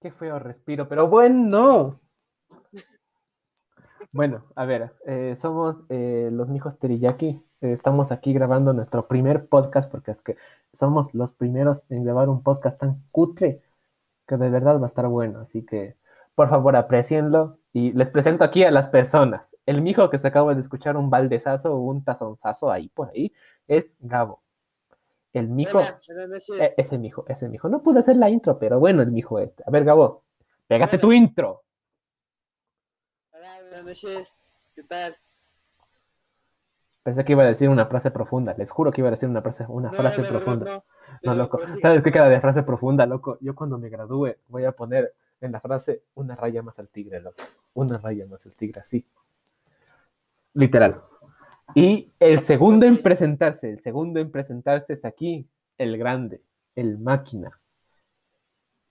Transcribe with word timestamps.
Qué 0.00 0.12
feo 0.12 0.38
respiro, 0.38 0.88
pero 0.88 1.08
bueno. 1.08 1.98
Bueno, 4.12 4.44
a 4.54 4.64
ver, 4.64 4.92
eh, 5.06 5.36
somos 5.36 5.80
eh, 5.88 6.30
los 6.32 6.48
mijos 6.48 6.78
Teriyaki. 6.78 7.42
Estamos 7.60 8.12
aquí 8.12 8.32
grabando 8.32 8.72
nuestro 8.72 9.08
primer 9.08 9.48
podcast 9.48 9.90
porque 9.90 10.12
es 10.12 10.22
que 10.22 10.36
somos 10.72 11.12
los 11.14 11.32
primeros 11.32 11.82
en 11.88 12.04
grabar 12.04 12.28
un 12.28 12.44
podcast 12.44 12.78
tan 12.78 13.02
cutre 13.10 13.60
que 14.28 14.36
de 14.36 14.50
verdad 14.50 14.78
va 14.78 14.84
a 14.84 14.86
estar 14.86 15.08
bueno. 15.08 15.40
Así 15.40 15.64
que, 15.64 15.96
por 16.36 16.48
favor, 16.48 16.76
aprecienlo. 16.76 17.58
Y 17.72 17.92
les 17.92 18.08
presento 18.08 18.44
aquí 18.44 18.62
a 18.62 18.70
las 18.70 18.88
personas. 18.88 19.56
El 19.66 19.82
mijo 19.82 20.10
que 20.10 20.18
se 20.18 20.28
acaba 20.28 20.54
de 20.54 20.60
escuchar 20.60 20.96
un 20.96 21.10
baldezazo 21.10 21.74
o 21.74 21.80
un 21.80 22.04
tazonzazo 22.04 22.70
ahí 22.70 22.88
por 22.88 23.10
ahí 23.10 23.32
es 23.66 23.90
Gabo. 23.98 24.42
El 25.32 25.48
mijo, 25.48 25.80
eh, 25.80 26.74
ese 26.76 26.98
mijo, 26.98 27.24
ese 27.28 27.48
mijo. 27.48 27.68
No 27.68 27.82
pude 27.82 28.00
hacer 28.00 28.16
la 28.16 28.30
intro, 28.30 28.58
pero 28.58 28.80
bueno, 28.80 29.02
el 29.02 29.10
mijo 29.12 29.38
este. 29.38 29.62
A 29.66 29.70
ver, 29.70 29.84
Gabo, 29.84 30.24
pégate 30.66 30.98
tu 30.98 31.12
intro. 31.12 31.62
Hola, 33.32 33.58
buenas 33.60 33.84
noches. 33.84 34.34
¿Qué 34.74 34.82
tal? 34.84 35.16
Pensé 37.02 37.24
que 37.24 37.32
iba 37.32 37.42
a 37.42 37.46
decir 37.46 37.68
una 37.68 37.86
frase 37.86 38.10
profunda. 38.10 38.54
Les 38.56 38.70
juro 38.70 38.90
que 38.90 39.00
iba 39.00 39.08
a 39.08 39.12
decir 39.12 39.28
una 39.28 39.42
frase, 39.42 39.64
una 39.68 39.90
No, 39.90 39.94
frase 39.96 40.22
profunda. 40.24 40.82
no. 41.24 41.34
Loco. 41.34 41.60
¿Sabes 41.80 42.02
qué 42.02 42.10
queda 42.12 42.28
de 42.28 42.40
frase 42.40 42.62
profunda, 42.62 43.06
loco? 43.06 43.38
Yo 43.40 43.54
cuando 43.54 43.78
me 43.78 43.88
gradúe 43.88 44.34
voy 44.48 44.64
a 44.64 44.72
poner 44.72 45.14
en 45.40 45.52
la 45.52 45.60
frase 45.60 46.02
una 46.14 46.36
raya 46.36 46.62
más 46.62 46.78
al 46.78 46.88
tigre, 46.88 47.20
loco. 47.20 47.42
Una 47.74 47.98
raya 47.98 48.26
más 48.26 48.44
al 48.46 48.52
tigre, 48.52 48.80
así. 48.80 49.04
Literal. 50.54 51.02
Y 51.74 52.12
el 52.18 52.40
segundo 52.40 52.86
en 52.86 53.02
presentarse, 53.02 53.70
el 53.70 53.80
segundo 53.80 54.20
en 54.20 54.30
presentarse 54.30 54.94
es 54.94 55.04
aquí, 55.04 55.48
el 55.76 55.98
grande, 55.98 56.42
el 56.74 56.98
máquina. 56.98 57.60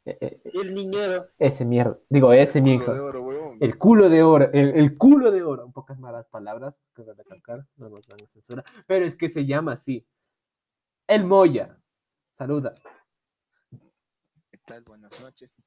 Eh, 0.05 0.17
eh, 0.21 0.41
el 0.53 0.73
niñero. 0.73 1.27
Ese 1.37 1.65
mierda, 1.65 1.99
digo, 2.07 2.31
ese 2.31 2.61
mi 2.61 2.77
Culo 2.77 2.83
hijo. 2.83 2.93
de 2.93 2.99
oro, 2.99 3.21
huevón. 3.23 3.57
El 3.59 3.77
culo 3.77 4.09
de 4.09 4.23
oro, 4.23 4.49
el, 4.53 4.69
el 4.69 4.97
culo 4.97 5.31
de 5.31 5.43
oro. 5.43 5.65
En 5.65 5.73
pocas 5.73 5.99
malas 5.99 6.27
palabras, 6.27 6.75
que 6.95 7.01
voy 7.01 7.11
a 7.11 7.13
recalcar, 7.15 7.65
no 7.75 7.89
nos 7.89 8.07
van 8.07 8.23
a 8.23 8.27
censura. 8.27 8.63
Pero 8.85 9.05
es 9.05 9.17
que 9.17 9.27
se 9.27 9.45
llama 9.45 9.73
así. 9.73 10.07
El 11.07 11.25
Moya. 11.25 11.77
Saluda. 12.37 12.75
¿Qué 14.51 14.57
tal? 14.63 14.83
Buenas 14.83 15.19
noches. 15.21 15.61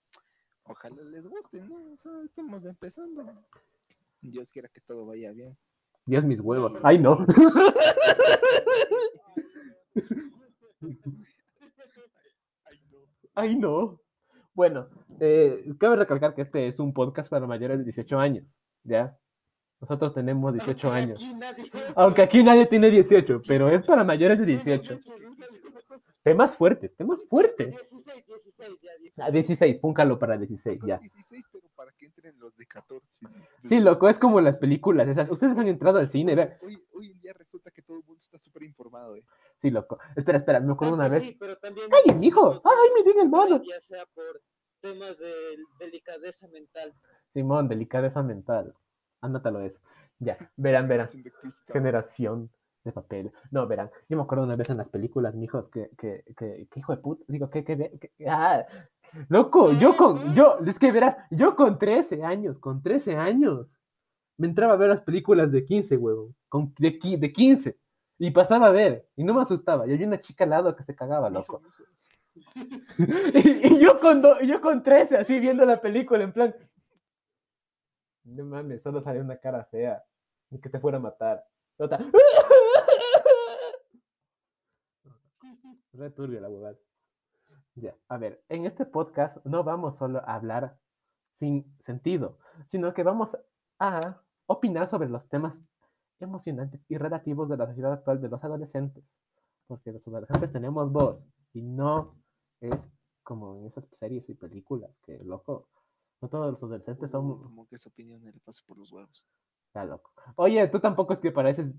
Ojalá 0.64 1.02
les 1.02 1.26
guste, 1.26 1.60
¿no? 1.62 1.92
O 1.92 1.98
sea, 1.98 2.12
estamos 2.24 2.64
empezando. 2.64 3.26
Dios 4.22 4.50
quiera 4.52 4.68
que 4.68 4.80
todo 4.80 5.04
vaya 5.04 5.32
bien. 5.32 5.58
Dios 6.06 6.24
mis 6.24 6.40
huevos. 6.40 6.72
Ay, 6.82 6.98
no. 6.98 7.24
Ay, 13.34 13.56
no. 13.56 14.00
Bueno, 14.54 14.88
eh, 15.20 15.64
cabe 15.78 15.96
recalcar 15.96 16.34
que 16.34 16.42
este 16.42 16.66
es 16.66 16.78
un 16.80 16.92
podcast 16.92 17.30
para 17.30 17.46
mayores 17.46 17.78
de 17.78 17.84
18 17.84 18.18
años. 18.18 18.44
¿Ya? 18.84 19.16
Nosotros 19.80 20.12
tenemos 20.14 20.52
18 20.52 20.88
Aunque 20.88 21.00
años. 21.02 21.22
aquí 21.22 21.34
nadie 21.38 21.62
es- 21.62 21.98
Aunque 21.98 22.22
aquí 22.22 22.42
nadie 22.44 22.66
tiene 22.66 22.90
18, 22.90 23.40
pero 23.46 23.68
es 23.70 23.86
para 23.86 24.04
mayores 24.04 24.38
de 24.38 24.46
18. 24.46 24.98
16, 26.20 26.22
Temas 26.22 26.56
fuertes, 26.56 26.94
temas 26.96 27.24
fuertes. 27.28 27.70
16, 27.70 28.26
16, 28.26 28.80
ya, 28.82 28.92
16. 28.98 29.28
Ah, 29.28 29.30
16, 29.30 29.78
púncalo 29.78 30.18
para 30.18 30.36
16, 30.36 30.78
Son 30.80 30.88
ya. 30.88 30.98
16, 30.98 31.44
pero 31.50 31.64
para 31.74 31.92
que 31.92 32.06
entren 32.06 32.38
los 32.38 32.54
de 32.56 32.66
14. 32.66 33.26
Sí, 33.64 33.80
loco, 33.80 34.08
es 34.08 34.18
como 34.18 34.40
las 34.40 34.60
películas 34.60 35.08
esas. 35.08 35.30
Ustedes 35.30 35.56
han 35.56 35.68
entrado 35.68 35.98
al 35.98 36.10
cine, 36.10 36.34
vean. 36.34 36.54
Hoy, 36.62 36.76
hoy 36.92 37.10
en 37.12 37.20
día 37.20 37.32
resulta 37.32 37.70
que 37.70 37.82
todo 37.82 37.98
el 37.98 38.04
mundo 38.04 38.18
está 38.20 38.38
súper 38.38 38.64
informado, 38.64 39.16
¿eh? 39.16 39.24
Sí, 39.56 39.70
loco. 39.70 39.98
Espera, 40.14 40.38
espera, 40.38 40.60
me 40.60 40.72
acuerdo 40.72 40.94
Ah, 40.94 40.96
una 40.98 41.08
pues 41.08 41.20
vez. 41.20 41.28
Sí, 41.30 41.36
pero 41.40 41.56
también 41.56 41.86
tipos 41.88 42.04
de- 42.04 42.60
¡Ay, 42.64 43.04
me 43.14 43.20
el 43.22 43.28
mono! 43.28 43.62
Ya 43.62 43.80
sea 43.80 44.04
por 44.06 44.42
temas 44.80 45.18
de 45.18 45.32
delicadeza 45.78 46.48
mental. 46.48 46.94
Simón, 47.32 47.68
delicadeza 47.68 48.22
mental. 48.22 48.74
Anótalo 49.22 49.60
eso. 49.60 49.80
Ya, 50.18 50.36
verán, 50.56 50.86
verán. 50.86 51.08
Generación 51.68 52.50
de 52.84 52.92
papel. 52.92 53.32
No, 53.50 53.66
verán. 53.66 53.90
Yo 54.08 54.16
me 54.16 54.22
acuerdo 54.22 54.44
una 54.44 54.56
vez 54.56 54.68
en 54.70 54.76
las 54.78 54.88
películas, 54.88 55.34
mijos, 55.34 55.68
que, 55.70 55.90
que, 55.98 56.24
que, 56.36 56.66
que 56.70 56.80
hijo 56.80 56.94
de 56.94 57.02
puta. 57.02 57.24
Digo, 57.28 57.50
que, 57.50 57.64
que, 57.64 57.76
que- 57.98 58.28
ah, 58.28 58.64
loco, 59.28 59.72
yo 59.72 59.96
con, 59.96 60.34
yo, 60.34 60.58
es 60.66 60.78
que 60.78 60.92
verás, 60.92 61.16
yo 61.30 61.56
con 61.56 61.78
13 61.78 62.22
años, 62.24 62.58
con 62.58 62.82
13 62.82 63.16
años, 63.16 63.78
me 64.38 64.46
entraba 64.46 64.72
a 64.74 64.76
ver 64.76 64.88
las 64.88 65.02
películas 65.02 65.52
de 65.52 65.64
15, 65.64 65.96
huevo. 65.96 66.34
Con, 66.48 66.72
de, 66.78 66.98
de 67.18 67.32
15. 67.32 67.76
Y 68.18 68.30
pasaba 68.30 68.66
a 68.68 68.70
ver, 68.70 69.06
y 69.16 69.24
no 69.24 69.34
me 69.34 69.42
asustaba. 69.42 69.86
Y 69.86 69.92
había 69.94 70.06
una 70.06 70.20
chica 70.20 70.44
al 70.44 70.50
lado 70.50 70.74
que 70.76 70.84
se 70.84 70.94
cagaba, 70.94 71.28
loco. 71.30 71.62
Y, 72.98 73.74
y 73.74 73.80
yo, 73.80 73.98
con 74.00 74.22
do- 74.22 74.40
yo 74.40 74.60
con 74.60 74.82
13, 74.82 75.18
así 75.18 75.40
viendo 75.40 75.64
la 75.66 75.80
película, 75.80 76.22
en 76.22 76.32
plan. 76.32 76.54
No 78.24 78.44
mames, 78.44 78.82
solo 78.82 79.02
salió 79.02 79.20
una 79.22 79.36
cara 79.38 79.64
fea. 79.64 80.02
Ni 80.50 80.60
que 80.60 80.68
te 80.68 80.78
fuera 80.80 80.98
a 80.98 81.00
matar. 81.00 81.44
Otra, 81.78 81.98
Re 85.92 86.10
turbio 86.10 86.40
la 86.40 86.48
huevada. 86.48 86.76
Ya, 87.74 87.96
a 88.08 88.18
ver, 88.18 88.42
en 88.48 88.66
este 88.66 88.84
podcast 88.84 89.44
no 89.44 89.64
vamos 89.64 89.96
solo 89.96 90.18
a 90.18 90.34
hablar 90.34 90.78
sin 91.36 91.74
sentido, 91.80 92.38
sino 92.66 92.94
que 92.94 93.02
vamos 93.02 93.36
a 93.78 94.22
opinar 94.46 94.86
sobre 94.88 95.08
los 95.08 95.28
temas 95.28 95.62
emocionantes 96.20 96.84
y 96.88 96.98
relativos 96.98 97.48
de 97.48 97.56
la 97.56 97.66
sociedad 97.66 97.92
actual 97.92 98.20
de 98.20 98.28
los 98.28 98.44
adolescentes. 98.44 99.18
Porque 99.66 99.92
los 99.92 100.06
adolescentes 100.06 100.52
tenemos 100.52 100.92
voz 100.92 101.24
y 101.52 101.62
no 101.62 102.16
es 102.60 102.90
como 103.22 103.56
en 103.56 103.66
esas 103.66 103.84
series 103.92 104.28
y 104.28 104.34
películas 104.34 104.90
que, 105.04 105.18
loco, 105.24 105.68
no 106.20 106.28
todos 106.28 106.50
los 106.50 106.62
adolescentes 106.62 107.10
son... 107.10 107.42
Como 107.42 107.66
que 107.68 107.76
esa 107.76 107.88
opinión 107.88 108.22
le 108.24 108.32
pasa 108.40 108.62
por 108.66 108.78
los 108.78 108.92
huevos. 108.92 109.24
Ya, 109.74 109.84
loco. 109.84 110.12
Oye, 110.36 110.66
tú 110.68 110.80
tampoco 110.80 111.14
es 111.14 111.20
que 111.20 111.30
pareces 111.30 111.72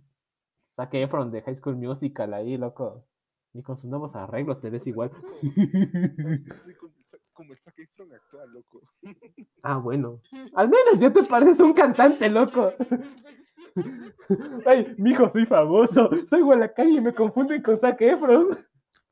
Zac 0.73 0.93
Efron 0.93 1.31
de 1.31 1.41
High 1.41 1.57
School 1.57 1.75
Musical 1.75 2.33
ahí, 2.33 2.57
loco. 2.57 3.05
Ni 3.53 3.61
con 3.63 3.77
sus 3.77 3.89
nuevos 3.89 4.15
arreglos 4.15 4.61
te 4.61 4.69
ves 4.69 4.87
igual. 4.87 5.11
Como 5.11 6.93
el 6.95 7.03
Zac- 7.05 7.31
Como 7.33 7.51
el 7.53 7.59
Zac 7.59 7.77
Efron 7.79 8.13
actual, 8.13 8.51
loco. 8.53 8.81
Ah, 9.63 9.77
bueno. 9.77 10.19
Al 10.55 10.69
menos 10.69 10.97
ya 10.99 11.13
te 11.13 11.23
pareces 11.23 11.59
un 11.59 11.73
cantante, 11.73 12.27
loco. 12.29 12.73
Ay, 14.65 14.95
mijo, 14.97 15.29
soy 15.29 15.45
famoso. 15.45 16.09
La 16.57 16.73
calle 16.73 16.97
y 16.97 17.01
me 17.01 17.13
confunden 17.13 17.61
con 17.61 17.77
Zac 17.77 18.01
Efron. 18.01 18.47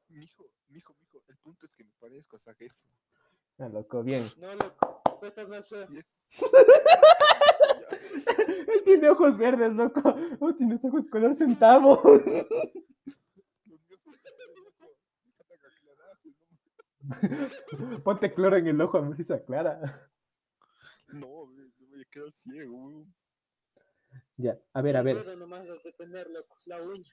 Mijo, 0.10 0.50
mijo, 0.70 0.96
mijo. 1.00 1.22
El 1.28 1.38
punto 1.38 1.66
es 1.68 1.76
que 1.76 1.84
me 1.84 1.92
parezco 2.00 2.36
a 2.38 2.40
Zac 2.40 2.60
Efron. 2.62 2.82
Ah, 3.60 3.70
loco, 3.70 4.02
bien. 4.02 4.26
No, 4.40 4.56
loco. 4.56 5.02
Tú 5.20 5.26
estás 5.28 5.48
más. 5.50 5.72
Él 8.68 8.84
tiene 8.86 9.10
ojos 9.10 9.38
verdes, 9.38 9.74
loco. 9.74 10.02
Oh, 10.40 10.54
tienes 10.56 10.84
ojos 10.84 11.06
color 11.12 11.36
centavo. 11.36 12.02
Los 12.04 12.26
míos 12.26 14.00
son 14.04 14.14
loco. 14.56 14.96
Déjate 15.38 15.68
aclararse, 15.68 16.30
¿no? 16.30 16.48
Ponte 18.04 18.32
cloro 18.32 18.58
en 18.58 18.68
el 18.68 18.82
ojo 18.82 18.98
a 18.98 19.02
ver 19.02 19.16
si 19.18 19.24
se 19.24 19.34
aclara. 19.34 20.10
No, 21.08 21.46
me, 21.48 21.64
voy 21.90 22.02
a 22.02 22.06
quedar 22.12 22.32
ciego, 22.32 22.76
weón. 22.76 23.16
Ya, 24.38 24.58
a 24.74 24.82
ver, 24.82 24.98
a 24.98 25.02
ver. 25.02 25.18
dedo 25.18 25.36
nomás 25.36 25.70
has 25.70 25.84
de 25.84 25.92
tener, 25.94 26.30
loco. 26.30 26.56
La 26.68 26.78
uña. 26.82 27.10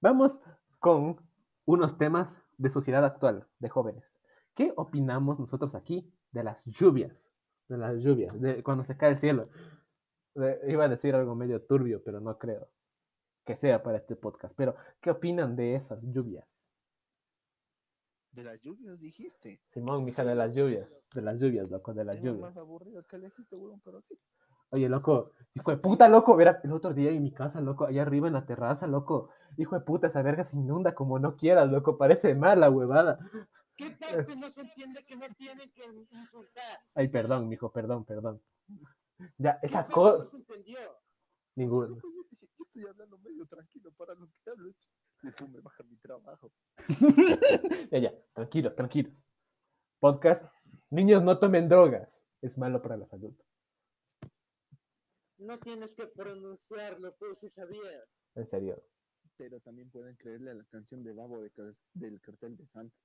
Vamos 0.00 0.40
con 0.78 1.16
unos 1.64 1.96
temas 1.96 2.42
de 2.58 2.70
sociedad 2.70 3.04
actual, 3.04 3.46
de 3.58 3.68
jóvenes. 3.68 4.04
¿Qué 4.54 4.72
opinamos 4.76 5.38
nosotros 5.38 5.74
aquí 5.74 6.12
de 6.32 6.44
las 6.44 6.64
lluvias? 6.64 7.30
De 7.68 7.78
las 7.78 7.96
lluvias, 7.98 8.38
de 8.40 8.62
cuando 8.62 8.84
se 8.84 8.96
cae 8.96 9.10
el 9.10 9.18
cielo. 9.18 9.44
De- 10.34 10.60
iba 10.68 10.84
a 10.84 10.88
decir 10.88 11.14
algo 11.14 11.34
medio 11.34 11.62
turbio, 11.62 12.02
pero 12.04 12.20
no 12.20 12.38
creo 12.38 12.68
que 13.44 13.56
sea 13.56 13.82
para 13.82 13.98
este 13.98 14.16
podcast. 14.16 14.54
Pero, 14.56 14.76
¿qué 15.00 15.10
opinan 15.10 15.56
de 15.56 15.76
esas 15.76 16.00
lluvias? 16.02 16.51
De 18.32 18.44
las 18.44 18.60
lluvias 18.62 18.98
dijiste. 18.98 19.60
Simón, 19.68 20.04
mija, 20.04 20.24
de 20.24 20.34
las 20.34 20.54
lluvias. 20.54 20.88
De 21.14 21.20
las 21.22 21.38
lluvias, 21.38 21.70
loco, 21.70 21.92
de 21.92 22.04
las 22.04 22.16
Es 22.16 22.24
lo 22.24 22.30
lluvias. 22.32 22.48
más 22.50 22.56
aburrido 22.56 23.02
que 23.04 23.16
elegiste, 23.16 23.56
weón, 23.56 23.80
pero 23.80 24.00
sí. 24.00 24.18
Oye, 24.70 24.88
loco, 24.88 25.32
hijo 25.54 25.70
de 25.70 25.76
puta, 25.76 26.08
loco, 26.08 26.34
verá, 26.34 26.58
el 26.64 26.72
otro 26.72 26.94
día 26.94 27.10
en 27.10 27.22
mi 27.22 27.30
casa, 27.30 27.60
loco, 27.60 27.84
allá 27.84 28.00
arriba 28.00 28.28
en 28.28 28.32
la 28.32 28.46
terraza, 28.46 28.86
loco, 28.86 29.28
hijo 29.58 29.74
de 29.78 29.82
puta, 29.84 30.06
esa 30.06 30.22
verga 30.22 30.44
se 30.44 30.56
inunda 30.56 30.94
como 30.94 31.18
no 31.18 31.36
quieras, 31.36 31.70
loco, 31.70 31.98
parece 31.98 32.34
mala 32.34 32.70
huevada. 32.70 33.18
¿Qué 33.76 33.90
parte 33.90 34.34
no 34.36 34.48
se 34.48 34.62
entiende 34.62 35.04
que 35.04 35.14
no 35.16 35.26
tienen 35.36 36.06
que 36.06 36.16
insultar? 36.16 36.78
Ay, 36.94 37.08
perdón, 37.08 37.48
mijo, 37.48 37.70
perdón, 37.70 38.06
perdón. 38.06 38.40
Ya, 39.36 39.60
¿Qué 39.60 39.66
esa 39.66 39.84
cosa, 39.84 40.24
no 40.24 40.30
se 40.30 40.36
entendió? 40.38 40.78
ninguno. 41.54 41.96
Yo 42.00 42.64
estoy 42.64 42.86
hablando 42.86 43.18
medio 43.18 43.44
tranquilo 43.46 43.92
para 43.92 44.14
lo 44.14 44.26
que 44.26 44.50
hablo. 44.50 44.72
Tú 45.36 45.48
me 45.48 45.60
bajas 45.60 45.86
mi 45.86 45.96
trabajo. 45.98 46.52
Ya, 47.90 47.98
ya, 47.98 48.14
tranquilos, 48.34 48.74
tranquilos. 48.74 49.12
Podcast, 50.00 50.44
niños 50.90 51.22
no 51.22 51.38
tomen 51.38 51.68
drogas, 51.68 52.22
es 52.40 52.56
malo 52.58 52.80
para 52.82 52.96
la 52.96 53.06
salud. 53.06 53.32
No 55.38 55.58
tienes 55.58 55.94
que 55.94 56.06
pronunciarlo, 56.06 57.12
tú 57.14 57.34
si 57.34 57.48
sabías. 57.48 58.24
En 58.34 58.46
serio. 58.46 58.82
Pero 59.36 59.60
también 59.60 59.90
pueden 59.90 60.16
creerle 60.16 60.50
a 60.52 60.54
la 60.54 60.64
canción 60.64 61.02
de 61.02 61.12
Babo 61.12 61.42
de 61.42 61.50
Car- 61.50 61.74
del 61.94 62.20
cartel 62.20 62.56
de 62.56 62.66
Santa. 62.66 62.96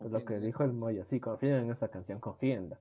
Es 0.00 0.10
lo 0.10 0.24
que 0.24 0.38
dijo 0.38 0.62
el 0.64 0.72
Moya. 0.72 1.04
Sí, 1.04 1.20
confíen 1.20 1.54
en 1.64 1.70
esa 1.70 1.88
canción, 1.88 2.20
confíenla. 2.20 2.80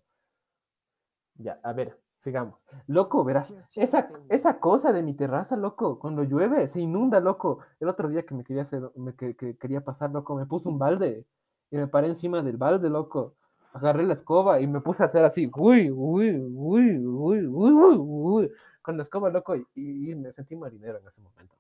Ya, 1.36 1.60
a 1.64 1.74
ver, 1.74 2.00
sigamos. 2.20 2.60
Loco, 2.88 3.24
verás, 3.24 3.54
esa, 3.76 4.10
esa 4.30 4.60
cosa 4.60 4.92
de 4.92 5.04
mi 5.04 5.14
terraza, 5.14 5.56
loco, 5.56 6.00
cuando 6.00 6.24
llueve, 6.24 6.68
se 6.68 6.82
inunda, 6.82 7.20
loco. 7.20 7.60
El 7.80 7.88
otro 7.90 8.10
día 8.10 8.26
que 8.26 8.36
me 8.36 8.44
quería 8.44 8.64
hacer, 8.64 8.90
me, 8.96 9.16
que, 9.16 9.36
que 9.36 9.58
quería 9.58 9.82
pasar, 9.82 10.12
loco, 10.12 10.36
me 10.36 10.46
puse 10.46 10.68
un 10.68 10.80
balde 10.80 11.26
y 11.72 11.78
me 11.78 11.88
paré 11.88 12.08
encima 12.08 12.42
del 12.42 12.58
balde, 12.58 12.90
loco. 12.90 13.36
Agarré 13.74 14.06
la 14.06 14.14
escoba 14.14 14.60
y 14.60 14.68
me 14.68 14.82
puse 14.82 15.04
a 15.04 15.06
hacer 15.08 15.24
así, 15.24 15.50
uy, 15.56 15.92
uy, 15.92 16.40
uy, 16.40 16.98
uy, 16.98 17.48
uy, 17.48 17.72
uy, 17.74 17.98
uy, 17.98 18.52
con 18.82 18.98
la 18.98 19.04
escoba, 19.04 19.30
loco, 19.30 19.56
y, 19.56 19.66
y 19.76 20.16
me 20.16 20.32
sentí 20.34 20.56
marinero 20.56 21.00
en 21.00 21.08
ese 21.08 21.22
momento. 21.22 21.56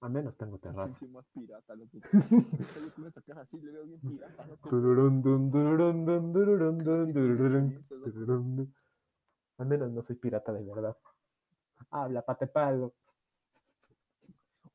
Al 0.00 0.10
menos 0.10 0.36
tengo 0.36 0.58
Te 0.58 0.68
terraza. 0.68 1.06
más 1.06 1.26
pirata, 1.28 1.74
loco. 1.74 1.98
Así 3.40 3.60
le 3.60 3.72
veo 3.72 3.84
bien 3.86 4.00
pirata, 4.00 4.46
loco. 4.46 4.70
Dun. 7.50 8.74
Al 9.58 9.66
menos 9.66 9.90
no 9.90 10.02
soy 10.02 10.16
pirata 10.16 10.52
de 10.52 10.62
verdad. 10.62 10.96
Habla, 11.90 12.22
pate 12.22 12.46
palo. 12.46 12.94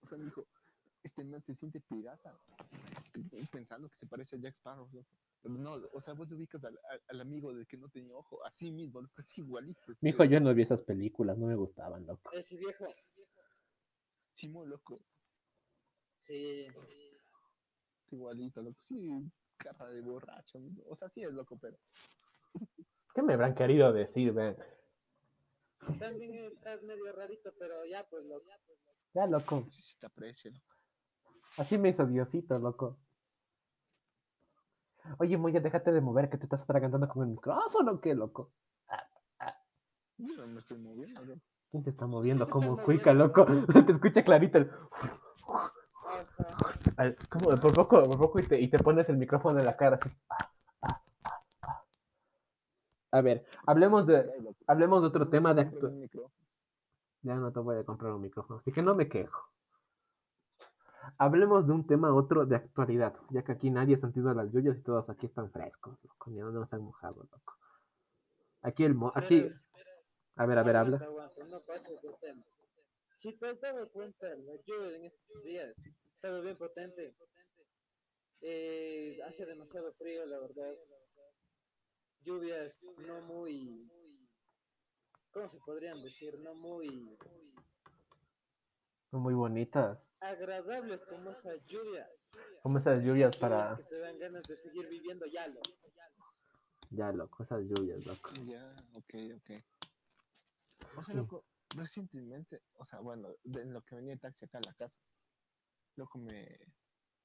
O 0.01 0.07
sea, 0.07 0.17
me 0.17 0.25
dijo, 0.25 0.47
este 1.03 1.23
man 1.23 1.41
se 1.43 1.53
siente 1.53 1.79
pirata. 1.81 2.35
Pensando 3.51 3.89
que 3.89 3.97
se 3.97 4.07
parece 4.07 4.37
a 4.37 4.39
Jack 4.39 4.55
Sparrow, 4.55 4.89
loco. 4.91 5.07
Pero 5.43 5.55
No, 5.55 5.73
o 5.93 5.99
sea, 5.99 6.13
vos 6.13 6.27
te 6.27 6.35
ubicas 6.35 6.63
al, 6.63 6.79
al- 7.09 7.21
amigo 7.21 7.53
del 7.53 7.67
que 7.67 7.77
no 7.77 7.89
tenía 7.89 8.15
ojo, 8.15 8.43
así 8.45 8.71
mismo, 8.71 9.01
loco, 9.01 9.21
es 9.21 9.37
igualito. 9.37 9.81
sí, 9.95 10.05
Mijo, 10.05 10.23
yo 10.23 10.39
no 10.39 10.53
vi 10.53 10.61
esas 10.63 10.81
películas, 10.83 11.37
no 11.37 11.47
me 11.47 11.55
gustaban, 11.55 12.05
loco. 12.05 12.31
Ese 12.31 12.57
viejo. 12.57 12.85
Simón, 14.41 14.71
loco, 14.71 14.99
Sí. 16.17 16.67
igualito, 18.09 18.63
loco. 18.63 18.75
Sí, 18.79 19.31
cara 19.57 19.85
de 19.85 20.01
borracho. 20.01 20.59
O 20.89 20.95
sea, 20.95 21.09
sí 21.09 21.21
es 21.21 21.31
loco, 21.31 21.59
pero 21.59 21.77
¿Qué 23.13 23.21
me 23.21 23.33
habrán 23.33 23.53
querido 23.53 23.93
decir, 23.93 24.33
ven? 24.33 24.57
También 25.99 26.33
estás 26.33 26.81
medio 26.81 27.11
rarito, 27.11 27.53
pero 27.59 27.85
ya 27.85 28.03
pues 28.07 28.25
lo. 28.25 28.39
Ya, 29.13 29.27
loco. 29.27 29.67
sí 29.69 29.83
se 29.83 29.99
te 29.99 30.07
aprecia, 30.07 30.49
loco. 30.49 30.75
Así 31.57 31.77
me 31.77 31.89
hizo 31.89 32.07
Diosito, 32.07 32.57
loco. 32.57 32.97
Oye, 35.19 35.37
Moya, 35.37 35.59
déjate 35.59 35.91
de 35.91 36.01
mover, 36.01 36.31
que 36.31 36.37
te 36.37 36.45
estás 36.45 36.63
atragantando 36.63 37.07
con 37.07 37.23
el 37.27 37.29
micrófono, 37.29 38.01
¿qué, 38.01 38.15
loco? 38.15 38.51
Yo 40.17 40.35
no 40.35 40.47
me 40.47 40.59
estoy 40.61 40.79
moviendo, 40.79 41.23
loco. 41.25 41.41
¿Quién 41.71 41.83
se 41.83 41.89
está 41.89 42.05
moviendo 42.05 42.45
te 42.45 42.51
como 42.51 42.77
cuica, 42.77 43.13
loco? 43.13 43.45
te 43.85 43.91
escucha 43.91 44.23
clarito 44.23 44.57
el... 44.57 44.71
Al- 46.97 47.15
como 47.29 47.55
por 47.57 47.73
poco, 47.73 48.03
por 48.03 48.17
poco 48.19 48.39
y 48.39 48.43
te, 48.43 48.59
y 48.59 48.69
te 48.69 48.77
pones 48.79 49.09
el 49.09 49.17
micrófono 49.17 49.59
en 49.59 49.65
la 49.65 49.77
cara 49.77 49.97
así. 50.01 50.09
A 53.13 53.21
ver, 53.21 53.45
hablemos 53.65 54.05
de, 54.07 54.29
hablemos 54.67 55.01
de 55.01 55.07
otro 55.07 55.29
tema 55.29 55.53
de 55.53 55.63
Compré 55.69 55.79
actu- 55.79 55.91
un 55.91 55.99
micrófono. 56.01 56.33
Ya 57.23 57.35
no 57.35 57.51
te 57.51 57.59
voy 57.59 57.77
a 57.77 57.83
comprar 57.83 58.13
un 58.13 58.21
micrófono, 58.21 58.59
así 58.59 58.71
que 58.71 58.81
no 58.81 58.95
me 58.95 59.07
quejo. 59.07 59.41
Hablemos 61.17 61.67
de 61.67 61.73
un 61.73 61.85
tema 61.87 62.13
otro 62.13 62.45
de 62.45 62.55
actualidad, 62.55 63.13
ya 63.29 63.43
que 63.43 63.51
aquí 63.51 63.69
nadie 63.69 63.95
ha 63.95 63.97
sentido 63.97 64.33
las 64.33 64.51
lluvias 64.51 64.77
y 64.77 64.81
todos 64.81 65.09
aquí 65.09 65.25
están 65.25 65.51
frescos, 65.51 65.97
loco, 66.03 66.29
ni 66.31 66.39
no 66.39 66.65
se 66.65 66.75
han 66.75 66.83
mojado, 66.83 67.23
loco. 67.31 67.53
Aquí 68.61 68.83
el 68.83 68.95
mo 68.95 69.11
aquí, 69.15 69.47
a 70.41 70.45
ver, 70.47 70.57
a 70.57 70.63
ver, 70.63 70.75
habla. 70.75 70.97
No 70.97 71.61
del 72.01 72.15
tema. 72.19 72.43
Si 73.11 73.37
te 73.37 73.47
has 73.47 73.61
dado 73.61 73.91
cuenta, 73.91 74.27
la 74.27 74.55
lluvia 74.65 74.95
en 74.95 75.05
estos 75.05 75.43
días 75.43 75.77
ha 75.85 76.15
estado 76.15 76.41
bien 76.41 76.57
potente. 76.57 77.15
Eh, 78.41 79.19
hace 79.27 79.45
demasiado 79.45 79.93
frío, 79.93 80.25
la 80.25 80.39
verdad. 80.39 80.73
Lluvias 82.23 82.89
no 83.07 83.21
muy. 83.21 83.91
¿Cómo 85.31 85.47
se 85.47 85.59
podrían 85.59 86.01
decir? 86.01 86.39
No 86.39 86.55
muy 86.55 87.15
Son 89.11 89.21
muy 89.21 89.35
bonitas, 89.35 90.07
agradables 90.21 91.05
como 91.05 91.31
esa 91.31 91.55
lluvia. 91.67 92.09
como 92.63 92.79
esas 92.79 93.03
lluvias 93.03 93.37
para, 93.37 93.75
que 93.77 93.83
te 93.83 93.99
dan 93.99 94.17
ganas 94.17 94.43
de 94.43 94.55
seguir 94.55 94.87
viviendo 94.87 95.25
ya, 95.27 95.47
lo. 95.47 95.61
ya, 96.89 97.11
loco, 97.11 97.43
esas 97.43 97.61
lluvias, 97.61 98.03
loco. 98.07 98.31
Ya, 98.45 98.75
ok, 98.95 99.13
ok. 99.37 99.80
O 100.97 101.01
sea, 101.01 101.15
loco, 101.15 101.43
recientemente, 101.75 102.61
o 102.77 102.83
sea, 102.85 102.99
bueno, 102.99 103.29
de 103.43 103.61
en 103.61 103.73
lo 103.73 103.81
que 103.81 103.95
venía 103.95 104.13
el 104.13 104.19
taxi 104.19 104.45
acá 104.45 104.57
a 104.59 104.61
la 104.65 104.73
casa, 104.73 104.99
loco, 105.95 106.17
me 106.19 106.41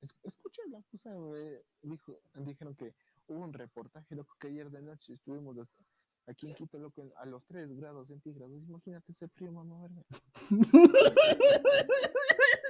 es- 0.00 0.16
escuché 0.22 0.62
la 0.68 0.82
cosa, 0.90 1.10
me 1.18 1.58
dijo, 1.82 2.12
dijeron 2.40 2.74
que 2.74 2.94
hubo 3.28 3.40
un 3.44 3.52
reportaje, 3.52 4.14
loco, 4.14 4.34
que 4.38 4.48
ayer 4.48 4.70
de 4.70 4.82
noche 4.82 5.12
estuvimos 5.14 5.58
hasta- 5.58 5.84
aquí 6.28 6.46
en 6.48 6.54
Quito, 6.54 6.78
loco, 6.78 7.02
a 7.16 7.26
los 7.26 7.44
3 7.46 7.72
grados 7.72 8.08
centígrados. 8.08 8.62
Imagínate 8.64 9.12
ese 9.12 9.28
frío, 9.28 9.52
mano, 9.52 9.80
verga. 9.80 10.02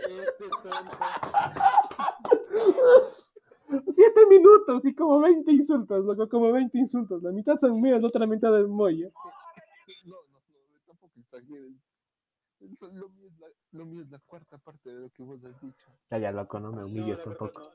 Este 0.08 0.48
tonto. 0.62 0.96
Siete 3.94 4.26
minutos 4.28 4.84
y 4.84 4.94
como 4.94 5.20
20 5.20 5.50
insultos, 5.52 6.04
loco, 6.04 6.28
como 6.28 6.52
20 6.52 6.78
insultos. 6.78 7.22
La 7.22 7.32
mitad 7.32 7.58
son 7.58 7.80
míos, 7.80 8.00
la 8.00 8.08
otra 8.08 8.26
mitad 8.26 8.58
es 8.60 8.68
Moya. 8.68 9.10
No, 11.42 11.56
no, 11.56 11.68
no. 11.68 12.92
Lo, 12.92 13.08
mío 13.10 13.26
es 13.28 13.38
la, 13.38 13.46
lo 13.72 13.84
mío 13.84 14.02
es 14.02 14.10
la 14.10 14.18
cuarta 14.20 14.58
parte 14.58 14.90
de 14.90 15.00
lo 15.00 15.10
que 15.10 15.22
vos 15.22 15.44
has 15.44 15.60
dicho. 15.60 15.88
Ya, 16.10 16.18
ya, 16.18 16.32
loco, 16.32 16.58
no 16.58 16.72
me 16.72 16.80
No, 16.80 16.86
humilles 16.86 17.18
verdad, 17.18 17.36
tampoco. 17.36 17.70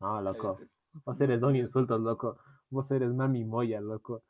no. 0.00 0.14
No, 0.14 0.20
loco. 0.20 0.56
Cállate. 0.56 0.72
Vos 1.04 1.20
eres 1.20 1.40
don 1.40 1.56
insultos, 1.56 2.00
loco. 2.00 2.38
Vos 2.68 2.90
eres 2.90 3.12
mami 3.14 3.44
moya, 3.44 3.80
loco. 3.80 4.24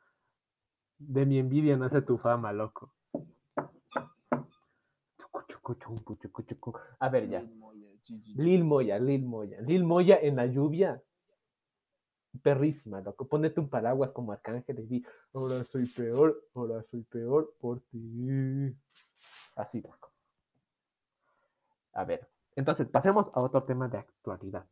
De 0.97 1.25
mi 1.25 1.37
envidia 1.37 1.75
nace 1.75 2.01
tu 2.01 2.17
fama, 2.17 2.53
loco. 2.53 2.93
A 6.99 7.09
ver, 7.09 7.29
ya. 7.29 7.41
Lil 8.35 8.63
Moya, 8.63 8.99
Lil 8.99 9.25
Moya. 9.25 9.61
Lil 9.61 9.83
Moya 9.83 10.19
en 10.21 10.35
la 10.35 10.45
lluvia. 10.45 11.01
Perrísima, 12.41 13.01
loco. 13.01 13.27
Ponete 13.27 13.59
un 13.59 13.69
paraguas 13.69 14.09
como 14.09 14.31
arcángel 14.31 14.79
y 14.79 14.85
di, 14.87 15.05
ahora 15.33 15.63
soy 15.63 15.85
peor, 15.85 16.43
ahora 16.55 16.81
soy 16.83 17.03
peor 17.03 17.53
por 17.59 17.81
ti. 17.81 18.75
Así, 19.55 19.81
loco. 19.81 20.11
A 21.93 22.05
ver, 22.05 22.27
entonces 22.55 22.87
pasemos 22.87 23.29
a 23.35 23.41
otro 23.41 23.63
tema 23.63 23.87
de 23.87 23.99
actualidad. 23.99 24.65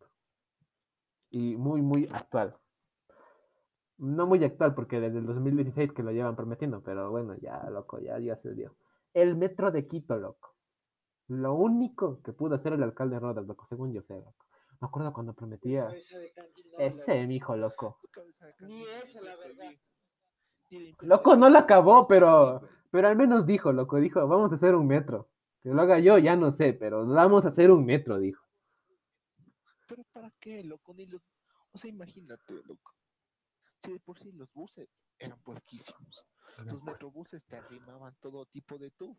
Y 1.29 1.55
muy, 1.55 1.81
muy 1.81 2.09
actual. 2.11 2.57
No 3.97 4.25
muy 4.25 4.44
actual 4.44 4.73
porque 4.73 4.99
desde 4.99 5.19
el 5.19 5.27
2016 5.27 5.91
que 5.91 6.01
lo 6.01 6.11
llevan 6.11 6.35
prometiendo, 6.35 6.81
pero 6.81 7.11
bueno, 7.11 7.35
ya, 7.35 7.69
loco, 7.69 7.99
ya, 7.99 8.18
ya 8.18 8.35
se 8.35 8.53
dio. 8.56 8.75
El 9.13 9.35
metro 9.35 9.71
de 9.71 9.85
Quito, 9.85 10.18
loco. 10.18 10.56
Lo 11.27 11.53
único 11.53 12.21
que 12.23 12.33
pudo 12.33 12.56
hacer 12.56 12.73
el 12.73 12.83
alcalde 12.83 13.19
Rodas, 13.19 13.45
loco, 13.45 13.68
según 13.69 13.94
yo 13.94 14.01
sé, 14.01 14.15
loco. 14.15 14.45
Me 14.81 14.88
acuerdo 14.88 15.14
cuando 15.14 15.33
prometía 15.33 15.83
no, 15.83 15.94
ese, 16.80 17.28
mijo, 17.28 17.56
loco. 17.56 18.00
Cabeza 18.11 18.47
de 18.47 18.56
Ni 18.61 18.83
esa, 18.83 19.21
la 19.21 19.35
verdad. 19.35 19.71
Loco, 21.02 21.35
no 21.35 21.50
la 21.50 21.59
acabó, 21.59 22.07
pero, 22.07 22.68
pero 22.90 23.07
al 23.07 23.16
menos 23.16 23.45
dijo, 23.45 23.71
loco, 23.71 23.97
dijo, 23.97 24.28
vamos 24.28 24.52
a 24.52 24.56
hacer 24.56 24.73
un 24.73 24.88
metro. 24.88 25.30
Que 25.61 25.69
lo 25.69 25.81
haga 25.83 26.00
yo, 26.00 26.18
ya 26.18 26.35
no 26.35 26.52
sé, 26.52 26.73
pero 26.73 27.06
vamos 27.06 27.45
a 27.45 27.50
hacer 27.50 27.69
un 27.69 27.85
metro, 27.85 28.18
dijo. 28.18 28.44
Pero 29.88 30.04
¿para 30.11 30.31
qué, 30.40 30.64
loco? 30.64 30.95
Ni 30.95 31.06
los... 31.06 31.21
O 31.71 31.78
sea, 31.78 31.92
imagínate, 31.92 32.56
loco. 32.66 32.95
Si 33.83 33.94
de 33.94 34.00
por 34.00 34.18
sí 34.18 34.31
los 34.31 34.52
buses 34.52 34.90
eran 35.19 35.40
puerquísimos. 35.42 36.26
Los 36.66 36.81
metrobuses 36.81 37.45
te 37.45 37.57
arrimaban 37.57 38.16
todo 38.19 38.47
tipo 38.47 38.80
de 38.80 38.90
tubo. 38.90 39.18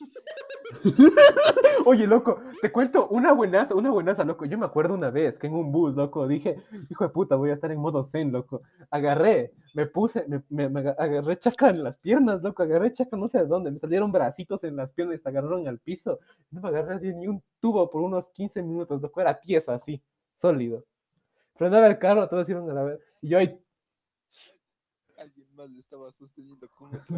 Oye, 1.86 2.06
loco, 2.06 2.40
te 2.60 2.72
cuento 2.72 3.08
una 3.08 3.32
buenaza, 3.32 3.74
una 3.74 3.90
buenaza, 3.90 4.24
loco. 4.24 4.44
Yo 4.44 4.58
me 4.58 4.66
acuerdo 4.66 4.94
una 4.94 5.10
vez 5.10 5.38
que 5.38 5.46
en 5.46 5.54
un 5.54 5.70
bus, 5.72 5.94
loco, 5.94 6.26
dije, 6.26 6.56
hijo 6.90 7.04
de 7.04 7.10
puta, 7.10 7.36
voy 7.36 7.50
a 7.50 7.54
estar 7.54 7.70
en 7.70 7.78
modo 7.80 8.04
zen, 8.04 8.32
loco. 8.32 8.62
Agarré, 8.90 9.52
me 9.74 9.86
puse, 9.86 10.24
me, 10.28 10.42
me- 10.48 10.68
me 10.68 10.80
aga- 10.80 10.96
agarré 10.98 11.38
chaca 11.38 11.70
en 11.70 11.82
las 11.82 11.96
piernas, 11.98 12.42
loco, 12.42 12.62
agarré 12.62 12.92
chaca 12.92 13.16
no 13.16 13.28
sé 13.28 13.38
de 13.38 13.46
dónde, 13.46 13.70
me 13.70 13.78
salieron 13.78 14.12
bracitos 14.12 14.64
en 14.64 14.76
las 14.76 14.90
piernas 14.92 15.20
se 15.22 15.28
agarraron 15.28 15.66
al 15.68 15.78
piso. 15.78 16.18
No 16.50 16.60
me 16.60 16.68
agarré 16.68 17.12
ni 17.14 17.26
un 17.28 17.42
tubo 17.60 17.90
por 17.90 18.02
unos 18.02 18.28
15 18.30 18.62
minutos, 18.62 19.00
loco, 19.00 19.20
era 19.20 19.38
tieso 19.38 19.72
así, 19.72 20.02
sólido. 20.34 20.84
Frenaba 21.56 21.86
el 21.86 21.98
carro, 21.98 22.28
todos 22.28 22.48
iban 22.48 22.68
a 22.70 22.74
la 22.74 22.82
vez. 22.84 23.00
Y 23.22 23.28
yo 23.30 23.38
ahí, 23.38 23.58
más 25.54 25.70
le 25.70 25.78
estaba 25.80 26.10
sosteniendo 26.12 26.68
con 26.68 26.90
otra 26.94 27.08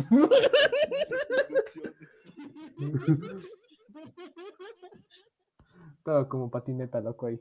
todo 6.02 6.28
como 6.28 6.50
patineta, 6.50 7.00
loco, 7.00 7.26
ahí. 7.26 7.40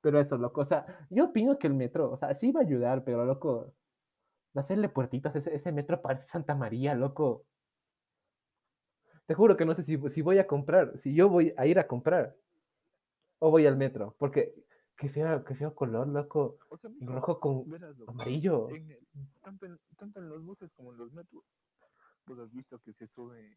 Pero 0.00 0.20
eso, 0.20 0.36
loco, 0.36 0.60
o 0.60 0.64
sea, 0.64 1.06
yo 1.10 1.26
opino 1.26 1.58
que 1.58 1.66
el 1.66 1.74
metro, 1.74 2.10
o 2.10 2.16
sea, 2.16 2.34
sí 2.34 2.52
va 2.52 2.60
a 2.60 2.64
ayudar, 2.64 3.04
pero 3.04 3.24
loco, 3.24 3.74
hacerle 4.54 4.88
puertitas, 4.88 5.34
ese, 5.36 5.54
ese 5.54 5.72
metro 5.72 6.00
parece 6.00 6.26
Santa 6.26 6.54
María, 6.54 6.94
loco. 6.94 7.44
Te 9.26 9.34
juro 9.34 9.56
que 9.56 9.64
no 9.64 9.74
sé 9.74 9.82
si, 9.82 9.98
si 10.08 10.22
voy 10.22 10.38
a 10.38 10.46
comprar, 10.46 10.96
si 10.98 11.14
yo 11.14 11.28
voy 11.28 11.54
a 11.56 11.66
ir 11.66 11.78
a 11.78 11.86
comprar, 11.86 12.34
o 13.38 13.50
voy 13.50 13.66
al 13.66 13.76
metro, 13.76 14.14
porque 14.18 14.54
qué 14.98 15.08
feo, 15.08 15.44
qué 15.44 15.54
feo 15.54 15.74
color, 15.74 16.08
loco. 16.08 16.58
O 16.68 16.76
sea, 16.76 16.90
Rojo 17.00 17.40
con 17.40 17.70
verás, 17.70 17.96
loco, 17.96 18.10
amarillo. 18.12 18.68
en 18.70 18.90
el- 18.90 19.06
tanto, 19.42 19.66
en, 19.66 19.78
tanto 19.96 20.18
en 20.20 20.28
los 20.28 20.44
buses 20.44 20.74
como 20.74 20.92
en 20.92 20.98
los 20.98 21.12
metros, 21.12 21.44
vos 22.26 22.38
has 22.40 22.52
visto 22.52 22.78
que 22.80 22.92
se 22.92 23.06
sube 23.06 23.56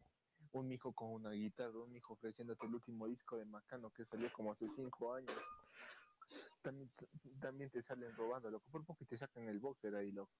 un 0.52 0.68
mijo 0.68 0.92
con 0.92 1.10
una 1.12 1.30
guitarra, 1.32 1.78
un 1.78 1.92
mijo 1.92 2.14
ofreciéndote 2.14 2.66
el 2.66 2.74
último 2.74 3.06
disco 3.06 3.36
de 3.36 3.44
Macano 3.44 3.90
que 3.90 4.04
salió 4.04 4.32
como 4.32 4.52
hace 4.52 4.68
cinco 4.68 5.12
años. 5.12 5.32
También, 6.62 6.90
también 7.40 7.70
te 7.70 7.82
salen 7.82 8.14
robando, 8.16 8.48
loco, 8.50 8.64
por 8.70 8.84
poco 8.84 9.04
te 9.04 9.16
sacan 9.16 9.44
el 9.48 9.58
boxer 9.58 9.94
ahí, 9.96 10.12
loco. 10.12 10.32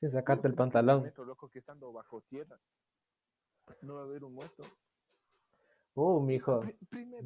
Sin 0.00 0.10
sacarte 0.10 0.48
el 0.48 0.54
pantalón. 0.54 1.02
metro, 1.04 1.24
loco, 1.24 1.48
que 1.48 1.60
estando 1.60 1.92
bajo 1.92 2.20
tierra, 2.22 2.60
no 3.82 3.94
va 3.94 4.00
a 4.00 4.04
haber 4.04 4.24
un 4.24 4.34
muerto. 4.34 4.64
Uh, 5.94 6.20
mijo. 6.20 6.60
Pri- 6.60 6.76
primer, 6.90 7.24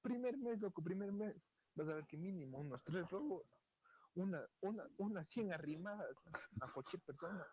primer 0.00 0.38
mes, 0.38 0.60
loco, 0.60 0.82
primer 0.82 1.12
mes, 1.12 1.34
vas 1.76 1.88
a 1.88 1.94
ver 1.94 2.06
que 2.06 2.16
mínimo 2.16 2.58
unos 2.58 2.82
tres 2.82 3.08
robos, 3.10 3.44
una, 4.14 4.40
una, 4.62 4.84
unas 4.98 5.28
100 5.28 5.52
arrimadas 5.52 6.06
a 6.60 6.72
cualquier 6.72 7.02
persona, 7.02 7.46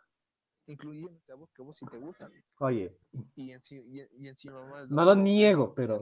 incluyéndote 0.68 1.32
a 1.32 1.36
vos, 1.36 1.50
que 1.54 1.62
vos 1.62 1.78
sí 1.78 1.86
te 1.92 2.00
gustan. 2.00 2.32
Oye, 2.60 2.98
Y, 3.36 3.50
enci- 3.52 3.84
y, 3.84 4.24
y 4.24 4.28
encima 4.28 4.66
más. 4.66 4.90
No 4.90 5.04
lo 5.06 5.16
niego, 5.16 5.74
pero-. 5.76 6.02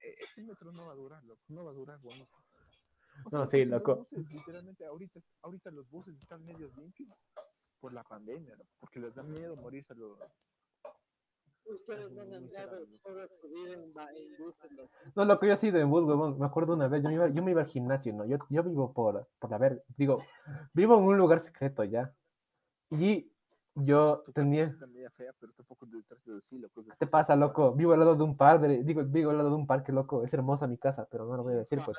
Eh, 0.00 0.14
Este 0.20 0.42
metro 0.42 0.70
no 0.72 0.86
va 0.86 0.92
a 0.92 0.96
durar, 0.96 1.24
loco, 1.24 1.42
no 1.48 1.64
va 1.64 1.70
a 1.70 1.74
durar, 1.74 1.98
bonito. 2.00 2.36
O 3.24 3.30
No, 3.30 3.38
loco, 3.40 3.50
sí, 3.50 3.64
loco. 3.64 3.96
buses, 3.96 4.30
literalmente, 4.30 4.84
ahorita, 4.86 5.20
ahorita 5.42 5.70
los 5.72 5.88
buses 5.90 6.16
están 6.18 6.40
medio 6.44 6.68
limpios 6.76 7.08
por 7.80 7.92
la 7.92 8.04
pandemia, 8.04 8.54
loco, 8.54 8.70
porque 8.78 9.00
les 9.00 9.14
da 9.14 9.22
miedo 9.22 9.56
morirse 9.56 9.92
a 9.92 9.96
los. 9.96 10.18
Ustedes 11.68 12.10
no 12.12 12.22
han 12.22 12.28
andado 12.28 12.40
Miserable. 12.42 12.98
toda 13.02 13.28
su 13.28 13.48
vida 13.48 13.72
en, 13.74 13.92
ba- 13.92 14.10
en 14.14 14.36
buses, 14.38 14.72
loco. 14.72 14.90
no, 15.14 15.24
lo 15.24 15.38
que 15.38 15.46
yo 15.48 15.52
he 15.52 15.56
sido 15.58 15.78
en 15.78 15.90
bus, 15.90 16.04
huevón. 16.04 16.38
Me 16.38 16.46
acuerdo 16.46 16.74
una 16.74 16.88
vez, 16.88 17.02
yo 17.02 17.08
me 17.08 17.14
iba, 17.14 17.28
yo 17.28 17.42
me 17.42 17.50
iba 17.50 17.60
al 17.60 17.66
gimnasio, 17.68 18.14
¿no? 18.14 18.24
Yo, 18.24 18.38
yo 18.48 18.62
vivo 18.62 18.92
por, 18.92 19.28
por 19.38 19.50
la 19.50 19.58
ver, 19.58 19.84
digo, 19.96 20.22
vivo 20.72 20.96
en 20.96 21.04
un 21.04 21.18
lugar 21.18 21.40
secreto 21.40 21.84
ya. 21.84 22.14
Y 22.90 23.30
o 23.74 23.82
sea, 23.82 23.94
yo 23.94 24.22
tenía. 24.34 24.64
sí 24.64 24.72
Está 24.72 24.86
media 24.86 25.10
fea, 25.10 25.32
pero 25.38 25.52
tampoco 25.52 25.86
detrás 25.86 26.24
de 26.24 26.58
loco. 26.58 26.80
¿Qué 26.82 26.96
te 26.98 27.06
pasa, 27.06 27.36
loco? 27.36 27.72
Vivo 27.72 27.92
al 27.92 28.00
lado 28.00 28.16
de 28.16 28.22
un 28.22 28.36
padre, 28.36 28.82
digo, 28.82 29.04
vivo 29.04 29.30
al 29.30 29.36
lado 29.36 29.50
de 29.50 29.56
un 29.56 29.66
parque, 29.66 29.92
loco. 29.92 30.24
Es 30.24 30.32
hermosa 30.32 30.66
mi 30.66 30.78
casa, 30.78 31.06
pero 31.10 31.26
no 31.26 31.36
lo 31.36 31.42
voy 31.42 31.52
a 31.52 31.56
decir, 31.56 31.80
pues. 31.84 31.98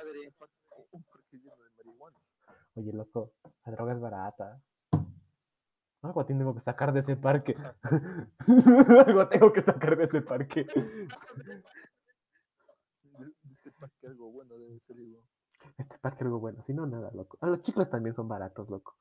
Oye, 2.74 2.92
loco, 2.92 3.32
la 3.64 3.72
droga 3.72 3.92
es 3.92 4.00
barata. 4.00 4.60
Algo 6.02 6.24
tengo 6.24 6.54
que 6.54 6.60
sacar 6.60 6.92
de 6.92 7.00
ese 7.00 7.16
parque. 7.16 7.54
Algo 9.06 9.28
tengo 9.28 9.52
que 9.52 9.60
sacar 9.60 9.96
de 9.96 10.04
ese 10.04 10.22
parque. 10.22 10.66
De, 13.20 13.26
de 13.26 13.52
este 13.52 13.70
parque 13.72 14.06
algo 14.06 14.30
bueno 14.30 14.56
debe 14.56 14.80
ser 14.80 14.98
igual. 14.98 15.22
Este 15.76 15.98
parque 15.98 16.24
algo 16.24 16.38
bueno, 16.38 16.62
si 16.66 16.72
no, 16.72 16.86
nada, 16.86 17.10
loco. 17.12 17.36
Ah, 17.42 17.48
los 17.48 17.60
chicles 17.60 17.90
también 17.90 18.14
son 18.14 18.28
baratos, 18.28 18.70
loco. 18.70 18.96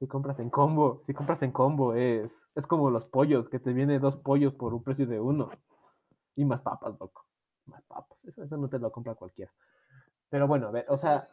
Si 0.00 0.08
compras 0.08 0.40
en 0.40 0.50
combo, 0.50 1.02
si 1.06 1.14
compras 1.14 1.42
en 1.42 1.52
combo 1.52 1.94
es, 1.94 2.44
es 2.56 2.66
como 2.66 2.90
los 2.90 3.06
pollos, 3.06 3.48
que 3.48 3.60
te 3.60 3.72
viene 3.72 4.00
dos 4.00 4.16
pollos 4.16 4.54
por 4.54 4.74
un 4.74 4.82
precio 4.82 5.06
de 5.06 5.20
uno. 5.20 5.50
Y 6.34 6.44
más 6.44 6.62
papas, 6.62 6.98
loco. 6.98 7.26
Más 7.66 7.84
papas. 7.84 8.18
Eso, 8.24 8.42
eso 8.42 8.56
no 8.56 8.68
te 8.68 8.80
lo 8.80 8.90
compra 8.90 9.14
cualquiera. 9.14 9.52
Pero 10.32 10.48
bueno, 10.48 10.68
a 10.68 10.70
ver, 10.70 10.86
o 10.88 10.96
sea, 10.96 11.28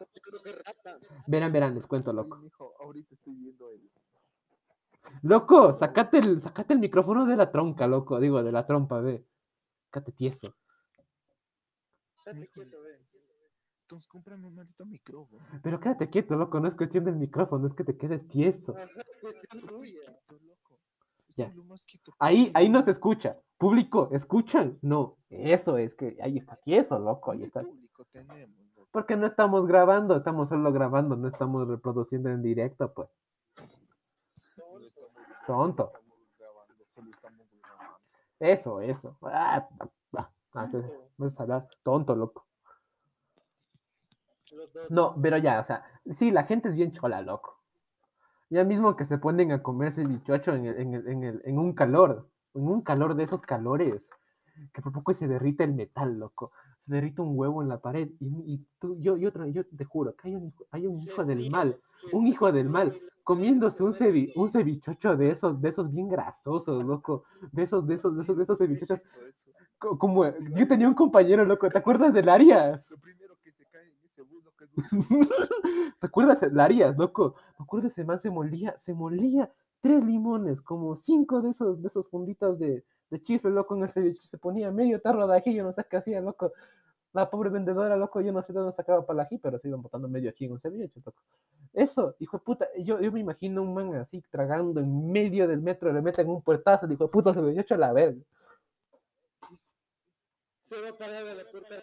verán, 1.26 1.52
verán, 1.52 1.74
les 1.74 1.86
cuento, 1.86 2.12
loco. 2.12 2.38
ahorita 2.80 3.14
estoy 3.14 3.34
viendo 3.34 3.70
el. 3.70 3.90
Loco, 5.22 5.72
sacate 5.72 6.18
el, 6.18 6.40
sacate 6.40 6.74
el 6.74 6.80
micrófono 6.80 7.26
de 7.26 7.36
la 7.36 7.50
tronca, 7.50 7.86
loco. 7.86 8.20
Digo, 8.20 8.42
de 8.42 8.52
la 8.52 8.66
trompa, 8.66 9.00
ve. 9.00 9.26
Sácate 9.86 10.12
tieso. 10.12 10.54
Quieto, 12.24 12.82
ve. 12.82 12.98
Entonces, 13.82 14.06
cómprame 14.06 14.46
un 14.46 14.54
maldito 14.54 14.86
micrófono. 14.86 15.44
Pero 15.62 15.80
quédate 15.80 16.08
quieto, 16.10 16.36
loco. 16.36 16.60
No 16.60 16.68
es 16.68 16.74
cuestión 16.74 17.04
del 17.04 17.16
micrófono, 17.16 17.66
es 17.66 17.74
que 17.74 17.84
te 17.84 17.96
quedes 17.96 18.26
tieso. 18.28 18.76
Es 18.76 18.94
cuestión 19.20 19.66
tuya. 19.66 20.16
Ya. 21.36 21.52
Ahí, 22.18 22.50
ahí 22.54 22.68
no 22.68 22.82
se 22.82 22.92
escucha. 22.92 23.36
Público, 23.58 24.08
¿escuchan? 24.12 24.78
No. 24.80 25.18
Eso 25.28 25.76
es 25.76 25.94
que 25.94 26.16
ahí 26.22 26.38
está 26.38 26.56
tieso, 26.56 26.98
loco. 26.98 27.32
Ahí 27.32 27.40
¿Qué 27.40 27.46
está. 27.46 27.62
público 27.62 28.04
tenemos, 28.06 28.64
loco? 28.76 28.88
Porque 28.92 29.16
no 29.16 29.26
estamos 29.26 29.66
grabando, 29.66 30.16
estamos 30.16 30.48
solo 30.48 30.72
grabando, 30.72 31.16
no 31.16 31.28
estamos 31.28 31.66
reproduciendo 31.68 32.30
en 32.30 32.42
directo, 32.42 32.92
pues. 32.94 33.08
Tonto. 35.50 35.90
Eso, 38.38 38.80
eso. 38.80 39.16
Ah, 39.22 39.68
ah, 40.16 40.30
ah, 40.54 40.70
vas 41.18 41.40
a 41.40 41.42
hablar 41.42 41.68
tonto, 41.82 42.14
loco. 42.14 42.46
No, 44.90 45.16
pero 45.20 45.38
ya, 45.38 45.58
o 45.58 45.64
sea, 45.64 45.82
sí, 46.08 46.30
la 46.30 46.44
gente 46.44 46.68
es 46.68 46.76
bien 46.76 46.92
chola, 46.92 47.20
loco. 47.20 47.58
Ya 48.48 48.62
mismo 48.62 48.94
que 48.94 49.04
se 49.04 49.18
ponen 49.18 49.50
a 49.50 49.60
comerse 49.60 50.02
el 50.02 50.08
bichocho 50.08 50.54
en, 50.54 50.66
el- 50.66 50.78
en, 50.78 50.94
el- 50.94 51.08
en, 51.08 51.24
el- 51.24 51.42
en 51.44 51.58
un 51.58 51.72
calor, 51.74 52.28
en 52.54 52.68
un 52.68 52.82
calor 52.82 53.16
de 53.16 53.24
esos 53.24 53.42
calores, 53.42 54.08
que 54.72 54.82
por 54.82 54.92
poco 54.92 55.12
se 55.14 55.26
derrite 55.26 55.64
el 55.64 55.74
metal, 55.74 56.16
loco. 56.16 56.52
Se 56.80 56.92
derrite 56.94 57.20
un 57.22 57.36
huevo 57.38 57.62
en 57.62 57.68
la 57.68 57.78
pared. 57.78 58.08
Y, 58.20 58.26
y 58.54 58.66
tú, 58.78 58.96
yo, 59.00 59.16
yo, 59.16 59.30
yo 59.46 59.64
te 59.66 59.84
juro 59.84 60.14
que 60.14 60.28
hay 60.28 60.34
un 60.36 60.46
hijo, 60.46 60.66
hay 60.70 60.86
un 60.86 60.94
hijo 60.94 61.24
del 61.24 61.50
mal, 61.50 61.78
un 62.12 62.26
hijo 62.26 62.50
del 62.52 62.68
mal, 62.70 62.92
comiéndose 63.24 63.82
un, 63.82 63.92
cevi- 63.92 64.32
un 64.34 64.48
cevichocho 64.48 65.16
de 65.16 65.30
esos, 65.30 65.60
de 65.60 65.68
esos 65.68 65.90
bien 65.92 66.08
grasosos, 66.08 66.84
loco. 66.84 67.24
De 67.52 67.62
esos, 67.62 67.86
de 67.86 67.94
esos, 67.94 68.16
de 68.16 68.22
esos, 68.22 68.36
de 68.36 68.42
esos 68.42 68.58
cevichochos. 68.58 69.02
Como, 69.78 70.24
yo 70.26 70.68
tenía 70.68 70.88
un 70.88 70.94
compañero, 70.94 71.44
loco, 71.44 71.68
¿te 71.68 71.78
acuerdas 71.78 72.12
del 72.12 72.28
Arias? 72.28 72.90
Lo 72.90 72.98
primero 72.98 73.36
que 73.42 73.50
se 73.52 73.64
cae 73.66 73.86
en 73.86 73.94
ese 74.04 74.22
bus, 74.22 74.44
loco, 74.44 74.64
es 74.64 74.70
un 74.92 75.28
¿Te 76.00 76.06
acuerdas 76.06 76.40
del 76.42 76.58
Arias, 76.60 76.96
loco? 76.98 77.34
Me 77.58 77.62
acuerdo 77.64 77.88
ese 77.88 78.04
man 78.04 78.20
se 78.20 78.30
molía, 78.30 78.76
se 78.78 78.92
molía 78.94 79.50
tres 79.80 80.04
limones, 80.04 80.60
como 80.60 80.96
cinco 80.96 81.40
de 81.40 81.50
esos, 81.50 81.80
de 81.80 81.88
esos 81.88 82.06
funditas 82.08 82.58
de, 82.58 82.84
de 83.10 83.20
chifle, 83.20 83.50
loco, 83.50 83.76
en 83.76 83.82
el 83.82 83.88
ceviche. 83.90 84.22
Se 84.26 84.38
ponía 84.38 84.70
medio 84.70 85.00
tarro 85.00 85.26
de 85.26 85.36
ají, 85.36 85.54
yo 85.54 85.64
no 85.64 85.72
sé 85.72 85.84
qué 85.88 85.96
hacía, 85.96 86.20
loco. 86.20 86.52
La 87.12 87.28
pobre 87.28 87.50
vendedora, 87.50 87.96
loco, 87.96 88.20
yo 88.20 88.32
no 88.32 88.40
sé 88.40 88.52
de 88.52 88.60
dónde 88.60 88.72
sacaba 88.72 89.04
para 89.04 89.22
el 89.22 89.26
ají, 89.26 89.38
pero 89.38 89.58
se 89.58 89.68
iban 89.68 89.82
botando 89.82 90.08
medio 90.08 90.30
ají 90.30 90.44
en 90.44 90.52
un 90.52 90.60
ceviche, 90.60 91.00
loco. 91.04 91.22
Eso, 91.72 92.14
hijo 92.18 92.38
de 92.38 92.44
puta, 92.44 92.68
yo, 92.78 93.00
yo 93.00 93.12
me 93.12 93.20
imagino 93.20 93.62
un 93.62 93.74
man 93.74 93.94
así 93.96 94.22
tragando 94.30 94.80
en 94.80 95.10
medio 95.10 95.46
del 95.48 95.60
metro, 95.60 95.92
le 95.92 96.02
meten 96.02 96.28
un 96.28 96.42
puertazo, 96.42 96.86
dijo 96.86 97.04
de 97.04 97.10
puta, 97.10 97.34
se 97.34 97.40
me 97.40 97.58
hecho 97.60 97.74
a 97.74 97.78
la 97.78 97.92
verga. 97.92 98.20
Se 100.58 100.80
va 100.80 100.90
a 100.90 100.92
parar 100.92 101.26
a 101.26 101.34
la 101.34 101.44
puerta 101.50 101.74
de. 101.74 101.82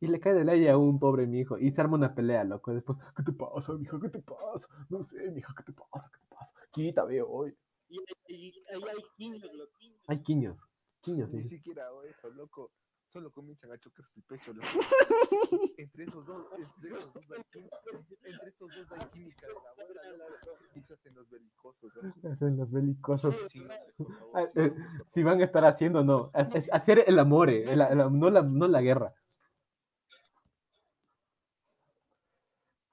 Y 0.00 0.06
le 0.06 0.20
cae 0.20 0.34
del 0.34 0.48
aire 0.48 0.70
a 0.70 0.78
un 0.78 0.98
pobre 0.98 1.26
mi 1.26 1.40
hijo 1.40 1.58
y 1.58 1.70
se 1.70 1.80
arma 1.80 1.96
una 1.96 2.14
pelea, 2.14 2.44
loco. 2.44 2.72
Después, 2.72 2.98
¿qué 3.16 3.22
te 3.22 3.32
pasa, 3.32 3.72
mijo? 3.74 4.00
¿Qué 4.00 4.08
te 4.08 4.20
pasa? 4.20 4.66
No 4.88 5.02
sé, 5.02 5.30
mija, 5.30 5.54
¿qué 5.56 5.62
te 5.64 5.72
pasa? 5.72 6.10
¿Qué 6.12 6.18
te 6.18 6.34
pasa? 6.34 6.54
Quítame 6.70 7.20
hoy. 7.22 7.54
Y 7.88 7.98
ahí 8.28 8.64
ahí 8.72 8.82
hay 8.90 9.04
quiños, 9.16 9.52
loco. 9.54 9.72
Hay 10.08 10.22
quiños, 10.22 10.58
quiños, 11.00 11.30
Ni 11.32 11.42
sí. 11.42 11.48
siquiera 11.50 11.86
hago 11.86 12.02
eso, 12.02 12.28
loco. 12.30 12.72
Solo 13.04 13.30
comienzan 13.30 13.70
a 13.70 13.78
chocarse 13.78 14.12
el 14.16 14.24
pecho, 14.24 14.52
loco. 14.52 14.66
entre 15.78 16.04
esos 16.04 16.26
dos, 16.26 16.46
entre 16.58 16.90
esos 16.98 17.14
dos 17.14 17.32
hay 17.32 17.44
química, 17.52 17.86
entre 18.24 18.48
esos 18.48 18.68
dos 18.76 18.92
hay 18.92 19.08
química 19.10 19.46
de 19.46 19.52
la 19.54 19.74
buena, 19.76 20.24
loco. 20.28 20.58
Y 20.74 20.82
se 20.82 20.94
hacen 20.94 21.14
los 21.14 21.30
belicosos, 21.30 21.94
loco. 21.94 22.28
Hacen 22.28 22.56
los 22.56 22.72
belicosos. 22.72 23.36
Sí, 23.50 23.60
favor, 23.60 24.30
Ah, 24.34 24.44
eh, 24.56 24.74
Si 25.08 25.22
van 25.22 25.40
a 25.40 25.44
estar 25.44 25.64
haciendo, 25.64 26.02
no. 26.02 26.32
Es, 26.34 26.52
es 26.54 26.72
hacer 26.72 27.04
el 27.06 27.18
amor, 27.20 27.48
eh, 27.50 27.62
el- 27.72 27.80
el- 27.80 28.12
no, 28.18 28.28
la, 28.30 28.42
no 28.42 28.66
la 28.66 28.82
guerra. 28.82 29.06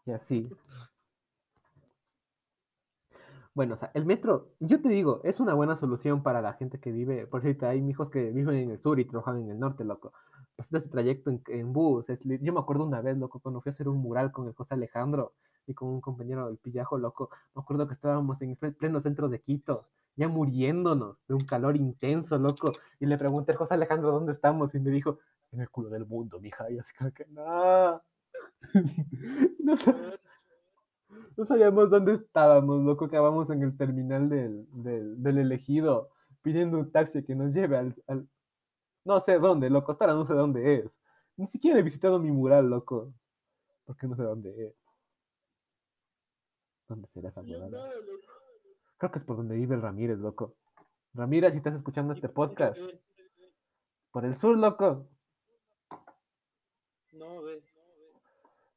Y 0.05 0.11
así. 0.11 0.43
Bueno, 3.53 3.75
o 3.75 3.77
sea, 3.77 3.91
el 3.93 4.05
metro, 4.05 4.49
yo 4.59 4.81
te 4.81 4.89
digo, 4.89 5.21
es 5.23 5.39
una 5.39 5.53
buena 5.53 5.75
solución 5.75 6.23
para 6.23 6.41
la 6.41 6.53
gente 6.53 6.79
que 6.79 6.91
vive, 6.91 7.27
por 7.27 7.41
cierto, 7.43 7.67
hay 7.67 7.87
hijos 7.87 8.09
que 8.09 8.31
viven 8.31 8.55
en 8.57 8.71
el 8.71 8.79
sur 8.81 8.99
y 8.99 9.05
trabajan 9.05 9.37
en 9.41 9.49
el 9.51 9.59
norte, 9.59 9.83
loco. 9.83 10.11
Pues 10.55 10.73
ese 10.73 10.89
trayecto 10.89 11.29
en, 11.29 11.41
en 11.47 11.71
bus, 11.71 12.09
es 12.09 12.19
yo 12.23 12.53
me 12.53 12.59
acuerdo 12.59 12.85
una 12.85 13.01
vez, 13.01 13.15
loco, 13.17 13.39
cuando 13.39 13.61
fui 13.61 13.69
a 13.69 13.73
hacer 13.73 13.87
un 13.87 13.97
mural 13.97 14.31
con 14.31 14.47
el 14.47 14.53
José 14.55 14.73
Alejandro 14.73 15.33
y 15.67 15.73
con 15.75 15.89
un 15.89 16.01
compañero 16.01 16.47
del 16.47 16.57
Pillajo, 16.57 16.97
loco, 16.97 17.29
me 17.55 17.61
acuerdo 17.61 17.87
que 17.87 17.93
estábamos 17.93 18.41
en 18.41 18.57
el 18.59 18.75
pleno 18.75 18.99
centro 19.01 19.29
de 19.29 19.39
Quito, 19.41 19.81
ya 20.15 20.27
muriéndonos 20.27 21.17
de 21.27 21.33
un 21.35 21.41
calor 21.45 21.75
intenso, 21.75 22.37
loco, 22.39 22.71
y 22.99 23.05
le 23.05 23.17
pregunté 23.17 23.51
al 23.51 23.57
José 23.59 23.75
Alejandro 23.75 24.11
dónde 24.11 24.33
estamos 24.33 24.73
y 24.73 24.79
me 24.79 24.89
dijo, 24.89 25.19
en 25.51 25.61
el 25.61 25.69
culo 25.69 25.89
del 25.89 26.05
mundo, 26.07 26.39
mija, 26.39 26.69
y 26.71 26.79
así 26.79 26.91
como 26.97 27.11
que, 27.11 27.25
no. 27.27 28.01
no, 29.59 29.75
sab- 29.77 30.19
no 31.37 31.45
sabíamos 31.45 31.89
dónde 31.89 32.13
estábamos, 32.13 32.81
loco, 32.83 33.05
acabamos 33.05 33.49
en 33.49 33.63
el 33.63 33.75
terminal 33.77 34.29
del, 34.29 34.65
del, 34.83 35.21
del 35.21 35.37
elegido 35.39 36.09
pidiendo 36.41 36.77
un 36.77 36.91
taxi 36.91 37.23
que 37.23 37.35
nos 37.35 37.53
lleve 37.53 37.77
al, 37.77 37.95
al- 38.07 38.27
No 39.05 39.19
sé 39.19 39.39
dónde, 39.39 39.69
loco, 39.69 39.91
hasta 39.91 40.05
ahora 40.05 40.15
no 40.17 40.25
sé 40.25 40.33
dónde 40.33 40.75
es. 40.75 40.99
Ni 41.37 41.47
siquiera 41.47 41.79
he 41.79 41.83
visitado 41.83 42.19
mi 42.19 42.31
mural, 42.31 42.69
loco. 42.69 43.13
Porque 43.85 44.07
no 44.07 44.15
sé 44.15 44.23
dónde 44.23 44.67
es. 44.67 44.75
¿Dónde 46.87 47.07
será 47.07 47.29
esa 47.29 47.41
no, 47.41 47.57
loco. 47.69 47.77
Creo 48.97 49.11
que 49.11 49.19
es 49.19 49.25
por 49.25 49.37
donde 49.37 49.55
vive 49.55 49.75
el 49.75 49.81
Ramírez, 49.81 50.19
loco. 50.19 50.55
Ramírez, 51.13 51.51
si 51.53 51.57
estás 51.57 51.75
escuchando 51.75 52.13
este 52.13 52.29
podcast, 52.29 52.79
por 54.11 54.25
el 54.25 54.35
sur, 54.35 54.57
loco. 54.57 55.07
No, 57.11 57.41
ve. 57.43 57.61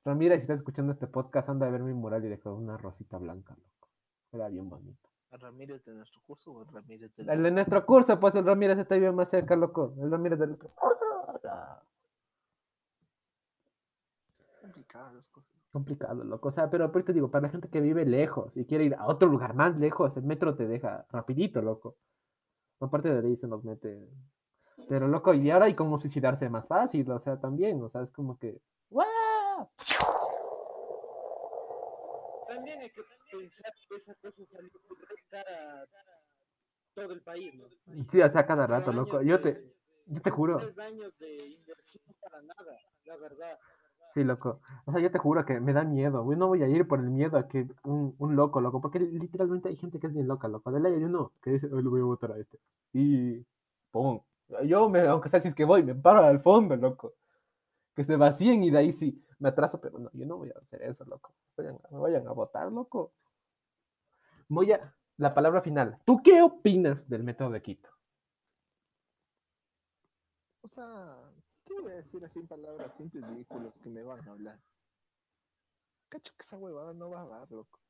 Ramírez, 0.06 0.38
si 0.38 0.42
estás 0.42 0.60
escuchando 0.60 0.92
este 0.92 1.08
podcast, 1.08 1.48
anda 1.48 1.66
a 1.66 1.70
ver 1.70 1.82
mi 1.82 1.92
mural 1.92 2.24
y 2.24 2.28
dejó 2.28 2.54
una 2.54 2.76
rosita 2.76 3.18
blanca, 3.18 3.56
loco. 3.56 3.88
Era 4.30 4.48
bien 4.48 4.70
bonito. 4.70 5.08
¿A 5.32 5.36
Ramírez 5.36 5.84
de 5.84 5.96
nuestro 5.96 6.22
curso 6.24 6.52
o 6.52 6.60
a 6.60 6.64
Ramírez 6.64 7.12
de 7.16 7.24
El 7.24 7.42
de 7.42 7.50
nuestro 7.50 7.84
curso, 7.84 8.20
pues 8.20 8.32
el 8.36 8.46
Ramírez 8.46 8.78
está 8.78 8.94
bien 8.94 9.16
más 9.16 9.28
cerca, 9.28 9.56
loco. 9.56 9.94
El 10.00 10.12
Ramírez 10.12 10.38
del 10.38 10.52
otro. 10.52 10.70
complicadas 14.62 15.12
las 15.12 15.28
cosas? 15.28 15.50
Complicado, 15.72 16.22
loco. 16.22 16.48
O 16.50 16.52
sea, 16.52 16.70
pero 16.70 16.90
por 16.92 17.02
te 17.02 17.12
digo, 17.12 17.28
para 17.28 17.42
la 17.42 17.48
gente 17.48 17.68
que 17.68 17.80
vive 17.80 18.06
lejos 18.06 18.56
y 18.56 18.64
quiere 18.64 18.84
ir 18.84 18.94
a 18.94 19.06
otro 19.06 19.28
lugar 19.28 19.54
más 19.54 19.76
lejos, 19.76 20.16
el 20.16 20.22
metro 20.22 20.54
te 20.54 20.68
deja 20.68 21.04
rapidito, 21.10 21.62
loco. 21.62 21.96
Aparte 22.78 23.12
de 23.12 23.26
ahí 23.26 23.36
se 23.36 23.48
nos 23.48 23.64
mete. 23.64 24.08
Pero, 24.88 25.08
loco, 25.08 25.34
y 25.34 25.50
ahora 25.50 25.66
hay 25.66 25.74
como 25.74 25.98
suicidarse 25.98 26.48
más 26.48 26.66
fácil, 26.68 27.10
o 27.10 27.18
sea, 27.18 27.40
también, 27.40 27.82
o 27.82 27.88
sea, 27.88 28.02
es 28.02 28.12
como 28.12 28.38
que. 28.38 28.60
También 32.48 32.80
hay 32.80 32.90
que 32.90 33.02
pensar 33.30 33.72
que 33.88 33.96
esas 33.96 34.18
cosas 34.18 34.50
de 34.50 34.70
cara 35.28 35.82
a 35.82 35.86
todo 36.94 37.12
el 37.12 37.22
país, 37.22 37.54
¿no? 37.54 37.66
Sí, 38.08 38.20
o 38.20 38.28
sea, 38.28 38.46
cada 38.46 38.66
rato, 38.66 38.92
loco. 38.92 39.22
Yo 39.22 39.40
te, 39.40 39.74
yo 40.06 40.20
te 40.22 40.30
juro. 40.30 40.58
Tres 40.58 40.78
años 40.78 41.16
de 41.18 41.48
inversión 41.48 42.02
para 42.20 42.42
nada, 42.42 42.78
la 43.04 43.16
verdad. 43.16 43.58
Sí, 44.10 44.24
loco. 44.24 44.60
O 44.86 44.92
sea, 44.92 45.00
yo 45.00 45.10
te 45.10 45.18
juro 45.18 45.44
que 45.44 45.60
me 45.60 45.72
da 45.72 45.84
miedo. 45.84 46.24
Yo 46.30 46.36
no 46.36 46.46
voy 46.46 46.62
a 46.62 46.68
ir 46.68 46.86
por 46.86 47.00
el 47.00 47.10
miedo 47.10 47.36
a 47.36 47.48
que 47.48 47.66
un, 47.82 48.14
un 48.18 48.36
loco, 48.36 48.60
loco. 48.60 48.80
Porque 48.80 49.00
literalmente 49.00 49.68
hay 49.68 49.76
gente 49.76 49.98
que 49.98 50.06
es 50.06 50.14
bien 50.14 50.28
loca, 50.28 50.48
loco. 50.48 50.70
De 50.70 50.80
ley 50.80 50.94
hay 50.94 51.04
uno 51.04 51.32
que 51.42 51.50
dice, 51.50 51.66
hoy 51.66 51.82
le 51.82 51.88
voy 51.88 52.00
a 52.00 52.04
votar 52.04 52.32
a 52.32 52.38
este. 52.38 52.58
Y 52.92 53.44
¡pum! 53.90 54.20
Yo, 54.64 54.88
me, 54.88 55.00
aunque 55.00 55.28
sea 55.28 55.40
si 55.40 55.48
es 55.48 55.54
que 55.54 55.64
voy, 55.64 55.82
me 55.82 55.94
paro 55.94 56.24
al 56.24 56.40
fondo, 56.40 56.76
loco. 56.76 57.14
Que 57.94 58.04
se 58.04 58.16
vacíen 58.16 58.62
y 58.62 58.70
de 58.70 58.78
ahí 58.78 58.92
sí 58.92 59.25
me 59.38 59.48
atraso, 59.48 59.80
pero 59.80 59.98
no, 59.98 60.10
yo 60.12 60.26
no 60.26 60.38
voy 60.38 60.50
a 60.50 60.58
hacer 60.58 60.82
eso, 60.82 61.04
loco. 61.04 61.34
Vayan, 61.56 61.78
me 61.90 61.98
vayan 61.98 62.26
a 62.28 62.32
votar, 62.32 62.70
loco. 62.70 63.12
Voy 64.48 64.72
a. 64.72 64.80
La 65.18 65.32
palabra 65.32 65.62
final. 65.62 65.98
¿Tú 66.04 66.22
qué 66.22 66.42
opinas 66.42 67.08
del 67.08 67.24
método 67.24 67.50
de 67.50 67.62
Quito? 67.62 67.88
O 70.60 70.68
sea, 70.68 71.16
te 71.64 71.72
voy 71.72 71.90
a 71.90 71.94
decir 71.94 72.22
así 72.22 72.40
en 72.40 72.46
palabras 72.46 72.92
simples 72.94 73.24
y 73.26 73.32
ridículas 73.32 73.78
que 73.78 73.88
me 73.88 74.02
van 74.02 74.28
a 74.28 74.32
hablar. 74.32 74.60
Cacho 76.10 76.34
que 76.36 76.42
esa 76.42 76.58
huevada 76.58 76.92
no 76.92 77.10
va 77.10 77.22
a 77.22 77.26
dar, 77.26 77.50
loco. 77.50 77.80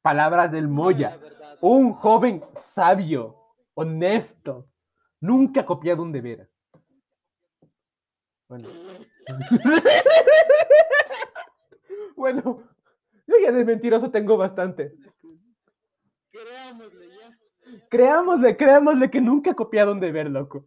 Palabras 0.00 0.50
del 0.50 0.68
Moya. 0.68 1.20
Un 1.60 1.92
joven 1.92 2.40
sabio, 2.56 3.36
honesto, 3.74 4.70
nunca 5.20 5.66
copiado 5.66 6.02
un 6.02 6.12
deber. 6.12 6.50
Bueno. 8.50 8.68
bueno, 12.16 12.64
yo 13.24 13.34
ya 13.40 13.52
de 13.52 13.64
mentiroso 13.64 14.10
tengo 14.10 14.36
bastante. 14.36 14.92
Creámosle 16.32 17.08
ya. 17.10 17.38
Creámosle, 17.88 18.56
creámosle 18.56 19.08
que 19.08 19.20
nunca 19.20 19.52
ha 19.52 19.54
copiado 19.54 19.92
un 19.92 20.00
deber, 20.00 20.28
loco. 20.28 20.66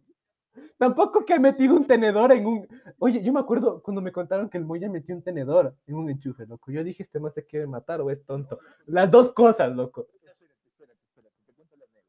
Tampoco 0.78 1.26
que 1.26 1.34
ha 1.34 1.38
metido 1.38 1.76
un 1.76 1.86
tenedor 1.86 2.32
en 2.32 2.46
un. 2.46 2.66
Oye, 2.98 3.22
yo 3.22 3.34
me 3.34 3.40
acuerdo 3.40 3.82
cuando 3.82 4.00
me 4.00 4.12
contaron 4.12 4.48
que 4.48 4.56
el 4.56 4.64
Moya 4.64 4.88
metió 4.88 5.14
un 5.14 5.22
tenedor 5.22 5.76
en 5.86 5.96
un 5.96 6.08
enchufe, 6.08 6.46
loco. 6.46 6.72
Yo 6.72 6.82
dije, 6.82 7.02
este 7.02 7.20
más 7.20 7.34
se 7.34 7.44
quiere 7.44 7.66
matar 7.66 8.00
o 8.00 8.10
es 8.10 8.24
tonto. 8.24 8.60
Las 8.86 9.10
dos 9.10 9.28
cosas, 9.28 9.76
loco. 9.76 10.06
Espérate, 10.14 10.46
espérate, 10.64 11.00
espérate, 11.06 11.36
te 11.44 11.52
cuento 11.52 11.76
la 11.76 11.84
anécdota. 11.84 12.08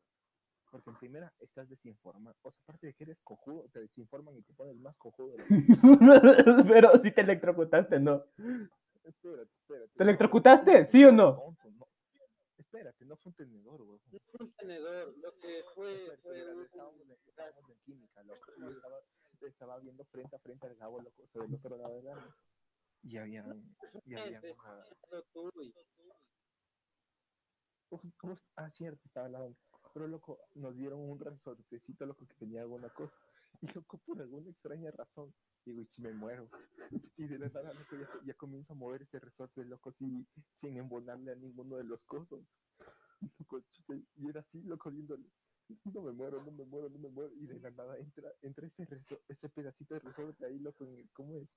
Porque 0.71 0.84
en 0.95 0.99
primera 0.99 1.33
estás 1.39 1.69
desinformado. 1.69 2.35
O 2.41 2.51
sea, 2.51 2.61
aparte 2.63 2.87
de 2.87 2.93
que 2.93 3.03
eres 3.03 3.19
cojudo, 3.21 3.67
te 3.71 3.81
desinforman 3.81 4.37
y 4.37 4.41
te 4.41 4.53
pones 4.53 4.77
más 4.77 4.97
cojudo. 4.97 5.35
Pero 6.67 6.91
si 7.01 7.11
te 7.11 7.21
electrocutaste, 7.21 7.99
¿no? 7.99 8.23
Espérate, 9.03 9.51
espérate. 9.59 9.93
¿Te 9.95 10.03
electrocutaste? 10.03 10.85
¿Sí 10.87 11.03
o 11.05 11.11
no? 11.11 11.55
Espérate, 12.57 13.05
no 13.05 13.15
fue 13.17 13.29
un 13.29 13.35
tenedor, 13.35 13.83
güey. 13.83 13.99
No 14.11 14.19
fue 14.27 14.45
un 14.45 14.53
tenedor, 14.53 15.17
lo 15.17 15.37
que 15.37 15.63
fue 15.73 16.13
estábamos, 16.13 17.69
en, 17.69 17.77
química, 17.85 18.23
loco. 18.23 18.53
Yo 19.39 19.47
estaba, 19.47 19.79
viendo 19.79 20.05
frente 20.05 20.35
a 20.35 20.39
frente 20.39 20.65
al 20.67 20.77
cabo, 20.77 21.01
loco, 21.01 21.23
o 21.23 21.27
sea, 21.27 21.41
del 21.41 21.53
otro 21.53 21.77
lado 21.77 21.95
de 21.97 22.03
la 22.03 22.15
mesa. 22.15 22.35
Y 23.03 23.17
había, 23.17 23.45
y 24.03 24.15
había 24.15 24.41
una, 28.21 28.37
ah, 28.55 28.69
cierto, 28.71 29.01
estaba 29.05 29.27
hablando. 29.27 29.55
Pero, 29.95 30.09
loco, 30.09 30.37
nos 30.55 30.75
dieron 30.75 30.99
un 30.99 31.17
resortecito, 31.17 32.05
loco, 32.05 32.27
que 32.27 32.35
tenía 32.35 32.63
alguna 32.63 32.89
cosa. 32.89 33.15
Y, 33.61 33.67
loco, 33.73 33.97
por 34.05 34.21
alguna 34.21 34.51
extraña 34.51 34.91
razón, 34.91 35.33
digo, 35.65 35.79
¿y 35.81 35.85
si 35.85 36.01
me 36.01 36.11
muero? 36.11 36.49
Y 37.15 37.27
de 37.27 37.39
la 37.39 37.47
nada, 37.47 37.73
loco, 37.73 37.95
ya, 37.95 38.09
ya 38.25 38.33
comienzo 38.33 38.73
a 38.73 38.75
mover 38.75 39.03
ese 39.03 39.21
resorte, 39.21 39.63
loco, 39.63 39.93
sin, 39.93 40.27
sin 40.59 40.75
embonarle 40.75 41.31
a 41.31 41.35
ninguno 41.35 41.77
de 41.77 41.85
los 41.85 42.03
cosos. 42.03 42.41
Loco, 43.39 43.63
y 44.17 44.29
era 44.29 44.41
así, 44.41 44.61
loco, 44.63 44.91
viéndole. 44.91 45.31
No 45.93 46.01
me 46.01 46.11
muero, 46.11 46.43
no 46.43 46.51
me 46.51 46.65
muero, 46.65 46.89
no 46.89 46.99
me 46.99 47.09
muero. 47.09 47.33
Y 47.33 47.47
de 47.47 47.59
la 47.61 47.71
nada 47.71 47.97
entra, 47.97 48.29
entra 48.41 48.67
ese, 48.67 48.85
reso- 48.85 49.21
ese 49.29 49.49
pedacito 49.49 49.93
de 49.93 50.01
resorte 50.01 50.45
ahí, 50.45 50.59
loco, 50.59 50.83
en 50.83 50.99
el, 50.99 51.09
¿cómo 51.13 51.37
es? 51.37 51.47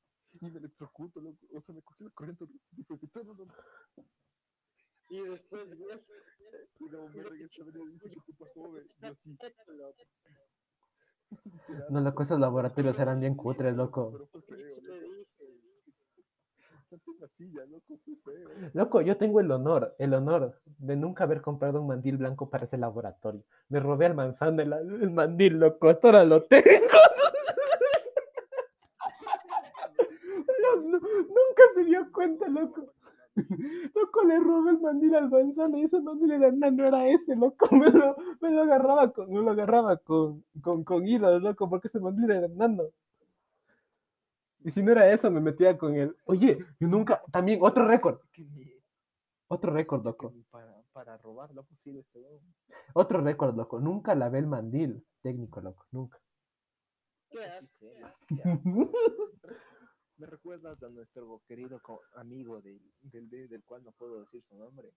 Y 0.40 0.46
me 0.46 0.59
electrocuto, 0.59 1.20
loco. 1.20 1.44
O 1.53 1.61
sea, 1.61 1.74
me 1.74 1.83
cogió 1.83 2.07
la 2.07 2.12
corriente. 2.12 2.46
Y 2.77 2.85
todo, 2.85 3.48
Y 5.10 5.22
después 5.22 5.68
de 5.70 5.76
eso, 5.94 6.12
Y 6.80 6.88
luego 6.88 7.08
me 7.08 7.22
No, 11.90 12.00
loco, 12.00 12.22
esos 12.22 12.38
laboratorios 12.38 12.98
eran 12.98 13.20
bien 13.20 13.34
cutres, 13.34 13.74
loco. 13.74 14.28
Loco. 18.72 19.00
yo 19.02 19.16
tengo 19.16 19.40
el 19.40 19.50
honor, 19.50 19.94
el 19.98 20.14
honor 20.14 20.60
de 20.78 20.96
nunca 20.96 21.24
haber 21.24 21.42
comprado 21.42 21.80
un 21.80 21.88
mandil 21.88 22.16
blanco 22.16 22.48
para 22.48 22.64
ese 22.64 22.78
laboratorio. 22.78 23.42
Me 23.68 23.80
robé 23.80 24.06
al 24.06 24.14
manzano 24.14 24.62
el, 24.62 24.72
el 24.72 25.10
mandil, 25.10 25.58
loco, 25.58 25.88
hasta 25.88 26.08
ahora 26.08 26.24
lo 26.24 26.44
tengo. 26.44 26.64
No, 30.60 30.82
no, 30.82 30.98
nunca 30.98 31.62
se 31.74 31.84
dio 31.84 32.12
cuenta, 32.12 32.46
loco. 32.48 32.92
Loco, 33.94 34.24
le 34.24 34.38
robé 34.38 34.70
el 34.70 34.81
mandil 34.81 35.14
al 35.14 35.31
manzano 35.31 35.79
y 35.79 35.85
ese 35.85 36.01
mandil 36.01 36.33
era, 36.33 36.51
no, 36.51 36.70
no 36.70 36.87
era 36.87 37.07
ese, 37.09 37.37
loco. 37.37 37.68
Me 37.77 37.90
lo, 37.90 38.16
me 38.40 38.51
lo 38.51 38.62
agarraba 38.62 39.12
con, 39.12 39.31
me 39.31 39.40
lo 39.40 39.51
agarraba 39.51 39.96
con, 39.98 40.44
con, 40.61 40.85
con 40.85 41.07
hilos, 41.07 41.42
loco, 41.42 41.68
porque 41.68 41.88
ese 41.88 42.01
mandil 42.01 42.31
era 42.31 42.48
nano. 42.48 42.85
Y 44.64 44.70
si 44.70 44.83
no 44.83 44.92
era 44.92 45.11
eso, 45.12 45.31
me 45.31 45.40
metía 45.40 45.79
con 45.79 45.94
él. 45.94 46.16
Oye, 46.24 46.59
yo 46.81 46.88
nunca, 46.88 47.22
también, 47.31 47.61
otro 47.62 47.87
récord, 47.87 48.20
otro 49.48 49.72
récord, 49.72 50.05
loco. 50.05 50.35
para, 50.51 50.83
para 50.92 51.16
robar, 51.18 51.53
loco, 51.55 51.68
este 51.85 52.18
weón. 52.18 52.42
Otro 52.92 53.20
récord, 53.20 53.57
loco. 53.57 53.81
Nunca 53.81 54.14
lavé 54.14 54.40
el 54.40 54.46
mandil 54.46 55.05
técnico, 55.22 55.61
loco. 55.61 55.87
Nunca. 55.92 56.18
Asco. 57.31 57.77
sí 57.79 57.87
qué 57.87 58.03
asco. 58.03 58.90
Me 60.18 60.26
recuerdas 60.26 60.83
a 60.83 60.88
nuestro 60.88 61.40
querido 61.46 61.81
co- 61.81 62.02
amigo 62.16 62.61
del, 62.61 62.81
del, 63.02 63.28
D, 63.31 63.46
del 63.48 63.62
cual 63.64 63.85
no 63.85 63.92
puedo 63.92 64.20
decir 64.20 64.42
su 64.48 64.57
nombre, 64.57 64.92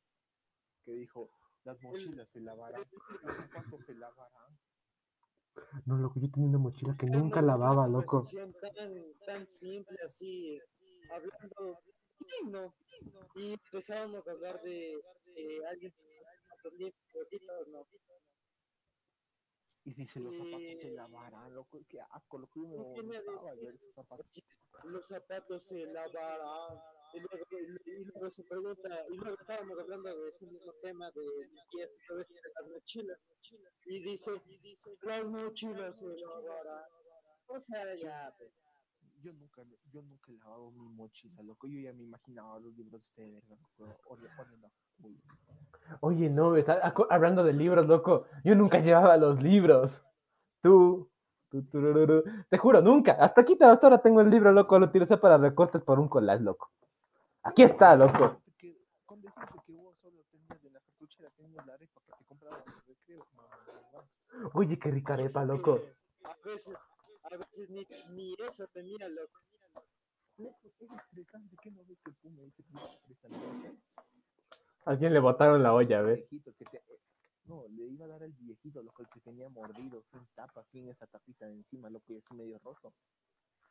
que 0.84 0.94
dijo, 0.94 1.30
las 1.64 1.80
mochilas 1.84 2.28
se 2.30 2.42
lavarán, 2.42 2.84
los 3.22 3.36
zapatos 3.36 3.86
se 3.86 3.94
lavarán. 3.94 4.60
No, 5.86 5.98
loco, 5.98 6.20
yo 6.20 6.30
tenía 6.32 6.50
una 6.50 6.58
mochila 6.58 6.94
que 6.98 7.06
nunca 7.06 7.42
lavaba, 7.42 7.88
loco. 7.88 8.24
Tan, 8.76 9.14
tan 9.26 9.46
simple 9.48 9.98
así, 10.04 10.60
hablando 11.12 11.80
digno. 12.20 12.74
Y 13.36 13.54
empezábamos 13.54 14.28
a 14.28 14.32
hablar 14.32 14.60
de, 14.62 15.00
de 15.36 15.66
alguien 15.68 15.92
que 15.92 16.02
no. 17.70 17.86
Y 19.84 19.94
dice, 19.94 20.20
los 20.20 20.36
zapatos 20.36 20.62
se 20.62 20.88
Eh, 20.88 20.92
lavarán, 20.92 21.54
loco, 21.54 21.80
qué 21.90 22.00
asco, 22.02 22.38
loco, 22.38 22.54
yo 22.56 22.68
me 22.68 22.76
¿por 22.78 22.94
qué 22.94 23.04
me 23.04 23.22
vomitaba 23.22 23.54
ver 23.56 23.76
esos 23.76 23.94
zapatos. 23.96 24.26
Los 24.84 25.08
zapatos 25.08 25.64
se 25.68 25.86
lavarán. 25.88 26.78
Y 27.14 27.20
luego, 27.20 27.46
y 27.86 28.06
luego 28.06 28.30
se 28.30 28.44
pregunta, 28.44 29.06
y 29.10 29.18
luego 29.18 29.36
estábamos 29.40 29.78
hablando 29.80 30.16
de 30.24 30.30
ese 30.30 30.46
mismo 30.46 30.72
tema 30.82 31.12
de 31.12 31.22
las 32.56 32.68
mochilas. 32.70 33.20
Y 33.86 34.00
dice, 34.02 34.32
las 35.02 35.26
mochilas 35.26 35.98
se 35.98 36.06
lavarán. 36.06 36.86
O 37.48 37.60
sea, 37.60 37.96
ya, 37.96 38.34
pues. 38.38 38.61
Yo 39.22 39.34
nunca, 39.34 39.62
yo 39.92 40.02
nunca 40.02 40.32
he 40.32 40.38
lavado 40.38 40.72
mi 40.72 40.88
mochila, 40.90 41.44
loco. 41.44 41.68
Yo 41.68 41.80
ya 41.80 41.94
me 41.94 42.04
imaginaba 42.04 42.60
los 42.60 42.76
libros 42.76 43.02
de 43.02 43.08
este 43.08 43.32
verga, 43.32 43.56
loco. 43.78 44.18
oliendo. 44.38 44.72
Oye, 46.00 46.30
no, 46.30 46.56
está 46.56 46.94
hablando 47.10 47.44
de 47.44 47.54
libros, 47.54 47.86
loco. 47.88 48.26
Yo 48.44 48.56
nunca 48.56 48.80
llevaba 48.80 49.18
los 49.18 49.42
libros. 49.42 50.02
Tú, 50.62 51.10
tú, 51.50 51.64
turururu. 51.66 52.24
Te 52.50 52.58
juro, 52.58 52.82
nunca. 52.82 53.14
Hasta 53.14 53.42
aquí, 53.42 53.58
hasta 53.60 53.88
ahora 53.88 54.02
tengo 54.02 54.22
el 54.22 54.30
libro, 54.30 54.52
loco. 54.52 54.80
Lo 54.80 54.86
utilicé 54.88 55.18
para 55.18 55.38
recortes 55.38 55.82
por 55.82 56.00
un 56.00 56.08
collage, 56.08 56.44
loco. 56.44 56.72
Aquí 57.44 57.64
está, 57.64 57.96
loco. 57.96 58.12
Fíjate 58.14 58.52
que- 58.58 58.82
Con 59.06 59.22
decirte 59.22 59.60
que 59.66 59.74
vos 59.74 59.96
solo 60.02 60.24
tenías 60.32 60.62
de 60.64 60.70
la 60.72 60.80
cartuchera, 60.80 61.30
tenías 61.38 61.66
la 61.66 61.74
arepa 61.74 62.02
que 62.06 62.12
te 62.18 62.26
compraba 62.26 62.58
en 62.66 62.74
el 62.74 62.82
recreo. 62.88 63.28
No, 63.36 63.44
no, 63.44 64.42
no. 64.44 64.50
Oye, 64.54 64.80
qué 64.80 64.90
rica 64.90 65.14
arepa, 65.14 65.44
loco. 65.46 65.80
A 66.24 66.36
veces, 66.48 66.78
a 67.32 67.38
veces 67.38 67.70
ni, 67.70 67.86
ni 68.16 68.36
eso 68.40 68.68
tenía, 68.68 69.08
loco. 69.10 69.40
Loco, 70.38 70.60
es 70.80 70.90
intrigante 70.92 71.58
que 71.62 71.72
no 71.72 71.84
ves 71.86 72.00
que 72.04 72.10
el 72.10 72.16
Puma 72.18 72.42
dice 72.44 72.64
que 72.64 72.78
es 72.78 73.10
intrigante. 73.10 73.80
¿A 74.86 74.98
quién 74.98 75.14
le 75.14 75.20
botaron 75.20 75.62
la 75.62 75.74
olla, 75.74 76.00
El 76.00 76.06
ve? 76.06 76.16
viejito 76.16 76.54
que 76.56 76.66
te- 76.66 76.78
eh, 76.78 77.00
No, 77.46 77.68
le 77.68 77.84
iba 77.88 78.06
a 78.06 78.10
dar 78.10 78.24
al 78.24 78.32
viejito, 78.34 78.82
loco, 78.82 79.02
el 79.02 79.10
que 79.10 79.20
tenía 79.22 79.50
mordido, 79.50 80.04
sin 80.12 80.26
tapa, 80.36 80.64
sin 80.72 80.90
esa 80.90 81.06
tapita 81.08 81.46
de 81.48 81.54
encima, 81.54 81.90
loco, 81.90 82.14
y 82.14 82.18
así 82.18 82.34
medio 82.36 82.60
roto. 82.60 82.94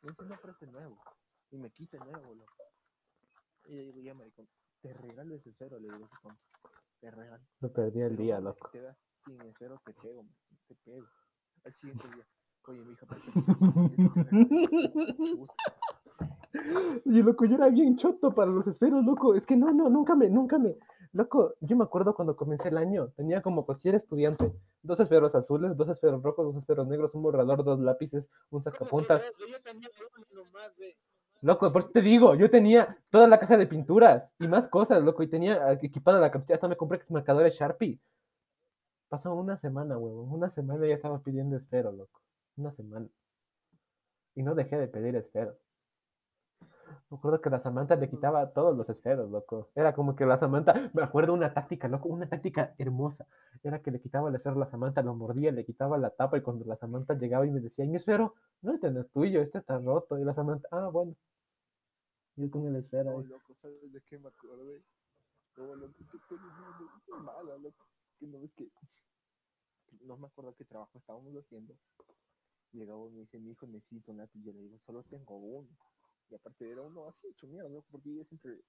Me 0.03 0.11
dice, 0.11 0.25
no, 0.25 0.37
pero 0.41 0.53
este 0.53 0.67
nuevo. 0.67 0.99
Y 1.51 1.57
me 1.59 1.71
quita 1.71 1.97
el 1.97 2.05
nuevo, 2.05 2.35
loco. 2.35 2.55
Y 3.67 3.77
yo 3.77 3.83
digo, 3.85 4.01
ya, 4.01 4.15
maricón, 4.15 4.49
te 4.83 4.93
regalo 4.95 5.35
ese 5.37 5.53
cero, 5.59 5.79
le 5.79 5.89
digo. 5.89 6.09
Te 7.01 7.11
regalo. 7.11 7.45
Lo 7.61 7.73
perdí 7.73 8.01
el 8.03 8.17
día, 8.17 8.41
loco. 8.41 8.71
Te 8.71 8.81
da 8.81 8.97
sin 9.25 9.41
esfero, 9.43 9.79
te 9.85 9.93
pego, 9.95 10.25
te 10.69 10.75
pego. 10.77 11.07
Al 11.65 11.75
siguiente 11.75 12.09
día, 12.09 12.27
oye, 12.69 12.83
mi 12.83 12.93
hija, 12.93 13.07
Y 17.05 17.23
loco, 17.23 17.45
yo 17.45 17.55
era 17.55 17.69
bien 17.69 17.97
choto 17.97 18.35
para 18.35 18.51
los 18.51 18.67
esferos, 18.67 19.05
loco. 19.05 19.35
Es 19.35 19.47
que 19.47 19.57
no, 19.57 19.73
no, 19.73 19.89
nunca 19.89 20.15
me, 20.15 20.29
nunca 20.29 20.59
me. 20.59 20.77
Loco, 21.13 21.55
yo 21.61 21.77
me 21.77 21.85
acuerdo 21.85 22.15
cuando 22.15 22.37
comencé 22.37 22.69
el 22.69 22.79
año, 22.79 23.09
tenía 23.17 23.43
como 23.43 23.67
cualquier 23.67 23.97
estudiante, 23.97 24.53
dos 24.83 25.01
esferos 25.01 25.35
azules, 25.35 25.77
dos 25.77 25.89
esferos 25.89 26.23
rojos, 26.23 26.47
dos 26.47 26.57
esferos 26.57 26.87
negros, 26.87 27.15
un 27.15 27.23
borrador, 27.23 27.65
dos 27.65 27.81
lápices, 27.81 28.25
un 28.51 28.63
¿Cómo 28.63 28.65
que 28.65 28.71
sacapuntas. 28.71 29.23
dos, 29.23 29.33
güey? 29.39 29.51
Yo 29.51 29.61
tenía 29.61 29.89
uno 29.99 30.45
nomás, 30.45 30.77
ve. 30.77 30.97
Loco, 31.43 31.73
por 31.73 31.81
eso 31.81 31.91
te 31.91 32.03
digo, 32.03 32.35
yo 32.35 32.51
tenía 32.51 32.99
toda 33.09 33.27
la 33.27 33.41
caja 33.41 33.57
de 33.57 33.67
pinturas 33.67 34.31
y 34.39 34.47
más 34.47 34.69
cosas, 34.69 35.03
loco, 35.03 35.23
y 35.23 35.29
tenía 35.29 35.73
equipada 35.73 36.21
la 36.21 36.31
cartuchera, 36.31 36.57
hasta 36.57 36.69
me 36.69 36.77
compré 36.77 37.01
marcadores 37.09 37.55
Sharpie. 37.55 37.99
Pasó 39.09 39.35
una 39.35 39.57
semana, 39.57 39.99
huevón, 39.99 40.31
una 40.31 40.51
semana 40.51 40.87
ya 40.87 40.95
estaba 40.95 41.21
pidiendo 41.23 41.57
esfero, 41.57 41.91
loco. 41.91 42.21
Una 42.57 42.73
semana. 42.73 43.09
Y 44.35 44.43
no 44.43 44.55
dejé 44.55 44.77
de 44.77 44.89
pedir 44.89 45.17
esfero. 45.17 45.57
Me 47.11 47.17
acuerdo 47.17 47.41
que 47.41 47.51
la 47.51 47.61
Samantha 47.61 47.97
le 47.97 48.09
quitaba 48.09 48.53
todos 48.53 48.77
los 48.77 48.89
esferos, 48.89 49.31
loco. 49.31 49.71
Era 49.75 49.95
como 49.95 50.15
que 50.15 50.27
la 50.27 50.39
Samantha, 50.39 50.91
me 50.93 51.03
acuerdo 51.03 51.33
una 51.35 51.53
táctica, 51.53 51.89
loco, 51.89 52.09
una 52.09 52.29
táctica 52.29 52.75
hermosa. 52.79 53.27
Era 53.63 53.81
que 53.81 53.91
le 53.91 54.01
quitaba 54.01 54.29
el 54.29 54.37
esfero 54.37 54.57
a 54.57 54.61
la 54.61 54.71
Samantha, 54.71 55.03
lo 55.03 55.15
mordía, 55.15 55.53
le 55.53 55.65
quitaba 55.65 55.99
la 55.99 56.11
tapa 56.11 56.39
y 56.39 56.43
cuando 56.43 56.65
la 56.65 56.77
Samantha 56.77 57.15
llegaba 57.15 57.47
y 57.47 57.51
me 57.51 57.61
decía, 57.61 57.85
"¿Y 57.85 57.89
mi 57.89 57.97
esfero, 57.97 58.35
no, 58.63 58.73
este 58.75 58.91
no 58.91 59.01
es 59.01 59.11
tuyo, 59.11 59.41
este 59.41 59.59
está 59.59 59.79
roto. 59.79 60.19
Y 60.19 60.25
la 60.25 60.35
Samantha, 60.35 60.69
ah, 60.71 60.89
bueno. 60.93 61.17
Yo 62.37 62.51
con 62.51 62.67
el 62.67 62.77
esfero. 62.77 63.11
No, 63.11 63.23
loco, 63.23 63.55
¿sabes 63.61 63.93
de 63.93 64.01
qué 64.03 64.19
me 64.19 64.29
acordé? 64.29 64.83
No, 65.57 65.75
loco, 65.75 65.95
que 66.11 66.17
estoy 66.17 66.39
mala, 67.21 67.57
loco. 67.57 67.87
Que 68.19 68.27
no 68.27 68.41
ves 68.41 68.53
que. 68.55 68.69
No 70.03 70.17
me 70.17 70.27
acuerdo 70.29 70.55
qué 70.57 70.65
trabajo 70.65 70.97
estábamos 70.97 71.35
haciendo. 71.37 71.75
Llegaba 72.73 73.07
y 73.09 73.11
me 73.11 73.21
dice, 73.21 73.39
mi 73.39 73.51
hijo 73.51 73.67
necesita 73.67 74.11
un 74.13 74.19
lápiz. 74.19 74.41
Yo 74.43 74.53
le 74.53 74.61
digo, 74.61 74.79
solo 74.87 75.03
tengo 75.05 75.37
uno. 75.37 75.69
Y 76.31 76.35
aparte 76.35 76.71
era 76.71 76.83
uno 76.83 77.09
así 77.09 77.27
hecho 77.29 77.47
mierda, 77.49 77.69
loco, 77.69 77.89
porque 77.91 78.15
yo 78.15 78.25
siempre. 78.25 78.61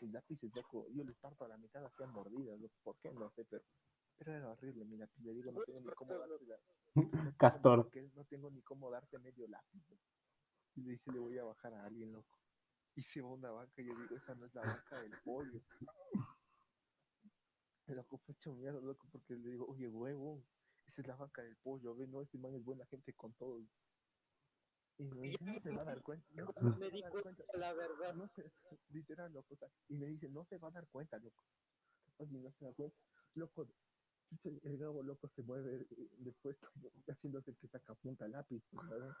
Los 0.00 0.10
lápices, 0.10 0.54
loco, 0.54 0.86
yo 0.90 1.04
les 1.04 1.14
parto 1.16 1.44
a 1.44 1.48
la 1.48 1.56
mitad, 1.56 1.84
hacían 1.84 2.12
mordidas, 2.12 2.58
loco. 2.60 2.74
¿Por 2.82 2.96
qué? 2.98 3.12
No 3.12 3.30
sé, 3.30 3.44
pero. 3.44 3.64
Pero 4.18 4.32
era 4.32 4.50
horrible, 4.50 4.84
mi 4.84 4.96
lápiz. 4.96 5.22
Le 5.22 5.32
digo, 5.34 5.52
no 5.52 5.60
tengo 5.62 5.80
ni 5.80 5.90
cómo 5.90 6.18
darte 6.18 6.46
la- 6.46 6.58
no 6.94 7.08
tengo 7.10 7.36
Castor. 7.38 7.90
No 8.14 8.24
tengo 8.24 8.50
ni 8.50 8.62
cómo 8.62 8.90
darte 8.90 9.18
medio 9.18 9.46
lápiz. 9.46 9.82
loco. 9.88 10.02
Y 10.74 10.82
le 10.82 10.90
dice, 10.92 11.12
le 11.12 11.18
voy 11.18 11.38
a 11.38 11.44
bajar 11.44 11.74
a 11.74 11.84
alguien, 11.84 12.12
loco 12.12 12.38
y 12.96 13.02
se 13.02 13.20
va 13.20 13.28
una 13.28 13.50
vaca, 13.50 13.82
yo 13.82 13.94
digo, 13.94 14.16
esa 14.16 14.34
no 14.34 14.46
es 14.46 14.54
la 14.54 14.62
vaca 14.62 15.00
del 15.02 15.12
pollo. 15.22 15.60
El 17.86 17.96
loco 17.96 18.16
fue 18.18 18.34
hecho 18.34 18.54
mierda, 18.54 18.80
loco, 18.80 19.06
porque 19.12 19.34
le 19.36 19.50
digo, 19.50 19.66
oye, 19.66 19.86
huevo, 19.86 20.42
esa 20.86 21.02
es 21.02 21.08
la 21.08 21.16
vaca 21.16 21.42
del 21.42 21.56
pollo, 21.58 21.96
ve, 21.96 22.06
no, 22.08 22.22
este 22.22 22.38
man 22.38 22.54
es 22.54 22.64
buena 22.64 22.86
gente 22.86 23.14
con 23.14 23.34
todos. 23.34 23.64
Y 24.98 25.04
me 25.04 25.22
dice, 25.28 25.44
no 25.44 25.60
se 25.60 25.70
va 25.72 25.82
a 25.82 25.86
dar 25.86 26.02
cuenta, 26.02 26.26
no 26.34 26.46
Me 26.78 26.90
di 26.90 27.02
cuenta 27.02 27.44
la 27.58 27.74
verdad. 27.74 28.14
no 28.14 28.28
se, 28.28 28.52
literal, 28.88 29.32
loco, 29.32 29.54
o 29.54 29.58
sea, 29.58 29.68
y 29.88 29.94
me 29.94 30.06
dice, 30.06 30.28
no 30.30 30.46
se 30.46 30.58
va 30.58 30.68
a 30.68 30.72
dar 30.72 30.88
cuenta, 30.90 31.18
loco. 31.18 31.44
Capaz 32.04 32.26
si 32.28 32.34
no 32.38 32.52
se 32.52 32.64
da 32.64 32.74
cuenta, 32.74 32.96
loco, 33.34 33.66
el 34.44 34.78
gabo 34.78 35.02
loco 35.02 35.28
se 35.36 35.42
mueve 35.42 35.86
después 36.18 36.56
haciéndose 37.08 37.56
que 37.56 37.68
saca 37.68 37.94
punta 37.96 38.28
lápiz, 38.28 38.64
¿verdad? 38.72 39.16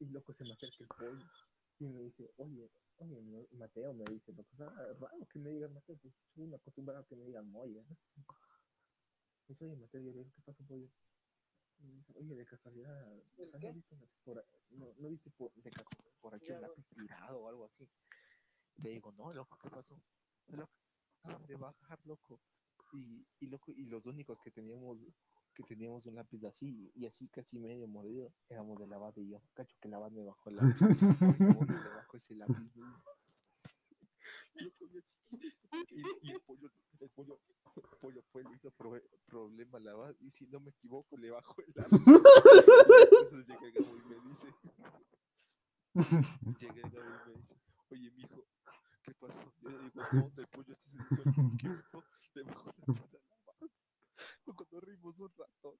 Y 0.00 0.06
loco 0.06 0.34
se 0.34 0.44
me 0.44 0.54
acerca 0.54 0.84
el 0.84 0.90
pollo 0.98 1.26
y 1.78 1.84
me 1.86 2.02
dice, 2.04 2.34
oye, 2.38 2.70
oye, 2.98 3.22
no- 3.22 3.48
Mateo 3.52 3.94
me 3.94 4.04
dice, 4.06 4.32
loco, 4.32 4.50
o 4.54 4.56
sea, 4.56 4.70
raro 4.70 5.26
que 5.32 5.38
me 5.40 5.50
digan 5.50 5.74
Mateo, 5.74 5.98
pues 6.02 6.14
una 6.36 6.56
acostumbrado 6.58 7.00
a 7.02 7.06
que 7.06 7.16
me 7.16 7.26
digan 7.26 7.50
Moya, 7.50 7.84
¿no? 7.88 7.96
Dice, 9.48 9.64
oye, 9.64 9.76
Mateo, 9.76 10.00
yo 10.00 10.10
le 10.10 10.18
digo, 10.18 10.32
¿qué 10.34 10.42
pasó, 10.42 10.64
pollo? 10.64 10.88
Dice, 11.78 12.12
Oye, 12.16 12.34
de 12.34 12.46
casualidad, 12.46 13.12
¿El 13.36 13.50
¿no 13.50 13.72
viste, 13.72 13.96
por, 14.24 14.44
no, 14.70 14.94
no 14.98 15.08
viste 15.08 15.30
por, 15.30 15.52
de 15.54 15.70
casualidad 15.70 16.12
por 16.20 16.34
aquí 16.34 16.50
un 16.50 16.60
lápiz 16.62 16.86
tirado 16.88 17.38
o 17.40 17.48
algo 17.48 17.64
así? 17.66 17.88
Le 18.76 18.90
digo, 18.90 19.12
no, 19.12 19.32
loco, 19.32 19.58
¿qué 19.62 19.70
pasó? 19.70 20.00
Loco, 20.48 20.72
acaban 21.22 21.46
de 21.46 21.56
bajar, 21.56 22.00
loco. 22.04 22.40
Y, 22.92 23.26
y 23.40 23.46
loco, 23.48 23.72
y 23.72 23.86
los 23.86 24.04
únicos 24.06 24.40
que 24.40 24.50
teníamos 24.50 25.06
que 25.56 25.62
teníamos 25.64 26.04
un 26.04 26.14
lápiz 26.14 26.44
así 26.44 26.92
y 26.94 27.06
así 27.06 27.28
casi 27.28 27.58
medio 27.58 27.88
mordido 27.88 28.30
éramos 28.50 28.78
de 28.78 28.86
Lavad 28.86 29.16
y 29.16 29.30
yo. 29.30 29.42
Cacho 29.54 29.76
que 29.80 29.88
Lavad 29.88 30.10
me 30.10 30.22
bajó 30.22 30.50
el 30.50 30.56
lápiz. 30.56 30.76
Y 31.70 31.82
le 31.82 31.88
bajo 31.88 32.16
ese 32.16 32.34
lápiz. 32.34 32.70
Y, 35.90 36.02
y 36.22 36.30
el 36.32 36.40
pollo, 36.40 36.70
el 37.00 37.08
pollo, 37.10 37.38
el 37.76 37.98
pollo 38.00 38.22
fue, 38.32 38.42
le 38.44 38.54
hizo 38.54 38.70
pro- 38.70 39.02
problema 39.26 39.78
a 39.78 39.80
Lavad 39.80 40.14
y 40.20 40.30
si 40.30 40.46
no 40.46 40.60
me 40.60 40.70
equivoco 40.70 41.16
le 41.16 41.30
bajó 41.30 41.54
el 41.62 41.72
lápiz. 41.74 41.96
Entonces 41.96 43.46
llega 43.46 43.70
Gabo 43.80 43.96
y 43.96 44.08
me 44.08 44.20
dice, 44.28 44.48
llega 46.58 46.86
el 46.86 46.90
Gabo 46.90 47.10
y 47.10 47.28
me 47.28 47.34
dice, 47.36 47.56
oye 47.90 48.10
mijo, 48.12 48.44
¿qué 49.02 49.14
pasó? 49.14 49.42
Yo 49.62 49.70
le 49.70 49.78
digo, 49.78 50.02
no, 50.12 50.30
el 50.36 50.46
pollo 50.48 50.74
se 50.78 50.98
dio 50.98 51.24
¿qué 51.58 51.68
pasó? 51.68 52.02
Le 52.34 52.42
bajó 52.44 52.66
la 52.66 52.94
pizza 52.94 53.16
a 53.16 53.20
la 53.20 53.68
Loco, 54.46 54.66
nos 54.70 54.84
rimos 54.84 55.20
un 55.20 55.30
rato. 55.36 55.78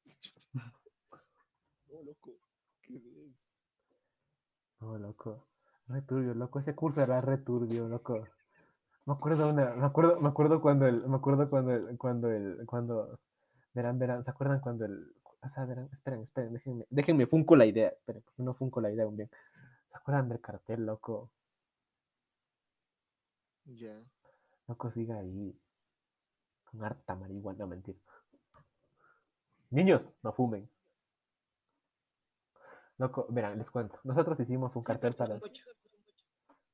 No, 1.92 2.02
loco, 2.02 2.32
¿qué 2.82 2.98
ves? 2.98 3.48
No, 4.80 4.98
loco. 4.98 5.46
Re 5.88 6.02
turbio, 6.02 6.34
loco. 6.34 6.58
Ese 6.58 6.74
curso 6.74 7.00
era 7.02 7.20
re 7.20 7.38
turbio, 7.38 7.88
loco. 7.88 8.26
Me 9.06 9.14
acuerdo 9.14 9.48
una, 9.50 9.74
me 9.74 9.86
acuerdo, 9.86 10.20
me 10.20 10.28
acuerdo 10.28 10.60
cuando 10.60 10.86
el, 10.86 11.06
me 11.06 11.16
acuerdo 11.16 11.48
cuando 11.48 11.72
el, 11.72 11.96
cuando 11.96 12.30
el, 12.30 12.66
cuando, 12.66 13.20
verán, 13.72 13.98
verán, 13.98 14.24
¿se 14.24 14.30
acuerdan 14.30 14.60
cuando 14.60 14.84
el, 14.84 15.14
o 15.42 15.48
sea, 15.48 15.64
verán, 15.64 15.88
esperen, 15.92 16.22
esperen, 16.22 16.52
déjenme, 16.52 16.86
déjenme 16.90 17.26
funco 17.26 17.54
la 17.56 17.66
idea, 17.66 17.88
esperen, 17.88 18.22
porque 18.22 18.42
no 18.42 18.54
funco 18.54 18.80
la 18.80 18.90
idea 18.90 19.04
aún 19.04 19.16
bien. 19.16 19.30
¿Se 19.90 19.96
acuerdan 19.96 20.28
del 20.28 20.40
cartel, 20.40 20.84
loco? 20.86 21.30
Ya. 23.66 23.96
Loco, 24.66 24.90
siga 24.90 25.18
ahí. 25.18 25.56
Con 26.64 26.84
harta 26.84 27.14
marihuana, 27.14 27.60
no 27.60 27.66
mentir. 27.68 27.96
Niños, 29.70 30.04
no 30.22 30.32
fumen. 30.32 30.68
Loco, 32.98 33.26
verán, 33.28 33.58
les 33.58 33.70
cuento. 33.70 34.00
Nosotros 34.04 34.40
hicimos 34.40 34.74
un 34.74 34.82
Sí, 34.82 34.86
cartel 34.88 35.14
para. 35.14 35.38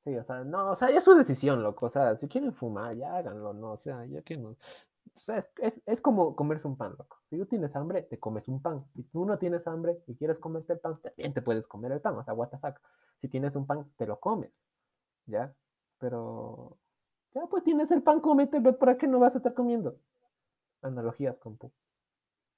Sí, 0.03 0.15
o 0.17 0.23
sea, 0.23 0.43
no, 0.43 0.71
o 0.71 0.75
sea, 0.75 0.89
es 0.89 1.03
su 1.03 1.15
decisión, 1.15 1.63
loco. 1.63 1.85
O 1.85 1.89
sea, 1.89 2.15
si 2.17 2.27
quieren 2.27 2.53
fumar, 2.53 2.95
ya 2.95 3.15
háganlo, 3.15 3.53
no, 3.53 3.71
o 3.73 3.77
sea, 3.77 4.05
ya 4.05 4.21
que 4.21 4.37
no. 4.37 4.49
O 4.49 5.19
sea, 5.19 5.37
es, 5.37 5.51
es, 5.57 5.81
es 5.85 6.01
como 6.01 6.35
comerse 6.35 6.67
un 6.67 6.75
pan, 6.75 6.95
loco. 6.97 7.19
Si 7.29 7.37
tú 7.37 7.45
tienes 7.45 7.75
hambre, 7.75 8.01
te 8.01 8.19
comes 8.19 8.47
un 8.47 8.61
pan. 8.61 8.85
Si 8.95 9.03
tú 9.03 9.25
no 9.25 9.37
tienes 9.37 9.65
hambre 9.67 10.01
y 10.07 10.15
quieres 10.15 10.39
comerte 10.39 10.73
el 10.73 10.79
pan, 10.79 10.95
también 11.01 11.33
te 11.33 11.41
puedes 11.41 11.65
comer 11.67 11.91
el 11.93 12.01
pan. 12.01 12.15
O 12.17 12.23
sea, 12.23 12.33
what 12.33 12.49
the 12.49 12.57
fuck. 12.57 12.79
Si 13.17 13.29
tienes 13.29 13.55
un 13.55 13.65
pan, 13.65 13.89
te 13.95 14.05
lo 14.05 14.19
comes. 14.19 14.51
¿Ya? 15.25 15.55
Pero. 15.99 16.77
Ya, 17.33 17.45
pues 17.47 17.63
tienes 17.63 17.89
el 17.91 18.03
pan, 18.03 18.19
cómetelo. 18.19 18.77
¿Para 18.77 18.97
qué 18.97 19.07
no 19.07 19.19
vas 19.19 19.35
a 19.35 19.37
estar 19.37 19.53
comiendo? 19.53 19.97
Analogías, 20.81 21.37
compu. 21.37 21.71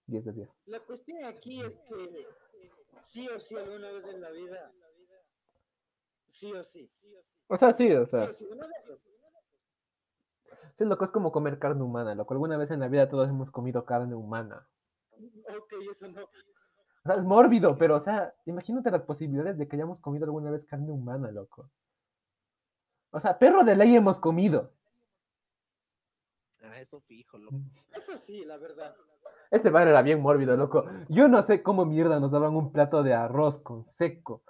10 0.08 0.26
de 0.26 0.34
10. 0.34 0.50
La 0.66 0.80
cuestión 0.80 1.24
aquí 1.26 1.62
es 1.62 1.76
que 1.76 2.28
sí 3.02 3.28
o 3.30 3.40
sí 3.40 3.56
alguna 3.56 3.92
vez 3.92 4.14
en 4.14 4.22
la 4.22 4.32
vida, 4.32 4.72
sí 6.36 6.52
o 6.54 6.64
sí, 6.64 6.88
sí 6.90 7.14
O 7.48 7.58
sea, 7.58 7.74
sí, 7.74 7.92
o 7.94 8.06
sea. 8.06 8.30
o 8.30 8.34
sí, 8.34 8.46
Sí, 10.78 10.84
loco, 10.84 11.06
es 11.06 11.12
como 11.12 11.32
comer 11.32 11.58
carne 11.58 11.84
humana, 11.84 12.16
loco. 12.16 12.34
Alguna 12.34 12.58
vez 12.58 12.70
en 12.70 12.82
la 12.82 12.90
vida 12.90 13.08
todos 13.08 13.30
hemos 13.30 13.50
comido 13.50 13.86
carne 13.86 14.14
humana. 14.14 14.68
ok, 15.14 15.74
eso 15.90 16.10
no, 16.10 16.24
O 16.24 16.30
sea, 17.06 17.16
es 17.16 17.24
mórbido, 17.24 17.78
pero, 17.78 17.96
o 17.96 18.00
sea, 18.02 18.36
imagínate 18.46 18.92
las 18.92 19.04
posibilidades 19.04 19.58
de 19.58 19.70
que 19.70 19.78
hayamos 19.78 20.00
comido 20.02 20.26
alguna 20.26 20.52
vez 20.52 20.66
carne 20.66 20.92
humana, 20.92 21.32
loco. 21.32 21.72
O 23.12 23.22
sea, 23.22 23.40
perro 23.40 23.64
de 23.64 23.78
ley 23.78 23.96
hemos 23.96 24.20
comido. 24.20 24.74
Ah, 26.62 26.82
eso 26.82 27.00
fijo, 27.00 27.38
loco. 27.38 27.56
eso 27.96 28.18
sí, 28.18 28.44
la 28.44 28.58
verdad. 28.58 28.94
Ese 29.52 29.70
bar 29.70 29.88
era 29.88 30.02
bien 30.02 30.20
mórbido, 30.20 30.58
loco. 30.58 30.84
Yo 31.08 31.30
no 31.30 31.42
sé 31.42 31.64
cómo 31.64 31.86
mierda 31.86 32.20
nos 32.20 32.32
daban 32.32 32.56
un 32.58 32.74
plato 32.74 33.02
de 33.02 33.14
arroz 33.14 33.60
con 33.60 33.86
seco, 33.86 34.44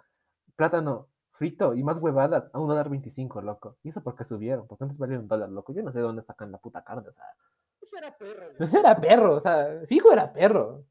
plátano 0.55 1.09
frito 1.35 1.73
y 1.73 1.83
más 1.83 2.01
huevadas 2.01 2.49
a 2.53 2.59
un 2.59 2.67
dólar 2.67 2.89
25, 2.89 3.41
loco. 3.41 3.77
¿Y 3.83 3.89
eso 3.89 4.01
por 4.01 4.15
qué 4.15 4.23
subieron? 4.23 4.67
Porque 4.67 4.85
antes 4.85 4.97
valía 4.97 5.19
un 5.19 5.27
dólar, 5.27 5.49
loco. 5.49 5.73
Yo 5.73 5.83
no 5.83 5.91
sé 5.91 5.99
de 5.99 6.03
dónde 6.03 6.23
sacan 6.23 6.51
la 6.51 6.57
puta 6.57 6.83
carne, 6.83 7.09
o 7.09 7.13
sea. 7.13 7.25
Eso 7.81 7.97
era 7.97 8.17
perro. 8.17 8.53
¿no? 8.57 8.65
Ese 8.65 8.79
era 8.79 8.99
perro, 8.99 9.35
o 9.35 9.41
sea, 9.41 9.81
fijo 9.87 10.11
era 10.11 10.31
perro. 10.31 10.85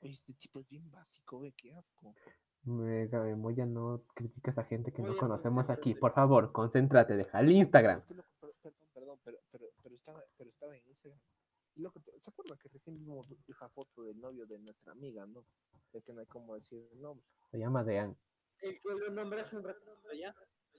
Este 0.00 0.34
tipo 0.34 0.60
es 0.60 0.68
bien 0.68 0.88
básico, 0.90 1.40
ve, 1.40 1.52
qué 1.56 1.72
asco. 1.74 2.14
Mega, 2.64 3.28
eh, 3.28 3.34
Moya, 3.34 3.64
no 3.64 4.02
criticas 4.14 4.58
a 4.58 4.64
gente 4.64 4.92
que 4.92 5.02
no 5.02 5.16
conocemos 5.16 5.70
aquí. 5.70 5.94
Por 5.94 6.12
favor, 6.12 6.52
concéntrate, 6.52 7.16
deja 7.16 7.40
el 7.40 7.52
Instagram. 7.52 7.96
Es 7.96 8.06
que, 8.06 8.14
perdón, 8.14 8.54
perdón, 8.92 9.18
pero, 9.24 9.38
pero, 9.50 9.66
pero, 9.82 9.94
estaba, 9.94 10.22
pero 10.36 10.48
estaba 10.48 10.76
en 10.76 10.86
Instagram. 10.88 11.20
Y 11.76 11.82
loco, 11.82 12.00
¿te- 12.00 12.18
¿se 12.20 12.30
acuerdan 12.30 12.58
que 12.58 12.68
recién 12.68 12.94
vimos 12.96 13.28
esa 13.48 13.68
foto 13.68 14.02
del 14.02 14.18
novio 14.18 14.46
de 14.46 14.58
nuestra 14.58 14.92
amiga, 14.92 15.26
no? 15.26 15.44
De 15.92 16.02
que 16.02 16.12
no 16.12 16.20
hay 16.20 16.26
como 16.26 16.54
decir 16.54 16.88
el 16.92 17.00
nombre. 17.00 17.24
Se 17.50 17.58
llama 17.58 17.84
Dean. 17.84 18.16
El 18.60 18.80
que 18.80 18.88
lo 18.88 19.10
nombraste 19.10 19.58
un 19.58 19.64
ya. 20.18 20.34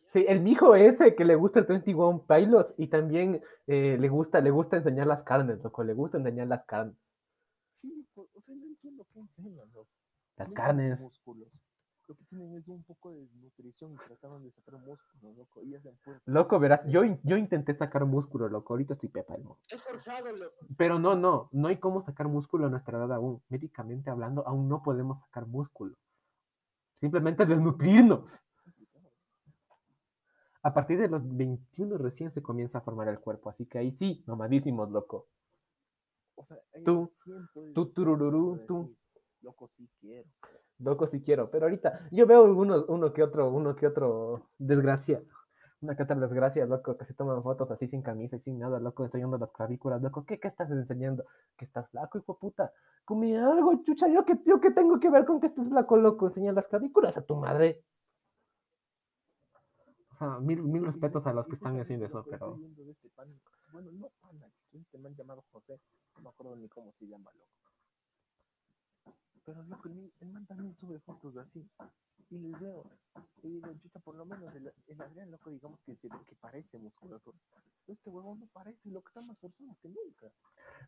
Sí, 0.10 0.26
el 0.28 0.40
mijo 0.42 0.74
ese 0.76 1.16
que 1.16 1.26
le 1.26 1.36
gusta 1.36 1.60
el 1.60 1.66
21 1.66 2.26
Pilots 2.26 2.74
y 2.78 2.88
también 2.88 3.42
eh, 3.68 3.98
le 4.00 4.10
gusta, 4.10 4.40
le 4.42 4.52
gusta 4.52 4.78
enseñar 4.78 5.06
las 5.06 5.24
carnes, 5.24 5.62
loco, 5.64 5.84
le 5.84 5.94
gusta 5.94 6.18
enseñar 6.18 6.48
las 6.48 6.66
carnes. 6.66 6.96
Sí, 7.74 8.08
pues, 8.14 8.28
o 8.34 8.42
sea, 8.42 8.56
no 8.56 8.66
entiendo 8.66 9.06
qué 9.14 9.20
enseñan, 9.20 9.72
loco. 9.74 9.90
Las 10.38 10.48
No 10.48 10.54
carnes. 10.54 11.00
músculos. 11.02 11.50
Lo 12.08 12.15
que 12.15 12.24
tienen 12.24 12.56
es 12.56 12.67
un 12.70 12.84
poco 12.84 13.12
de 13.12 13.20
desnutrición 13.20 13.93
y 13.93 13.98
trataban 13.98 14.41
de 14.41 14.52
sacar 14.52 14.76
músculos, 14.80 15.36
loco. 15.36 15.62
Y 15.62 15.76
hacen 15.76 15.98
fuerza. 15.98 16.24
Loco, 16.26 16.58
verás, 16.58 16.82
yo, 16.88 17.02
yo 17.24 17.36
intenté 17.36 17.76
sacar 17.76 18.06
músculo, 18.06 18.48
loco, 18.48 18.74
ahorita 18.74 18.93
estoy 18.93 19.10
pepa. 19.10 19.36
Es 19.70 19.84
forzado, 19.84 20.32
loco. 20.32 20.56
Pero 20.78 21.00
no, 21.00 21.15
no, 21.15 21.50
no 21.52 21.67
hay 21.67 21.78
cómo 21.80 22.02
sacar 22.02 22.30
músculo 22.30 22.67
a 22.67 22.70
nuestra 22.70 22.98
edad 22.98 23.12
aún. 23.12 23.41
Médicamente 23.50 24.10
hablando, 24.10 24.48
aún 24.48 24.70
no 24.70 24.82
podemos 24.82 25.20
sacar 25.20 25.48
músculo. 25.48 25.98
Simplemente 26.96 27.46
desnutrirnos. 27.46 28.41
A 30.63 30.74
partir 30.74 31.00
de 31.00 31.10
los 31.10 31.22
21 31.36 31.98
recién 31.98 32.32
se 32.32 32.41
comienza 32.41 32.78
a 32.78 32.82
formar 32.82 33.10
el 33.10 33.20
cuerpo, 33.20 33.50
así 33.50 33.65
que 33.65 33.80
ahí 33.80 33.91
sí, 33.91 34.24
mamadísimos, 34.28 34.89
loco. 34.91 35.28
O 36.36 36.46
sea, 36.46 36.58
Tú, 36.86 37.12
tú, 37.74 37.88
turururú, 37.88 38.65
tú. 38.65 38.96
Loco, 39.41 39.69
sí 39.78 39.89
quiero. 40.00 40.28
Loco 40.80 41.08
si 41.08 41.21
quiero, 41.21 41.50
pero 41.50 41.65
ahorita 41.65 42.08
yo 42.12 42.28
veo 42.28 42.45
algunos, 42.45 42.86
uno 42.88 43.12
que 43.12 43.23
otro, 43.23 43.50
uno 43.50 43.76
que 43.76 43.88
otro 43.88 44.50
desgracia, 44.60 45.23
una 45.82 45.95
que 45.95 46.04
otra 46.04 46.15
desgracia, 46.15 46.65
loco, 46.65 46.97
que 46.97 47.06
se 47.06 47.15
toman 47.15 47.41
fotos 47.41 47.69
así 47.71 47.88
sin 47.88 48.02
camisa 48.02 48.36
y 48.36 48.39
sin 48.39 48.60
nada, 48.60 48.80
loco, 48.80 49.04
enseñando 49.04 49.38
las 49.38 49.52
clavículas, 49.52 50.02
loco, 50.02 50.23
¿qué, 50.23 50.39
qué 50.39 50.47
estás 50.47 50.69
enseñando? 50.69 51.26
Que 51.58 51.65
estás 51.65 51.89
flaco, 51.89 52.19
hijo 52.19 52.34
de 52.34 52.39
puta, 52.39 52.73
come 53.06 53.38
algo, 53.38 53.84
chucha, 53.84 54.08
yo 54.08 54.23
que, 54.23 54.39
yo 54.45 54.60
que 54.60 54.71
tengo 54.71 55.00
que 55.00 55.10
ver 55.10 55.26
con 55.26 55.39
que 55.39 55.47
estés 55.47 55.67
flaco, 55.67 55.97
loco, 55.97 56.28
enseñar 56.28 56.54
las 56.54 56.67
clavículas 56.67 57.17
a 57.17 57.21
tu 57.23 57.36
madre. 57.36 57.84
O 60.12 60.15
sea, 60.15 60.39
mil, 60.39 60.63
mil 60.63 60.86
respetos 60.86 61.26
a 61.28 61.34
los 61.34 61.47
que 61.47 61.56
están 61.56 61.80
haciendo 61.80 62.06
eso, 62.06 62.23
pero 62.30 62.60
este 62.89 63.10
bueno, 63.71 63.91
no 63.91 64.10
pana, 64.21 64.47
este 64.71 64.97
man 64.97 65.15
llamado 65.15 65.43
José, 65.52 65.80
no 66.15 66.21
me 66.21 66.30
acuerdo 66.30 66.56
ni 66.56 66.67
cómo 66.69 66.91
se 66.93 67.06
llama, 67.06 67.32
loco. 67.34 67.67
Pero 69.48 69.64
loco, 69.64 69.88
el, 69.88 70.12
el 70.20 70.30
man 70.30 70.46
también 70.46 70.76
sube 70.76 71.00
fotos 71.00 71.38
así. 71.38 71.66
Y 72.30 72.38
les 72.38 72.60
veo, 72.60 72.84
y 73.44 73.48
digo, 73.48 73.74
chucha, 73.82 73.98
por 74.00 74.16
lo 74.16 74.26
menos 74.26 74.54
el, 74.54 74.74
el 74.88 75.02
Adrián, 75.02 75.32
loco, 75.32 75.50
digamos 75.50 75.80
que, 75.86 75.96
que 75.96 76.10
parece 76.42 76.78
musculatura. 76.78 77.38
Este 77.88 78.10
huevón 78.10 78.42
no 78.42 78.48
parece, 78.48 78.90
lo 78.90 79.02
que 79.02 79.08
está 79.08 79.22
más 79.22 79.38
forzado 79.40 79.74
que 79.82 79.88
nunca. 79.88 80.28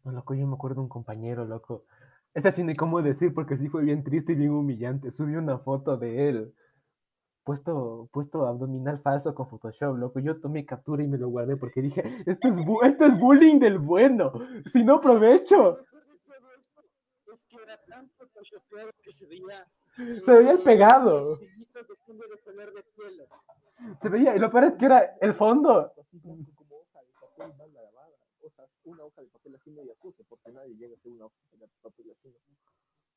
No, 0.03 0.11
loco, 0.11 0.33
yo 0.33 0.45
me 0.45 0.55
acuerdo 0.55 0.75
de 0.75 0.81
un 0.81 0.89
compañero, 0.89 1.45
loco. 1.45 1.85
Ese 2.33 2.51
sí 2.51 2.63
ni 2.65 2.75
cómo 2.75 3.01
decir, 3.01 3.33
porque 3.33 3.57
sí 3.57 3.69
fue 3.69 3.85
bien 3.85 4.03
triste 4.03 4.33
y 4.33 4.35
bien 4.35 4.51
humillante. 4.51 5.09
Subí 5.11 5.35
una 5.35 5.57
foto 5.59 5.95
de 5.95 6.27
él, 6.27 6.53
puesto, 7.45 8.09
puesto 8.11 8.45
abdominal 8.45 8.99
falso 8.99 9.33
con 9.33 9.47
Photoshop, 9.47 9.95
loco. 9.95 10.19
Yo 10.19 10.37
tomé 10.41 10.65
captura 10.65 11.01
y 11.01 11.07
me 11.07 11.17
lo 11.17 11.29
guardé 11.29 11.55
porque 11.55 11.81
dije, 11.81 12.03
esto 12.25 12.49
es, 12.49 12.57
esto 12.83 13.05
es 13.05 13.17
bullying 13.17 13.59
del 13.59 13.79
bueno. 13.79 14.33
Si 14.73 14.83
no 14.83 14.95
aprovecho, 14.95 15.77
Lo 15.77 15.87
mejor 15.93 16.17
de 16.17 16.17
todo 16.27 16.51
esto 17.23 17.28
Es 17.39 17.45
que 17.45 17.55
era 17.55 17.77
tan 17.85 18.09
photoshopeado 18.09 18.91
que 19.01 19.13
se 19.13 19.25
veía. 19.25 19.65
Se 19.95 20.31
veía 20.33 20.51
el 20.51 20.59
pegado. 20.59 21.37
brillitos 21.37 21.87
de 21.87 21.95
cambio 22.05 22.27
de 22.27 22.37
color 22.41 22.73
de 22.73 22.83
piel. 22.83 23.27
se 23.97 24.09
veía, 24.09 24.35
y 24.35 24.39
lo 24.39 24.51
peor 24.51 24.65
es 24.65 24.73
que 24.73 24.85
era 24.85 25.17
el 25.21 25.33
fondo. 25.33 25.93
Como 26.53 26.75
hoja 26.79 26.99
de 27.01 27.13
papel 27.13 27.57
mal 27.57 27.73
lavada. 27.73 28.17
O 28.43 28.49
sea, 28.49 28.67
una 28.83 29.05
hoja 29.05 29.21
de 29.21 29.29
papel 29.29 29.55
así 29.55 29.71
media 29.71 29.93
puse, 30.01 30.25
porque 30.25 30.51
nadie 30.51 30.75
llega 30.75 30.95
a 30.95 30.97
hacer 30.97 31.13
una 31.13 31.27
hoja 31.27 31.35
de 31.53 31.67
papel 31.81 32.11
así. 32.11 32.35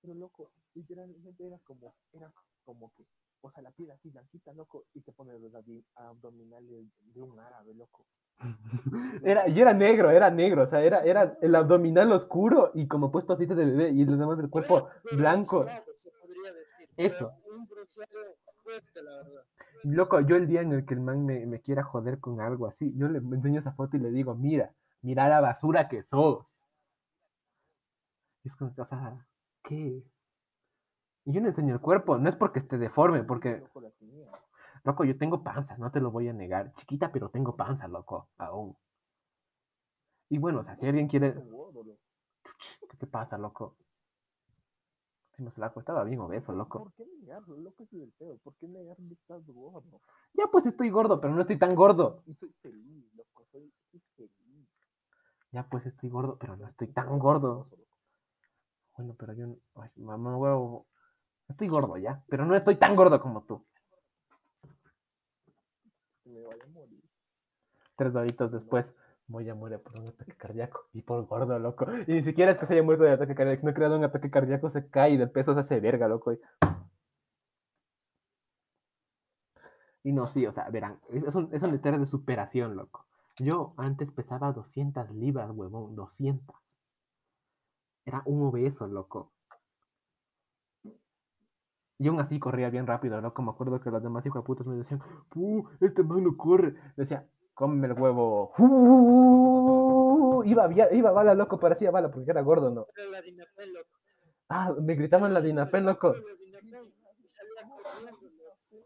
Pero 0.00 0.14
loco, 0.14 0.52
literalmente 0.74 1.44
era 1.44 1.58
como, 1.64 1.92
era 2.12 2.32
como 2.64 2.92
que, 2.94 3.04
o 3.40 3.50
sea, 3.50 3.60
la 3.60 3.72
piel 3.72 3.90
así 3.90 4.08
blanquita, 4.08 4.52
loco, 4.52 4.84
y 4.94 5.00
te 5.00 5.10
pone 5.10 5.36
los 5.36 5.52
abdominales 5.96 6.86
de 7.12 7.22
un 7.22 7.40
árabe, 7.40 7.74
loco. 7.74 8.06
Era, 9.22 9.48
y 9.48 9.60
era 9.60 9.72
negro, 9.72 10.10
era 10.10 10.30
negro, 10.30 10.62
o 10.62 10.66
sea, 10.66 10.82
era, 10.82 11.00
era 11.04 11.38
el 11.40 11.54
abdominal 11.54 12.10
oscuro 12.10 12.72
y 12.74 12.88
como 12.88 13.12
puesto 13.12 13.32
aceite 13.32 13.54
de 13.54 13.64
bebé 13.64 13.90
y 13.90 14.04
los 14.04 14.18
demás 14.18 14.38
del 14.38 14.50
cuerpo 14.50 14.88
blanco. 15.12 15.60
bronceado, 15.60 15.92
se 15.94 16.10
podría 16.10 16.52
decir. 16.52 16.88
Eso. 16.96 17.32
Un 17.46 17.68
fuerte, 18.62 19.02
la 19.02 19.16
verdad. 19.16 19.44
Loco, 19.84 20.20
yo 20.20 20.36
el 20.36 20.46
día 20.46 20.60
en 20.60 20.72
el 20.72 20.84
que 20.84 20.94
el 20.94 21.00
man 21.00 21.24
me, 21.24 21.44
me 21.46 21.60
quiera 21.60 21.82
joder 21.82 22.20
con 22.20 22.40
algo 22.40 22.66
así, 22.66 22.92
yo 22.96 23.08
le 23.08 23.18
enseño 23.18 23.58
esa 23.58 23.72
foto 23.72 23.96
y 23.96 24.00
le 24.00 24.10
digo, 24.10 24.34
mira, 24.34 24.72
mira 25.02 25.28
la 25.28 25.40
basura 25.40 25.88
que 25.88 26.02
sos. 26.02 26.46
Y 28.44 28.48
es 28.48 28.56
como, 28.56 28.72
o 28.76 28.84
sea, 28.84 29.26
¿qué? 29.62 30.04
Y 31.24 31.32
yo 31.32 31.40
no 31.40 31.48
enseño 31.48 31.74
el 31.74 31.80
cuerpo, 31.80 32.18
no 32.18 32.28
es 32.28 32.36
porque 32.36 32.58
esté 32.58 32.78
deforme, 32.78 33.22
porque, 33.24 33.62
Loco, 34.84 35.04
yo 35.04 35.16
tengo 35.16 35.42
panza, 35.42 35.76
no 35.76 35.90
te 35.90 36.00
lo 36.00 36.10
voy 36.10 36.28
a 36.28 36.32
negar. 36.32 36.72
Chiquita, 36.74 37.12
pero 37.12 37.28
tengo 37.28 37.56
panza, 37.56 37.86
loco, 37.86 38.28
aún. 38.38 38.76
Y 40.28 40.38
bueno, 40.38 40.60
o 40.60 40.64
sea, 40.64 40.76
si 40.76 40.86
alguien 40.86 41.08
quiere... 41.08 41.34
¿Qué 42.90 42.96
te 42.96 43.06
pasa, 43.06 43.38
loco? 43.38 43.76
Sí, 45.36 45.42
más 45.42 45.54
flaco, 45.54 45.80
estaba 45.80 46.04
bien 46.04 46.20
obeso, 46.20 46.52
loco. 46.52 46.80
¿Por 46.80 46.92
qué 46.94 47.06
negarlo? 47.06 47.56
Loco, 47.56 47.84
es 47.84 47.92
el 47.92 48.12
peor. 48.18 48.38
¿Por 48.40 48.54
qué 48.56 48.66
negar 48.68 48.96
que 48.96 49.14
estás 49.14 49.46
gordo? 49.46 50.00
Ya 50.34 50.46
pues 50.50 50.66
estoy 50.66 50.90
gordo, 50.90 51.20
pero 51.20 51.32
no 51.34 51.40
estoy 51.42 51.58
tan 51.58 51.74
gordo. 51.74 52.22
Y 52.26 52.34
soy 52.34 52.52
feliz, 52.60 53.14
loco, 53.14 53.44
soy, 53.52 53.72
soy 53.90 54.00
feliz. 54.16 54.68
Ya 55.52 55.68
pues 55.68 55.86
estoy 55.86 56.10
gordo, 56.10 56.36
pero 56.38 56.56
no 56.56 56.66
estoy 56.66 56.88
tan 56.88 57.18
gordo. 57.18 57.68
Bueno, 58.96 59.14
pero 59.18 59.32
yo, 59.32 59.56
ay, 59.76 59.90
mamá 59.96 60.36
huevo, 60.36 60.86
estoy 61.48 61.68
gordo 61.68 61.96
ya, 61.96 62.22
pero 62.28 62.44
no 62.44 62.54
estoy 62.54 62.76
tan 62.76 62.94
gordo 62.96 63.20
como 63.20 63.44
tú. 63.44 63.64
Me 66.32 66.42
vaya 66.42 66.64
a 66.64 66.68
morir. 66.68 67.02
Tres 67.96 68.12
doritos 68.12 68.50
después, 68.50 68.94
Moya 69.28 69.54
muere 69.54 69.78
por 69.78 69.98
un 69.98 70.08
ataque 70.08 70.32
cardíaco 70.32 70.88
y 70.92 71.02
por 71.02 71.26
gordo, 71.26 71.58
loco. 71.58 71.86
Y 72.06 72.14
ni 72.14 72.22
siquiera 72.22 72.50
es 72.50 72.58
que 72.58 72.66
se 72.66 72.72
haya 72.74 72.82
muerto 72.82 73.04
de 73.04 73.12
ataque 73.12 73.34
cardíaco, 73.34 73.60
sino 73.60 73.74
que 73.74 73.80
le 73.80 73.88
da 73.88 73.96
un 73.96 74.04
ataque 74.04 74.30
cardíaco, 74.30 74.70
se 74.70 74.88
cae 74.88 75.10
y 75.10 75.16
de 75.18 75.26
peso 75.26 75.52
se 75.54 75.60
hace 75.60 75.80
verga, 75.80 76.08
loco. 76.08 76.32
Y, 76.32 76.40
y 80.04 80.12
no, 80.12 80.26
sí, 80.26 80.46
o 80.46 80.52
sea, 80.52 80.68
verán, 80.70 80.98
es, 81.10 81.22
es 81.22 81.34
un, 81.34 81.50
es 81.52 81.62
una 81.62 81.74
historia 81.74 81.98
de 81.98 82.06
superación, 82.06 82.76
loco. 82.76 83.06
Yo 83.38 83.74
antes 83.76 84.10
pesaba 84.10 84.52
200 84.52 85.10
libras, 85.10 85.50
huevón, 85.50 85.94
200. 85.94 86.56
Era 88.04 88.22
un 88.24 88.42
obeso, 88.42 88.86
loco. 88.88 89.32
Y 92.02 92.08
aún 92.08 92.18
así 92.18 92.40
corría 92.40 92.68
bien 92.68 92.84
rápido, 92.84 93.20
¿no? 93.20 93.32
Como 93.32 93.52
me 93.52 93.54
acuerdo 93.54 93.80
que 93.80 93.88
los 93.88 94.02
demás 94.02 94.26
hijos 94.26 94.42
de 94.42 94.44
putas 94.44 94.66
me 94.66 94.74
decían, 94.74 95.00
¡Puh! 95.28 95.68
Este 95.80 96.02
man 96.02 96.24
no 96.24 96.36
corre. 96.36 96.74
Decía, 96.96 97.28
cómeme 97.54 97.86
el 97.86 97.92
huevo. 97.92 98.52
¡Uh! 98.58 100.42
Iba, 100.44 100.68
iba 100.92 101.12
bala, 101.12 101.34
loco, 101.34 101.60
parecía 101.60 101.92
bala 101.92 102.10
porque 102.10 102.32
era 102.32 102.40
gordo, 102.40 102.72
¿no? 102.72 102.88
Era 102.96 103.08
la 103.08 103.22
Dinapel, 103.22 103.72
loco. 103.72 103.90
Ah, 104.48 104.74
me 104.82 104.96
gritaban 104.96 105.32
la 105.32 105.40
Dinapen, 105.40 105.86
loco. 105.86 106.12
La 106.12 106.34
Dinapel, 106.34 106.92
y 107.22 107.28
salía 107.28 107.70
corriendo, 107.70 108.28
loco. 108.36 108.84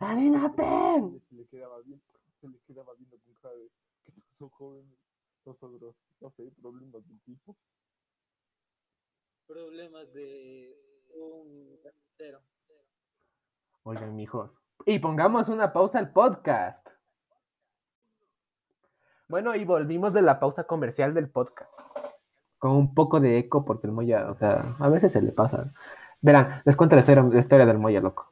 ¡La 0.00 0.16
Dinapen! 0.16 1.22
Se 1.28 1.36
le 1.36 1.46
quedaba 1.46 1.78
bien, 1.82 2.02
se 2.40 2.48
le 2.48 2.58
quedaba 2.66 2.92
viendo 2.98 3.16
con 3.18 3.34
cara 3.34 3.54
de, 3.54 3.70
¿qué 4.04 4.20
pasó, 4.28 4.48
joven? 4.48 4.92
Nosotros, 5.44 5.94
no 6.20 6.30
sé, 6.30 6.50
problemas 6.60 7.06
del 7.06 7.20
tipo. 7.20 7.56
Problemas 9.46 10.12
de 10.12 10.91
un. 11.14 11.78
Oigan, 13.84 14.14
mijos. 14.14 14.56
Y 14.86 14.98
pongamos 14.98 15.48
una 15.48 15.72
pausa 15.72 15.98
al 15.98 16.12
podcast. 16.12 16.86
Bueno, 19.28 19.54
y 19.54 19.64
volvimos 19.64 20.12
de 20.12 20.22
la 20.22 20.38
pausa 20.38 20.64
comercial 20.64 21.14
del 21.14 21.30
podcast. 21.30 21.72
Con 22.58 22.72
un 22.72 22.94
poco 22.94 23.18
de 23.18 23.38
eco, 23.38 23.64
porque 23.64 23.86
el 23.86 23.92
Moya, 23.92 24.30
o 24.30 24.34
sea, 24.34 24.76
a 24.78 24.88
veces 24.88 25.12
se 25.12 25.22
le 25.22 25.32
pasa. 25.32 25.72
Verán, 26.20 26.62
les 26.64 26.76
cuento 26.76 26.96
la 26.96 27.00
historia, 27.02 27.66
del 27.66 27.78
Moya, 27.78 28.00
loco. 28.00 28.28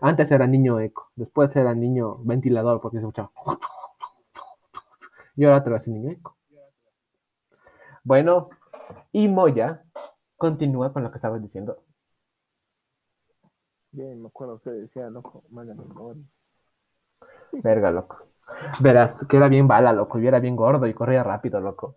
Antes 0.00 0.32
era 0.32 0.46
niño 0.46 0.80
eco, 0.80 1.12
después 1.14 1.54
era 1.54 1.74
niño 1.74 2.16
ventilador, 2.24 2.80
porque 2.80 2.96
se 2.96 3.02
escuchaba. 3.02 3.30
Y 5.36 5.44
ahora 5.44 5.58
otra 5.58 5.74
vez 5.74 5.88
niño 5.88 6.10
eco. 6.10 6.36
Bueno, 8.02 8.50
y 9.12 9.28
Moya 9.28 9.84
continúa 10.36 10.92
con 10.92 11.02
lo 11.02 11.10
que 11.10 11.18
estabas 11.18 11.42
diciendo. 11.42 11.83
Bien, 13.94 14.20
me 14.20 14.26
acuerdo 14.26 14.58
que 14.60 14.70
decía, 14.70 15.08
loco, 15.08 15.44
mándame 15.50 15.84
gordo. 15.86 16.20
Verga, 17.52 17.92
loco. 17.92 18.26
Verás, 18.80 19.16
que 19.28 19.36
era 19.36 19.46
bien 19.46 19.68
bala, 19.68 19.92
loco. 19.92 20.18
y 20.18 20.26
era 20.26 20.40
bien 20.40 20.56
gordo 20.56 20.88
y 20.88 20.94
corría 20.94 21.22
rápido, 21.22 21.60
loco. 21.60 21.94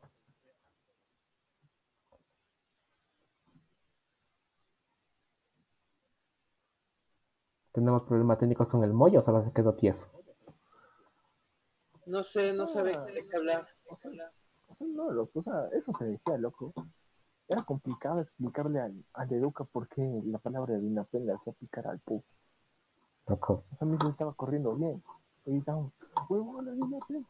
Tenemos 7.72 8.04
problemas 8.04 8.38
técnicos 8.38 8.68
con 8.68 8.84
el 8.84 8.94
mollo, 8.94 9.22
o 9.22 9.24
solo 9.24 9.44
se 9.44 9.52
quedó 9.52 9.74
tieso. 9.74 10.08
No 12.06 12.24
sé, 12.24 12.54
no 12.54 12.68
sabes 12.68 13.04
de 13.08 13.28
qué 13.28 13.38
hablar. 13.38 13.68
O 13.90 13.98
sea, 13.98 14.12
no, 14.82 15.10
loco, 15.10 15.40
o 15.40 15.44
sea, 15.44 15.68
eso 15.74 15.92
se 15.98 16.06
decía, 16.06 16.38
loco. 16.38 16.72
Era 17.48 17.64
complicado 17.64 18.20
explicarle 18.20 18.82
al, 18.82 19.06
al 19.14 19.32
Educa 19.32 19.64
por 19.64 19.88
qué 19.88 20.22
la 20.26 20.38
palabra 20.38 20.74
de 20.74 20.82
Dinapen 20.82 21.26
le 21.26 21.34
hacía 21.34 21.54
picar 21.54 21.88
al 21.88 22.00
pu. 22.00 22.22
Loco. 23.28 23.64
O 23.72 23.78
sea, 23.78 23.88
mi 23.88 23.96
hijo 23.96 24.10
estaba 24.10 24.34
corriendo 24.34 24.76
bien. 24.76 25.02
Y 25.46 25.58
estábamos, 25.58 25.94
huevón, 26.30 26.66
la 26.66 26.72
Dinapen. 26.74 27.26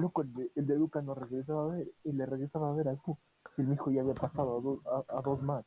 Loco, 0.00 0.22
el 0.22 0.32
de, 0.32 0.50
el 0.54 0.66
de 0.66 0.74
Educa 0.74 1.02
no 1.02 1.14
regresaba 1.14 1.64
a 1.64 1.76
ver 1.76 1.90
y 2.04 2.12
le 2.12 2.24
regresaba 2.24 2.70
a 2.70 2.74
ver 2.74 2.88
al 2.88 2.98
pu. 2.98 3.18
Y 3.56 3.62
el 3.62 3.72
hijo 3.72 3.90
ya 3.90 4.00
había 4.02 4.14
pasado 4.14 4.58
a, 4.58 4.60
do- 4.60 4.82
a, 4.86 5.18
a 5.18 5.22
dos 5.22 5.42
más. 5.42 5.64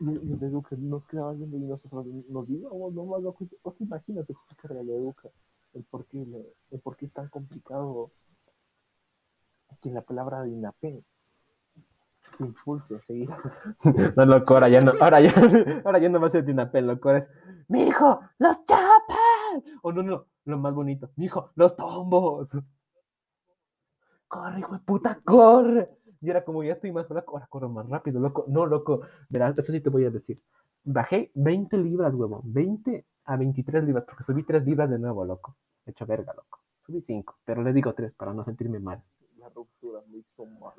Y 0.00 0.08
el, 0.08 0.38
de 0.40 0.46
Educa 0.46 0.74
nos 0.76 1.06
quedaba 1.06 1.32
viendo 1.32 1.56
y 1.56 1.60
nosotros 1.60 2.06
nos 2.28 2.48
íbamos 2.48 2.92
nomás, 2.94 3.22
loco. 3.22 3.46
O 3.62 3.72
sea, 3.72 3.86
imagínate 3.86 4.32
explicarle 4.32 4.80
al 4.80 4.86
de 4.86 4.96
Educa 4.96 5.28
el 5.74 5.84
por 5.84 6.04
qué, 6.06 6.22
el 6.70 6.80
por 6.80 6.96
qué 6.96 7.06
es 7.06 7.12
tan 7.12 7.28
complicado 7.28 8.10
que 9.80 9.90
la 9.90 10.02
palabra 10.02 10.42
Dinapen 10.42 11.02
te 11.02 11.11
impulse 12.40 12.96
a 12.96 13.00
seguir. 13.00 13.30
No, 14.16 14.24
loco, 14.24 14.54
ahora 14.54 14.68
ya 14.68 14.80
no, 14.80 14.92
ahora 15.00 15.20
ya, 15.20 15.32
ahora 15.84 15.98
ya 15.98 16.08
no 16.08 16.20
va 16.20 16.26
a 16.26 16.30
ser 16.30 16.44
Tinapel, 16.44 16.86
loco, 16.86 17.10
es 17.10 17.30
mi 17.68 17.88
hijo, 17.88 18.20
los 18.38 18.64
chapas. 18.64 19.62
O 19.82 19.92
no, 19.92 20.02
no, 20.02 20.26
lo 20.44 20.58
más 20.58 20.74
bonito, 20.74 21.10
mi 21.16 21.26
hijo, 21.26 21.50
los 21.54 21.74
tombos. 21.76 22.50
Corre, 24.28 24.60
hijo 24.60 24.72
de 24.72 24.78
puta, 24.80 25.18
corre. 25.24 25.86
Y 26.20 26.30
era 26.30 26.44
como 26.44 26.62
ya 26.62 26.74
estoy 26.74 26.92
más 26.92 27.06
flaco, 27.06 27.32
ahora 27.32 27.46
corro 27.48 27.68
más 27.68 27.88
rápido, 27.88 28.20
loco. 28.20 28.44
No, 28.48 28.64
loco, 28.66 29.02
verás, 29.28 29.58
eso 29.58 29.72
sí 29.72 29.80
te 29.80 29.90
voy 29.90 30.04
a 30.04 30.10
decir. 30.10 30.36
Bajé 30.84 31.30
20 31.34 31.76
libras, 31.78 32.14
huevón, 32.14 32.42
20 32.44 33.04
a 33.24 33.36
23 33.36 33.84
libras, 33.84 34.04
porque 34.04 34.24
subí 34.24 34.42
3 34.44 34.64
libras 34.64 34.88
de 34.90 34.98
nuevo, 34.98 35.24
loco. 35.24 35.56
Hecho 35.84 36.06
verga, 36.06 36.32
loco. 36.34 36.60
Subí 36.86 37.00
5, 37.00 37.38
pero 37.44 37.62
le 37.62 37.72
digo 37.72 37.92
3 37.92 38.12
para 38.14 38.32
no 38.32 38.44
sentirme 38.44 38.78
mal. 38.78 39.02
La 39.38 39.48
ruptura 39.48 40.00
me 40.08 40.18
hizo 40.18 40.46
mal. 40.46 40.74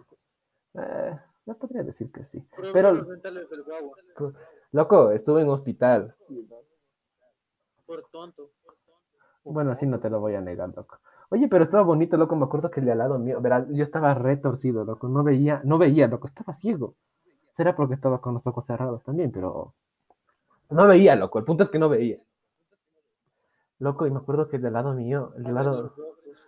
Eh, 0.76 1.20
no 1.45 1.56
podría 1.56 1.84
decir 1.84 2.12
que 2.12 2.23
sí. 2.23 2.45
Pero-. 2.73 3.06
Loco, 4.71 5.12
estuve 5.12 5.41
en 5.41 5.49
hospital. 5.49 6.15
Por 7.86 8.03
tonto. 8.10 8.49
Bueno, 9.43 9.71
así 9.71 9.86
no 9.86 9.99
te 9.99 10.10
lo 10.10 10.19
voy 10.19 10.36
a 10.36 10.41
negar, 10.41 10.73
loco. 10.75 10.99
Oye, 11.29 11.47
pero 11.49 11.63
estaba 11.63 11.84
bonito, 11.84 12.15
loco. 12.17 12.36
Me 12.36 12.45
acuerdo 12.45 12.71
que 12.71 12.79
el 12.79 12.86
de 12.86 12.93
al 12.93 12.99
lado 12.99 13.19
mío, 13.19 13.41
verás, 13.41 13.65
yo 13.69 13.84
estaba 13.84 14.13
retorcido, 14.13 14.86
loco. 14.86 15.10
No 15.10 15.23
veía, 15.23 15.62
no 15.65 15.77
veía, 15.77 16.08
loco. 16.08 16.27
Estaba 16.27 16.53
ciego. 16.53 16.95
Será 17.53 17.75
porque 17.75 17.93
estaba 17.95 18.21
con 18.21 18.34
los 18.34 18.47
ojos 18.47 18.65
cerrados 18.65 19.03
también, 19.03 19.32
pero 19.32 19.73
no 20.69 20.88
veía, 20.88 21.15
loco. 21.15 21.39
El 21.39 21.45
punto 21.45 21.63
es 21.63 21.69
que 21.69 21.79
no 21.79 21.89
veía. 21.89 22.19
Loco, 23.79 24.08
y 24.08 24.12
me 24.12 24.17
acuerdo 24.19 24.47
que 24.47 24.56
el 24.56 24.62
de 24.62 24.69
al 24.69 24.73
lado 24.75 24.93
mío, 24.93 25.34
el 25.36 25.43
de 25.43 25.49
al 25.49 25.56
lado, 25.56 25.93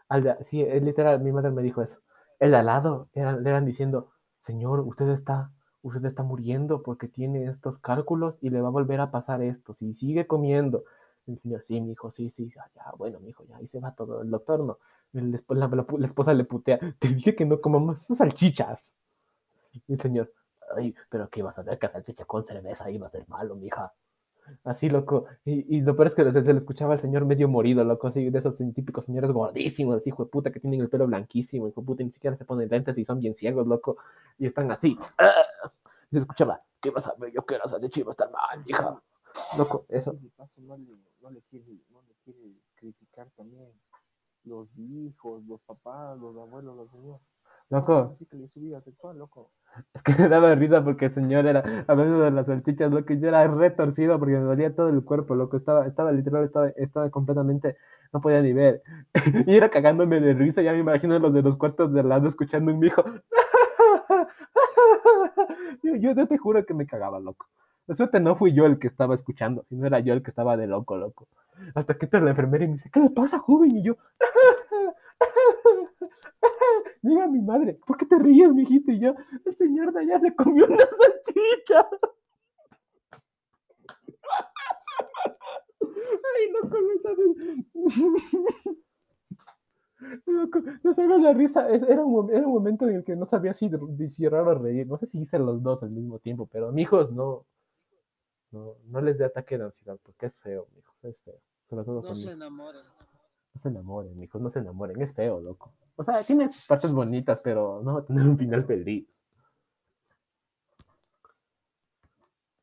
al 0.07 0.23
de- 0.23 0.43
sí, 0.45 0.61
es 0.61 0.81
literal, 0.81 1.19
mi 1.21 1.31
madre 1.31 1.51
me 1.51 1.61
dijo 1.61 1.81
eso. 1.81 1.99
El 2.39 2.51
de 2.51 2.57
al 2.57 2.65
lado 2.67 3.09
eran, 3.13 3.43
le 3.43 3.49
eran 3.49 3.65
diciendo, 3.65 4.11
señor, 4.45 4.81
usted 4.81 5.09
está, 5.09 5.51
usted 5.81 6.05
está 6.05 6.23
muriendo 6.23 6.83
porque 6.83 7.07
tiene 7.07 7.45
estos 7.47 7.79
cálculos 7.79 8.37
y 8.41 8.49
le 8.49 8.61
va 8.61 8.67
a 8.69 8.71
volver 8.71 8.99
a 9.01 9.11
pasar 9.11 9.41
esto. 9.41 9.73
Si 9.73 9.93
sigue 9.93 10.27
comiendo. 10.27 10.85
El 11.27 11.39
señor, 11.39 11.63
sí, 11.63 11.81
mi 11.81 11.93
hijo, 11.93 12.11
sí, 12.11 12.29
sí, 12.29 12.51
ya, 12.53 12.91
bueno, 12.97 13.19
mi 13.19 13.29
hijo, 13.29 13.43
ya, 13.45 13.57
ahí 13.57 13.65
se 13.67 13.79
va 13.79 13.95
todo. 13.95 14.21
El 14.21 14.29
doctor 14.29 14.59
no. 14.59 14.77
La, 15.11 15.37
esposa 16.05 16.33
le 16.33 16.43
putea, 16.43 16.79
te 16.99 17.07
dije 17.07 17.35
que 17.35 17.45
no 17.45 17.61
comamos 17.61 18.01
esas 18.01 18.19
salchichas. 18.19 18.93
El 19.87 19.99
señor, 19.99 20.31
ay, 20.75 20.93
pero 21.09 21.29
que 21.29 21.39
ibas 21.39 21.57
a 21.57 21.63
ver 21.63 21.79
que 21.79 21.87
salchicha 21.87 22.25
con 22.25 22.45
cerveza 22.45 22.91
iba 22.91 23.07
a 23.07 23.09
ser 23.09 23.27
malo, 23.27 23.55
mija. 23.55 23.93
Así, 24.63 24.89
loco. 24.89 25.25
Y, 25.43 25.81
lo 25.81 25.95
peor 25.95 26.07
es 26.07 26.15
que 26.15 26.31
se, 26.31 26.41
le 26.41 26.57
escuchaba 26.57 26.93
al 26.93 26.99
señor 26.99 27.25
medio 27.25 27.47
morido, 27.47 27.83
loco, 27.83 28.07
así, 28.07 28.29
de 28.29 28.39
esos 28.39 28.57
típicos 28.57 29.05
señores 29.05 29.31
gordísimos, 29.31 29.97
así, 29.97 30.09
hijo 30.09 30.25
de 30.25 30.29
puta, 30.29 30.51
que 30.51 30.59
tienen 30.59 30.81
el 30.81 30.89
pelo 30.89 31.07
blanquísimo, 31.07 31.67
hijo 31.67 31.81
de 31.81 31.85
puta, 31.85 32.03
ni 32.03 32.11
siquiera 32.11 32.35
se 32.35 32.45
ponen 32.45 32.69
lentes 32.69 32.97
y 32.97 33.05
son 33.05 33.19
bien 33.19 33.35
ciegos, 33.35 33.67
loco. 33.67 33.97
Y 34.37 34.45
están 34.45 34.71
así. 34.71 34.97
¡ah! 35.17 35.43
Y 36.11 36.15
se 36.15 36.19
escuchaba, 36.19 36.61
¿qué 36.81 36.89
vas 36.91 37.07
a 37.07 37.15
ver? 37.15 37.33
Yo 37.33 37.43
salchicha 37.67 37.99
iba 37.99 38.11
a 38.11 38.13
estar 38.13 38.31
mal, 38.31 38.63
hija. 38.65 39.01
Loco, 39.57 39.85
eso. 39.89 40.15
No 40.67 40.77
le, 40.77 40.95
no 41.21 41.29
le 41.29 41.41
quiere, 41.41 41.65
no 41.89 42.01
le 42.01 42.13
quiere 42.23 42.53
criticar 42.75 43.29
también 43.35 43.67
los 44.43 44.67
hijos, 44.77 45.43
los 45.45 45.59
papás, 45.61 46.17
los 46.19 46.37
abuelos, 46.37 46.75
los 46.77 46.89
señores. 46.91 47.21
Loco, 47.69 48.15
sexual. 48.83 49.17
Es 49.93 50.03
que 50.03 50.13
me 50.19 50.29
daba 50.29 50.53
risa 50.55 50.83
porque 50.83 51.05
el 51.05 51.13
señor 51.13 51.47
era, 51.47 51.63
hablando 51.87 52.19
de 52.21 52.31
las 52.31 52.45
salchichas, 52.45 52.91
loco, 52.91 53.13
y 53.13 53.19
yo 53.19 53.27
era 53.27 53.47
retorcido 53.47 54.19
porque 54.19 54.33
me 54.33 54.41
dolía 54.41 54.75
todo 54.75 54.89
el 54.89 55.03
cuerpo, 55.03 55.35
loco, 55.35 55.57
estaba, 55.57 55.87
estaba 55.87 56.11
literal, 56.11 56.45
estaba, 56.45 56.69
estaba 56.69 57.09
completamente, 57.09 57.75
no 58.13 58.21
podía 58.21 58.41
ni 58.41 58.53
ver. 58.53 58.83
Y 59.47 59.55
era 59.55 59.69
cagándome 59.69 60.19
de 60.21 60.33
risa, 60.33 60.61
ya 60.61 60.73
me 60.73 60.79
imagino 60.79 61.17
los 61.19 61.33
de 61.33 61.41
los 61.41 61.57
cuartos 61.57 61.91
de 61.91 62.03
lado 62.03 62.27
escuchando 62.27 62.73
un 62.73 62.83
hijo. 62.83 63.03
Yo, 65.83 65.95
yo, 65.95 66.11
yo 66.13 66.27
te 66.27 66.37
juro 66.37 66.65
que 66.65 66.73
me 66.73 66.85
cagaba, 66.85 67.19
loco. 67.19 67.47
De 67.87 67.95
suerte 67.95 68.19
no 68.19 68.35
fui 68.35 68.53
yo 68.53 68.65
el 68.65 68.79
que 68.79 68.87
estaba 68.87 69.15
escuchando, 69.15 69.63
sino 69.69 69.85
era 69.85 69.99
yo 69.99 70.13
el 70.13 70.23
que 70.23 70.31
estaba 70.31 70.57
de 70.57 70.67
loco, 70.67 70.97
loco. 70.97 71.27
Hasta 71.75 71.97
que 71.97 72.05
entra 72.05 72.19
la 72.19 72.31
enfermera 72.31 72.65
y 72.65 72.67
me 72.67 72.73
dice, 72.73 72.89
¿qué 72.91 72.99
le 72.99 73.09
pasa, 73.09 73.37
joven? 73.39 73.69
Y 73.73 73.83
yo, 73.83 73.95
Llega 77.05 77.27
mi 77.27 77.41
madre, 77.41 77.79
¿por 77.85 77.97
qué 77.97 78.05
te 78.05 78.17
ríes, 78.17 78.53
mijito? 78.53 78.91
Y 78.91 78.99
yo, 78.99 79.13
el 79.45 79.55
señor 79.55 79.93
de 79.93 79.99
allá 80.01 80.19
se 80.19 80.35
comió 80.35 80.65
una 80.65 80.77
salchicha. 80.85 81.87
Ay, 85.81 86.51
no 86.51 86.69
sabes. 86.69 87.01
Loco, 90.25 90.59
no 90.83 90.93
sabes 90.93 91.21
la 91.21 91.33
risa. 91.33 91.67
Era 91.69 92.03
un, 92.03 92.11
mo- 92.11 92.29
era 92.29 92.45
un 92.45 92.53
momento 92.53 92.87
en 92.87 92.97
el 92.97 93.03
que 93.03 93.15
no 93.15 93.25
sabía 93.25 93.53
si, 93.53 93.69
si 94.09 94.23
llorar 94.23 94.47
o 94.47 94.55
reír. 94.59 94.87
No 94.87 94.97
sé 94.97 95.07
si 95.07 95.19
hice 95.21 95.39
los 95.39 95.61
dos 95.63 95.81
al 95.83 95.91
mismo 95.91 96.19
tiempo, 96.19 96.47
pero 96.51 96.71
mijos, 96.71 97.11
no. 97.11 97.45
No, 98.51 98.75
no 98.85 99.01
les 99.01 99.17
dé 99.17 99.25
ataque 99.25 99.57
de 99.57 99.65
ansiedad, 99.65 99.97
porque 100.01 100.27
es 100.27 100.35
feo, 100.37 100.67
mijos, 100.75 100.95
es 101.03 101.17
feo. 101.21 101.35
No 101.71 102.01
con 102.07 102.15
se 102.15 102.31
enamoren. 102.31 102.81
No 103.53 103.61
se 103.61 103.69
enamoren, 103.69 104.15
mijos, 104.15 104.41
no 104.41 104.49
se 104.49 104.59
enamoren. 104.59 105.01
Es 105.01 105.13
feo, 105.13 105.39
loco. 105.41 105.73
O 105.95 106.03
sea, 106.03 106.21
tiene 106.23 106.49
sus 106.49 106.67
partes 106.67 106.93
bonitas, 106.93 107.41
pero 107.43 107.81
no 107.83 107.93
va 107.95 107.99
a 108.01 108.05
tener 108.05 108.27
un 108.27 108.37
final 108.37 108.65
feliz. 108.65 109.07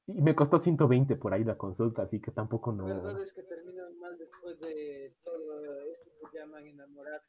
Y 0.06 0.20
me 0.20 0.34
costó 0.34 0.58
120 0.58 1.16
por 1.16 1.32
ahí 1.32 1.44
la 1.44 1.56
consulta, 1.56 2.02
así 2.02 2.20
que 2.20 2.32
tampoco 2.32 2.72
no. 2.72 2.86
La 2.86 2.96
verdad 2.96 3.22
es 3.22 3.32
que 3.32 3.42
terminan 3.44 3.98
mal 3.98 4.18
después 4.18 4.60
de 4.60 5.16
todo 5.24 5.80
esto 5.90 6.10
que 6.30 6.38
llaman 6.38 6.66
enamorar. 6.66 7.22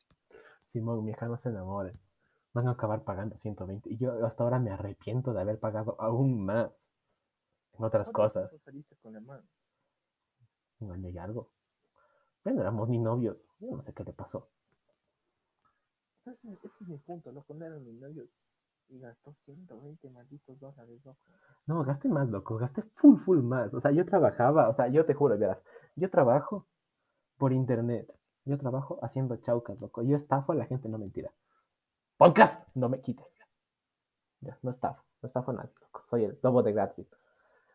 Simón, 0.67 1.05
mi 1.05 1.11
hija, 1.11 1.27
no 1.27 1.37
se 1.37 1.49
enamoren. 1.49 1.93
Van 2.51 2.67
a 2.67 2.71
acabar 2.71 3.03
pagando 3.03 3.37
120. 3.37 3.89
Y 3.89 3.97
yo 3.97 4.25
hasta 4.25 4.43
ahora 4.43 4.59
me 4.59 4.71
arrepiento 4.71 5.33
de 5.33 5.41
haber 5.41 5.59
pagado 5.59 5.95
aún 5.99 6.43
más 6.43 6.71
en 7.77 7.85
otras 7.85 8.09
¿Cuánto 8.11 8.33
cosas. 8.33 8.61
saliste 8.63 8.95
con 8.97 9.13
la 9.13 9.21
mano? 9.21 9.43
Un 10.79 10.91
año 10.91 11.09
y 11.09 11.17
algo. 11.17 11.51
Ya 12.43 12.51
no 12.51 12.61
éramos 12.61 12.89
ni 12.89 12.99
novios. 12.99 13.37
Yo 13.59 13.77
no 13.77 13.83
sé 13.83 13.93
qué 13.93 14.03
le 14.03 14.13
pasó. 14.13 14.49
Ese, 16.25 16.81
es 16.81 16.88
mi 16.88 16.97
punto, 16.97 17.31
loco. 17.31 17.53
No 17.53 17.65
eran 17.65 17.83
mis 17.83 17.99
novios. 17.99 18.29
Y 18.89 18.99
gastó 18.99 19.33
120 19.45 20.09
malditos 20.09 20.59
dólares, 20.59 21.03
loco. 21.03 21.19
No, 21.65 21.83
gasté 21.83 22.09
más, 22.09 22.29
loco, 22.29 22.57
gasté 22.57 22.83
full, 22.95 23.17
full 23.17 23.39
más. 23.39 23.73
O 23.73 23.81
sea, 23.81 23.91
yo 23.91 24.05
trabajaba, 24.05 24.69
o 24.69 24.73
sea, 24.75 24.88
yo 24.88 25.05
te 25.05 25.13
juro, 25.13 25.38
verás, 25.38 25.63
yo 25.95 26.09
trabajo 26.09 26.67
por 27.38 27.53
internet. 27.53 28.13
Yo 28.45 28.57
trabajo 28.57 28.99
haciendo 29.01 29.38
chaucas, 29.38 29.81
loco. 29.81 30.01
Yo 30.03 30.15
estafo 30.17 30.51
a 30.51 30.55
la 30.55 30.65
gente, 30.65 30.89
no 30.89 30.97
mentira. 30.97 31.31
Podcast, 32.17 32.76
no 32.76 32.89
me 32.89 33.01
quites. 33.01 33.26
Ya, 34.41 34.57
no 34.61 34.71
estafo, 34.71 35.03
no 35.21 35.28
estafo 35.28 35.51
a 35.51 35.53
nadie, 35.55 35.74
loco. 35.82 36.03
Soy 36.09 36.26
el 36.26 36.39
lobo 36.43 36.61
de 36.61 36.74
Gatsby. 36.74 37.07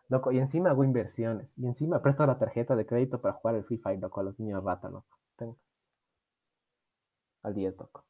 Loco, 0.08 0.32
y 0.32 0.38
encima 0.38 0.70
hago 0.70 0.84
inversiones. 0.84 1.50
Y 1.56 1.66
encima 1.66 2.02
presto 2.02 2.26
la 2.26 2.38
tarjeta 2.38 2.76
de 2.76 2.86
crédito 2.86 3.20
para 3.20 3.34
jugar 3.34 3.56
el 3.56 3.64
Free 3.64 3.78
Fire, 3.78 4.00
loco, 4.00 4.20
a 4.20 4.24
los 4.24 4.38
niños 4.38 4.62
rata, 4.62 4.88
loco. 4.88 5.18
Tengo. 5.36 5.56
Al 7.42 7.54
día 7.54 7.74
toco. 7.74 8.04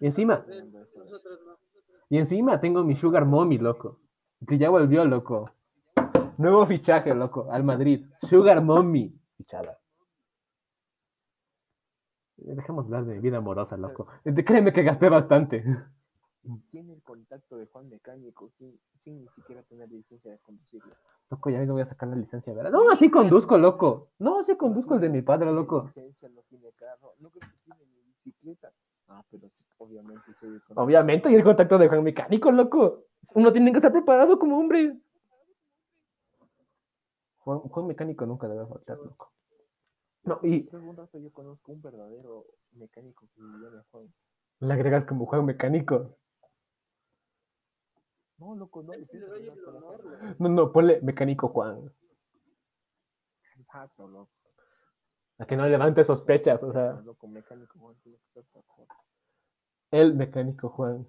Y 0.00 0.06
encima, 0.06 0.42
no. 0.46 1.58
y 2.08 2.18
encima 2.18 2.60
tengo 2.60 2.84
mi 2.84 2.96
Sugar 2.96 3.24
Mommy, 3.24 3.58
loco. 3.58 4.00
Que 4.46 4.58
ya 4.58 4.70
volvió, 4.70 5.04
loco. 5.04 5.50
Nuevo 6.36 6.66
fichaje, 6.66 7.14
loco, 7.14 7.48
al 7.50 7.64
Madrid. 7.64 8.06
Sugar 8.18 8.62
Mommy. 8.62 9.14
Fichada. 9.36 9.78
Dejemos 12.36 12.86
hablar 12.86 13.04
de 13.04 13.14
mi 13.14 13.20
vida 13.20 13.38
amorosa, 13.38 13.76
loco. 13.76 14.06
Créeme 14.24 14.72
que 14.72 14.82
gasté 14.82 15.08
bastante. 15.08 15.64
Tiene 16.70 16.92
el 16.92 17.02
contacto 17.02 17.56
de 17.56 17.66
Juan 17.66 17.88
Mecánico 17.88 18.50
sin, 18.58 18.78
sin 18.98 19.22
ni 19.22 19.28
siquiera 19.28 19.62
tener 19.62 19.90
licencia 19.90 20.30
de 20.30 20.38
conducirlo. 20.40 20.92
Loco, 21.30 21.48
ya 21.48 21.64
no 21.64 21.72
voy 21.72 21.82
a 21.82 21.86
sacar 21.86 22.08
la 22.10 22.16
licencia, 22.16 22.52
¿verdad? 22.52 22.70
No, 22.70 22.90
así 22.90 23.10
conduzco, 23.10 23.56
loco. 23.56 24.10
No, 24.18 24.40
así 24.40 24.54
conduzco 24.56 24.96
el 24.96 25.00
de 25.00 25.08
mi 25.08 25.22
padre, 25.22 25.50
loco. 25.52 25.90
no 25.94 26.42
tiene 26.50 26.70
carro, 26.72 27.14
no 27.20 27.30
tiene 27.30 27.48
bicicleta. 28.24 28.72
Ah, 29.08 29.24
pero 29.30 29.48
sí, 29.50 29.64
obviamente 29.78 30.32
sí. 30.34 30.46
contacto. 30.46 30.82
Obviamente, 30.82 31.30
y 31.30 31.34
el 31.34 31.44
contacto 31.44 31.78
de 31.78 31.88
Juan 31.88 32.02
Mecánico, 32.02 32.50
loco. 32.50 33.04
Uno 33.34 33.52
tiene 33.52 33.70
que 33.70 33.78
estar 33.78 33.92
preparado 33.92 34.38
como 34.38 34.58
hombre. 34.58 34.98
Juan, 37.38 37.60
Juan 37.60 37.86
Mecánico 37.86 38.26
nunca 38.26 38.48
debe 38.48 38.66
faltar, 38.66 38.98
loco. 38.98 39.32
No, 40.24 40.40
y 40.42 40.66
un 40.72 40.96
rato 40.96 41.18
yo 41.18 41.30
conozco 41.32 41.72
un 41.72 41.82
verdadero 41.82 42.46
mecánico 42.72 43.26
que 43.26 43.34
se 43.34 43.42
llama 43.42 43.84
Juan. 43.90 44.14
le 44.60 44.72
agregas 44.72 45.04
como 45.04 45.26
juego 45.26 45.44
mecánico. 45.44 46.16
No, 48.38 48.54
loco, 48.54 48.82
no. 48.82 48.94
Es 48.94 49.06
que 49.08 49.18
le 49.18 49.26
doy 49.26 49.48
el 49.48 49.64
honor. 49.66 50.02
No, 50.38 50.48
no, 50.48 50.72
ponle 50.72 51.00
mecánico 51.02 51.48
Juan. 51.48 51.92
Exacto, 53.58 54.08
loco. 54.08 54.43
A 55.38 55.46
que 55.46 55.56
no 55.56 55.66
levante 55.66 56.04
sospechas, 56.04 56.62
o 56.62 56.72
sea, 56.72 56.92
Loco, 57.04 57.26
mecánico 57.26 57.78
Juan 57.78 57.96
el 59.94 60.14
mecánico 60.14 60.68
Juan. 60.70 61.06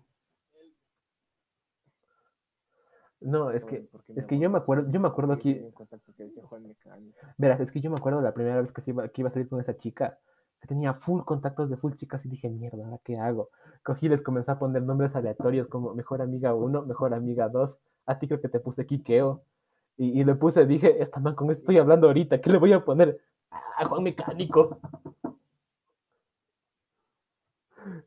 No, 3.20 3.50
es 3.50 3.66
que, 3.66 3.80
¿por 3.80 4.04
qué 4.04 4.14
es 4.16 4.28
que 4.28 4.38
yo 4.38 4.50
me 4.52 4.60
acuerdo, 4.60 4.92
yo 4.92 5.00
me 5.00 5.08
acuerdo 5.08 5.34
aquí, 5.34 5.60
verás, 7.38 7.60
es 7.60 7.72
que 7.72 7.82
yo 7.82 7.90
me 7.90 7.96
acuerdo 7.96 8.22
la 8.22 8.34
primera 8.34 8.62
vez 8.62 8.72
que, 8.72 8.82
se 8.82 8.92
iba, 8.92 9.08
que 9.08 9.22
iba 9.22 9.30
a 9.30 9.34
salir 9.34 9.50
con 9.50 9.60
esa 9.60 9.76
chica, 9.78 10.20
que 10.62 10.68
tenía 10.68 10.94
full 10.94 11.24
contactos 11.24 11.70
de 11.70 11.78
full 11.78 11.94
chicas 11.96 12.24
y 12.26 12.30
dije, 12.30 12.50
mierda, 12.50 12.86
¿ahora 12.86 13.00
qué 13.04 13.18
hago? 13.18 13.50
Cogí 13.82 14.06
y 14.06 14.10
les 14.10 14.22
comencé 14.22 14.52
a 14.52 14.60
poner 14.60 14.84
nombres 14.84 15.16
aleatorios 15.16 15.68
como 15.68 15.96
mejor 15.96 16.22
amiga 16.22 16.54
1, 16.54 16.84
mejor 16.84 17.16
amiga 17.16 17.50
2, 17.50 17.80
a 18.06 18.20
ti 18.20 18.28
creo 18.28 18.42
que 18.42 18.50
te 18.50 18.60
puse 18.60 18.86
Kikeo, 18.86 19.42
y, 19.98 20.22
y 20.22 20.24
le 20.24 20.36
puse, 20.36 20.68
dije, 20.68 21.02
esta 21.02 21.20
man, 21.20 21.34
con 21.34 21.50
esto 21.50 21.62
estoy 21.62 21.80
hablando 21.80 22.06
ahorita, 22.08 22.40
¿qué 22.42 22.52
le 22.52 22.60
voy 22.60 22.74
a 22.74 22.86
poner? 22.86 23.20
Ah, 23.78 23.86
Juan 23.88 24.04
Mecánico. 24.04 24.80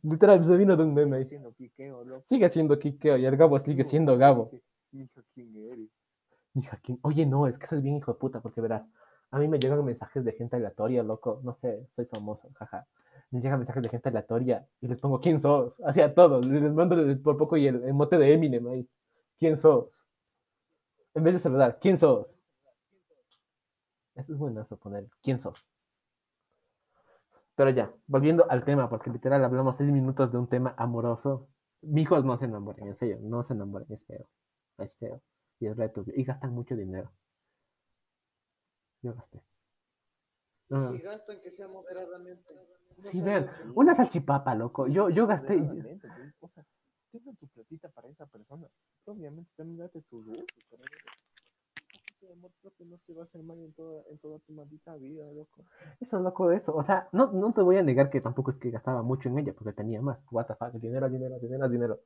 Literal, 0.03 0.44
se 0.44 0.57
vino 0.57 0.76
de 0.76 0.82
un 0.82 0.94
meme 0.94 1.16
ahí. 1.18 1.24
Siendo 1.26 1.53
piqueo, 1.53 2.05
loco. 2.05 2.24
Sigue 2.28 2.49
siendo 2.51 2.78
Kikeo 2.78 3.16
y 3.16 3.26
el 3.26 3.36
Gabo 3.36 3.59
sigue 3.59 3.84
siendo 3.84 4.16
Gabo. 4.18 4.51
Mija, 4.90 5.22
¿quién 5.34 5.55
eres? 5.57 5.88
Hija, 6.55 6.78
¿quién? 6.82 6.99
Oye, 7.03 7.26
no, 7.26 7.46
es 7.46 7.59
que 7.59 7.66
es 7.74 7.82
bien 7.82 7.96
hijo 7.96 8.12
de 8.12 8.18
puta, 8.18 8.40
porque 8.40 8.61
verás, 8.61 8.82
a 9.30 9.38
mí 9.38 9.46
me 9.46 9.59
llegan 9.59 9.84
mensajes 9.84 10.24
de 10.24 10.32
gente 10.32 10.57
aleatoria, 10.57 11.03
loco, 11.03 11.40
no 11.44 11.55
sé, 11.55 11.86
soy 11.94 12.07
famoso, 12.07 12.49
jaja. 12.55 12.86
Me 13.30 13.40
llegan 13.40 13.59
mensajes 13.59 13.82
de 13.82 13.88
gente 13.90 14.09
aleatoria 14.09 14.66
y 14.80 14.88
les 14.88 14.99
pongo, 14.99 15.20
¿quién 15.20 15.38
sos? 15.38 15.80
Así 15.82 16.01
a 16.01 16.14
todos, 16.14 16.46
les 16.46 16.72
mando 16.72 16.94
el- 16.96 17.20
por 17.20 17.36
poco 17.36 17.57
y 17.57 17.66
el 17.66 17.84
emote 17.86 18.16
de 18.18 18.32
Eminem 18.32 18.66
ahí. 18.68 18.88
¿Quién 19.38 19.57
sos? 19.57 19.90
En 21.14 21.22
vez 21.22 21.34
de 21.34 21.38
saludar, 21.40 21.78
¿quién 21.80 21.99
sos? 21.99 22.38
Eso 24.19 24.33
es 24.33 24.39
buenazo 24.39 24.77
poner, 24.77 25.09
¿quién 25.23 25.41
sos? 25.41 25.64
Pero 27.55 27.71
ya, 27.71 27.95
volviendo 28.09 28.51
al 28.51 28.64
tema, 28.64 28.91
porque 28.91 29.11
literal 29.11 29.45
hablamos 29.45 29.77
seis 29.77 29.93
minutos 29.93 30.33
de 30.33 30.39
un 30.39 30.49
tema 30.49 30.75
amoroso. 30.77 31.49
Mijos 31.83 32.25
no 32.25 32.37
se 32.37 32.47
enamoren, 32.47 32.89
en 32.89 32.97
serio, 32.97 33.19
no 33.23 33.45
se 33.45 33.55
enamoren, 33.55 33.87
es 33.93 34.05
feo, 34.05 34.29
es 34.79 34.97
feo 34.97 35.23
y 35.61 35.66
es 35.66 35.77
reto 35.77 36.05
y 36.07 36.25
gastan 36.25 36.53
mucho 36.53 36.75
dinero. 36.75 37.12
Yo 39.03 39.14
gasté. 39.14 39.39
Y 40.71 40.75
Ah, 40.75 40.79
si 40.79 40.99
gastan, 40.99 41.37
que 41.41 41.51
sea 41.51 41.69
moderadamente. 41.69 42.55
No 42.97 43.03
Sí, 43.03 43.23
vean, 43.23 43.49
una 43.77 43.95
salchipapa, 43.95 44.57
loco. 44.57 44.89
Yo, 44.89 45.09
yo 45.11 45.29
gasté. 45.29 45.61
O 46.41 46.49
sea, 46.49 46.64
tenga 47.12 47.33
tu 47.39 47.47
platita 47.47 47.89
para 47.91 48.09
esa 48.09 48.27
persona. 48.27 48.66
Obviamente 49.05 49.53
también 49.57 49.79
date 49.79 50.03
gustos. 50.11 50.45
De 52.21 52.33
amor 52.33 52.51
no 52.62 52.71
te 52.71 52.83
en 52.83 53.73
toda, 54.19 54.39
tu 54.41 54.53
maldita 54.53 54.97
vida, 54.97 55.31
loco. 55.33 55.64
Eso, 56.01 56.19
loco, 56.19 56.51
eso. 56.51 56.75
O 56.75 56.83
sea, 56.83 57.09
no, 57.12 57.33
no 57.33 57.53
te 57.53 57.62
voy 57.62 57.77
a 57.77 57.83
negar 57.83 58.11
que 58.11 58.21
tampoco 58.21 58.51
es 58.51 58.57
que 58.59 58.71
gastaba 58.71 59.03
mucho 59.03 59.29
en 59.29 59.39
ella, 59.39 59.53
porque 59.55 59.73
tenía 59.73 60.03
más. 60.03 60.19
What 60.31 60.47
the 60.47 60.55
fuck, 60.57 60.73
dinero, 60.73 61.09
dinero, 61.09 61.39
dinero, 61.39 61.69
dinero. 61.69 62.01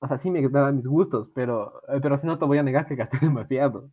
O 0.00 0.06
sea, 0.06 0.18
sí 0.18 0.30
me 0.30 0.46
daba 0.50 0.72
mis 0.72 0.86
gustos, 0.86 1.30
pero, 1.34 1.80
eh, 1.88 2.00
pero 2.02 2.18
sí 2.18 2.26
no 2.26 2.38
te 2.38 2.44
voy 2.44 2.58
a 2.58 2.62
negar 2.62 2.86
que 2.86 2.96
gasté 2.96 3.18
demasiado. 3.22 3.90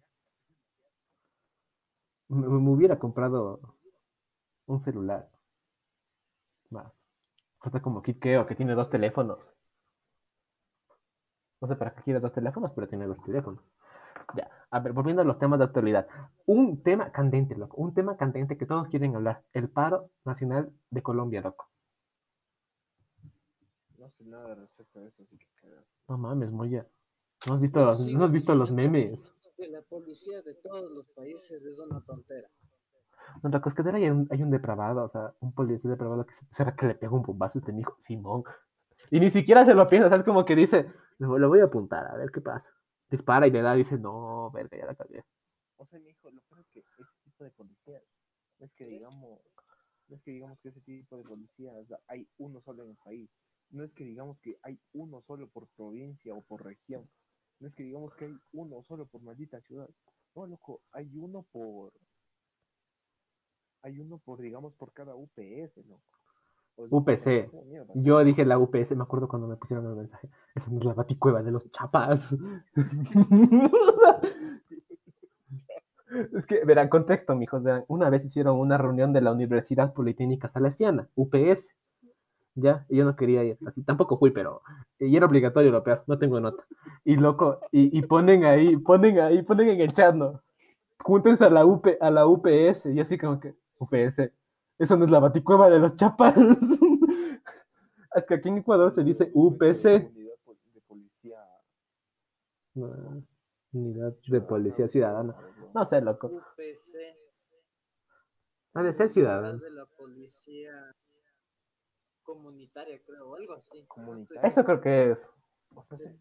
Me, 2.30 2.48
hubiera 2.48 2.98
comprado 3.00 3.60
un 4.66 4.82
celular. 4.82 5.30
Más. 6.70 6.92
Cuesta 7.60 7.82
como 7.82 8.02
Kikeo, 8.02 8.48
que 8.48 8.56
tiene 8.56 8.74
dos 8.76 8.90
teléfonos. 8.90 9.56
No 11.62 11.68
sé 11.68 11.76
para 11.76 11.94
qué 11.94 12.02
quiere 12.04 12.20
dos 12.20 12.34
teléfonos, 12.34 12.72
pero 12.76 12.88
tiene 12.88 13.06
dos 13.06 13.22
teléfonos. 13.24 13.64
A 14.74 14.80
ver, 14.80 14.94
volviendo 14.94 15.22
a 15.22 15.26
los 15.26 15.38
temas 15.38 15.60
de 15.60 15.66
actualidad. 15.66 16.08
Un 16.46 16.82
tema 16.82 17.12
candente, 17.12 17.56
loco. 17.58 17.76
Un 17.76 17.94
tema 17.94 18.16
candente 18.16 18.58
que 18.58 18.66
todos 18.66 18.88
quieren 18.88 19.16
hablar. 19.16 19.44
El 19.52 19.70
paro 19.70 20.10
nacional 20.24 20.72
de 20.90 21.04
Colombia, 21.04 21.42
loco. 21.42 21.70
No 23.98 24.10
sé 24.10 24.24
nada 24.24 24.56
respecto 24.56 25.00
a 25.00 25.04
eso, 25.04 25.24
así 25.24 25.38
que. 25.38 25.68
No 26.08 26.18
mames, 26.18 26.52
Moya. 26.52 26.88
¿No 27.48 27.56
has 27.56 27.62
visto 27.62 27.84
los, 27.84 28.04
Sigo 28.04 28.20
¿no 28.20 28.26
has 28.26 28.32
visto 28.32 28.56
los 28.56 28.72
memes? 28.72 29.34
La 29.58 29.82
policía 29.82 30.42
de 30.42 30.54
todos 30.56 30.90
los 30.90 31.06
países 31.10 31.64
es 31.64 31.78
una 31.80 32.00
tontera. 32.02 32.50
No, 33.44 33.50
la 33.50 33.62
cosquedera 33.62 33.98
hay 33.98 34.10
un, 34.10 34.28
hay 34.32 34.42
un 34.42 34.52
depravado, 34.52 35.04
o 35.04 35.10
sea, 35.10 35.34
un 35.42 35.54
policía 35.54 35.92
depravado 35.92 36.26
que 36.26 36.34
se, 36.34 36.46
será 36.52 36.76
que 36.76 36.88
le 36.88 36.96
pega 36.96 37.12
un 37.12 37.22
bombazo 37.24 37.58
a 37.58 37.62
este 37.62 37.74
mijo, 37.74 37.98
Simón. 38.02 38.44
Y 39.12 39.20
ni 39.20 39.30
siquiera 39.30 39.66
se 39.66 39.74
lo 39.74 39.86
piensa, 39.88 40.10
¿sabes? 40.10 40.24
Como 40.24 40.46
que 40.46 40.56
dice, 40.56 40.88
lo, 41.20 41.38
lo 41.38 41.50
voy 41.50 41.60
a 41.60 41.66
apuntar, 41.66 42.08
a 42.08 42.16
ver 42.16 42.32
qué 42.32 42.42
pasa. 42.42 42.66
Dispara 43.12 43.45
y 43.45 43.51
le 43.51 43.62
da, 43.62 43.76
dice, 43.76 43.97
no, 43.97 44.49
verga, 44.51 44.78
ya 44.78 44.86
la 44.86 44.95
cagué. 44.95 45.22
O 45.76 45.86
sea, 45.86 45.99
mi 45.99 46.12
hijo, 46.12 46.32
lo 46.32 46.41
peor 46.43 46.62
es 46.62 46.68
que 46.72 46.80
ese 46.80 47.12
tipo 47.26 47.43
de 47.43 47.51
policías, 47.51 48.01
no 48.57 48.66
es 48.66 48.74
que 48.74 48.86
digamos, 48.86 49.41
no 50.07 50.16
es 50.16 50.22
que 50.24 50.32
digamos 50.32 50.57
que 50.62 50.70
ese 50.70 50.80
tipo 50.80 51.18
de 51.18 51.24
policías 51.24 51.76
hay 52.07 52.26
uno 52.38 52.62
solo 52.62 52.84
en 52.84 52.91
el 52.91 52.95
país. 53.03 53.30
No 53.70 53.84
es 53.84 53.91
que 53.91 54.05
digamos 54.05 54.39
que 54.39 54.57
hay 54.64 54.80
uno 54.93 55.22
solo 55.28 55.49
por 55.49 55.68
provincia 55.76 56.34
o 56.34 56.41
por 56.41 56.64
región. 56.64 57.09
No 57.59 57.68
es 57.68 57.76
que 57.76 57.84
digamos 57.84 58.14
que 58.16 58.26
hay 58.26 58.38
uno 58.53 58.82
solo 58.84 59.05
por 59.05 59.22
maldita 59.22 59.59
ciudad. 59.62 59.89
No, 60.34 60.47
loco, 60.47 60.82
hay 60.93 61.12
uno 61.18 61.45
por. 61.51 61.91
Hay 63.82 63.99
uno 63.99 64.20
por, 64.20 64.39
digamos, 64.39 64.74
por 64.76 64.93
cada 64.93 65.16
UPS, 65.16 65.86
loco. 65.86 66.21
UPC. 66.78 67.50
Yo 67.96 68.24
dije 68.24 68.46
la 68.46 68.58
UPS, 68.58 68.96
me 68.96 69.04
acuerdo 69.04 69.28
cuando 69.28 69.48
me 69.48 69.56
pusieron 69.56 69.86
el 69.88 69.96
mensaje. 69.96 70.30
Esa 70.56 70.72
no 70.72 70.80
es 70.80 70.86
la 70.86 70.94
baticueva 70.94 71.44
de 71.44 71.52
los 71.52 71.70
chapas. 71.72 72.36
es 76.34 76.46
que, 76.46 76.66
verán, 76.66 76.90
contexto, 76.90 77.36
mijos, 77.36 77.64
verán. 77.64 77.86
Una 77.88 78.10
vez 78.10 78.26
hicieron 78.26 78.60
una 78.60 78.78
reunión 78.78 79.14
de 79.14 79.22
la 79.22 79.32
Universidad 79.32 79.94
Politécnica 79.94 80.50
Salesiana, 80.50 81.08
UPS. 81.16 81.76
Ya, 82.56 82.86
y 82.90 82.98
yo 82.98 83.06
no 83.06 83.16
quería 83.16 83.46
ir, 83.46 83.58
así 83.66 83.82
tampoco 83.82 84.18
fui, 84.18 84.32
pero 84.32 84.62
y 85.00 85.16
era 85.16 85.26
obligatorio 85.26 85.72
lo 85.72 85.84
peor, 85.84 86.04
no 86.08 86.20
tengo 86.20 86.42
nota. 86.42 86.66
Y 87.06 87.16
loco, 87.16 87.62
y, 87.72 87.98
y 87.98 88.02
ponen 88.02 88.44
ahí, 88.44 88.76
ponen 88.76 89.22
ahí, 89.22 89.42
ponen 89.42 89.70
en 89.70 89.80
el 89.80 89.94
chat, 89.94 90.14
¿no? 90.14 90.42
Júntense 91.00 91.46
a 91.46 91.50
la 91.50 91.66
UP, 91.66 91.88
a 92.02 92.12
la 92.12 92.28
UPS, 92.28 92.88
y 92.88 93.00
así 93.00 93.18
como 93.18 93.40
que, 93.40 93.56
UPS, 93.80 94.32
eso 94.84 94.98
no 94.98 95.06
es 95.06 95.12
la 95.12 95.20
baticueva 95.20 95.70
de 95.70 95.80
los 95.80 95.96
chapas. 95.96 96.34
es 98.16 98.26
que 98.28 98.34
aquí 98.34 98.50
en 98.50 98.58
Ecuador 98.58 98.92
se 98.92 99.04
dice 99.04 99.32
UPC. 99.34 99.86
Unidad 100.12 100.36
pol- 100.44 100.58
de 100.74 100.82
policía. 100.82 101.40
No, 102.74 103.24
Unidad 103.74 104.14
de 104.28 104.42
Policía 104.42 104.88
Ciudadana. 104.88 105.36
No 105.74 105.86
sé, 105.86 106.02
loco. 106.02 106.28
UPC. 106.28 106.98
Ha 108.74 108.84
de 108.84 108.94
ser 108.94 109.10
ciudadano. 109.10 109.58
De 109.60 109.72
la 109.72 109.86
policía 109.86 110.72
comunitaria, 112.24 113.02
creo, 113.06 113.30
o 113.30 113.36
algo 113.36 113.54
así. 113.54 113.86
Comunitaria. 113.88 114.42
Eso 114.48 114.64
creo 114.64 114.80
que 114.82 115.12
es 115.12 115.30
O 115.76 115.84
sea, 115.98 116.12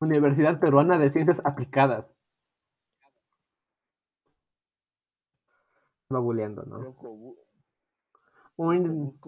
Universidad 0.00 0.58
Peruana 0.60 0.98
de 0.98 1.10
Ciencias 1.10 1.40
Aplicadas. 1.44 2.10
Va 6.14 6.20
buleando, 6.20 6.62
¿no? 6.64 6.78
loco, 6.78 7.10
Un- 8.56 9.18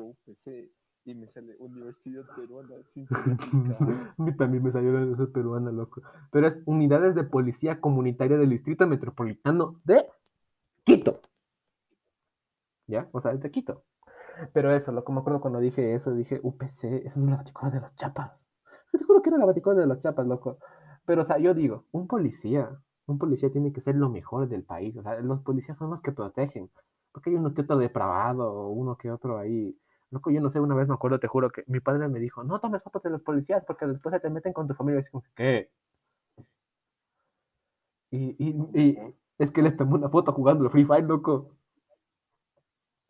y 1.04 1.14
me 1.14 1.28
sale 1.28 1.56
Universidad 1.58 2.24
Peruana. 2.34 2.74
A 2.74 4.22
mí 4.22 4.36
también 4.36 4.62
me 4.62 4.72
salió 4.72 4.92
la 4.92 5.12
esa 5.12 5.26
peruana, 5.32 5.70
loco. 5.70 6.02
Pero 6.32 6.48
es 6.48 6.62
Unidades 6.66 7.14
de 7.14 7.22
Policía 7.24 7.80
Comunitaria 7.80 8.36
del 8.36 8.50
Distrito 8.50 8.86
Metropolitano 8.86 9.80
de 9.84 10.06
Quito. 10.84 11.20
¿Ya? 12.88 13.08
O 13.12 13.20
sea, 13.20 13.32
es 13.32 13.40
de 13.40 13.50
Quito. 13.50 13.84
Pero 14.52 14.72
eso, 14.74 14.92
loco, 14.92 15.12
me 15.12 15.20
acuerdo 15.20 15.40
cuando 15.40 15.60
dije 15.60 15.94
eso, 15.94 16.12
dije 16.12 16.40
UPC, 16.42 17.06
esa 17.06 17.18
no 17.20 17.26
es 17.26 17.30
la 17.30 17.36
baticueva 17.38 17.70
de 17.70 17.80
los 17.80 17.94
chapas. 17.96 18.32
Yo 18.92 18.98
te 18.98 19.04
juro 19.04 19.22
que 19.22 19.30
era 19.30 19.38
la 19.38 19.46
baticueva 19.46 19.80
de 19.80 19.86
los 19.86 20.00
chapas, 20.00 20.26
loco. 20.26 20.58
Pero, 21.04 21.22
o 21.22 21.24
sea, 21.24 21.38
yo 21.38 21.54
digo, 21.54 21.84
un 21.92 22.06
policía, 22.08 22.80
un 23.06 23.18
policía 23.18 23.50
tiene 23.52 23.72
que 23.72 23.80
ser 23.80 23.96
lo 23.96 24.08
mejor 24.10 24.48
del 24.48 24.64
país. 24.64 24.96
O 24.96 25.02
sea, 25.02 25.18
los 25.20 25.40
policías 25.42 25.78
son 25.78 25.90
los 25.90 26.02
que 26.02 26.12
protegen. 26.12 26.70
Porque 27.12 27.30
hay 27.30 27.36
uno 27.36 27.54
que 27.54 27.62
otro 27.62 27.78
depravado, 27.78 28.68
uno 28.68 28.96
que 28.96 29.10
otro 29.10 29.38
ahí. 29.38 29.78
Loco, 30.10 30.30
yo 30.30 30.40
no 30.40 30.50
sé, 30.50 30.60
una 30.60 30.74
vez 30.74 30.88
me 30.88 30.94
acuerdo, 30.94 31.18
te 31.20 31.28
juro 31.28 31.50
que 31.50 31.64
mi 31.66 31.80
padre 31.80 32.08
me 32.08 32.20
dijo, 32.20 32.44
no 32.44 32.60
tomes 32.60 32.82
fotos 32.82 33.02
de 33.02 33.10
los 33.10 33.22
policías 33.22 33.64
porque 33.66 33.86
después 33.86 34.12
se 34.14 34.20
te 34.20 34.30
meten 34.30 34.52
con 34.52 34.68
tu 34.68 34.74
familia. 34.74 34.98
Y 34.98 35.00
es 35.00 35.10
como, 35.10 35.24
¿qué? 35.34 35.70
Y, 38.10 38.36
y, 38.38 38.80
y 38.80 38.98
es 39.38 39.50
que 39.50 39.62
les 39.62 39.76
tomó 39.76 39.94
una 39.96 40.08
foto 40.08 40.32
jugando 40.32 40.64
el 40.64 40.70
Free 40.70 40.84
Fire, 40.84 41.04
loco. 41.04 41.56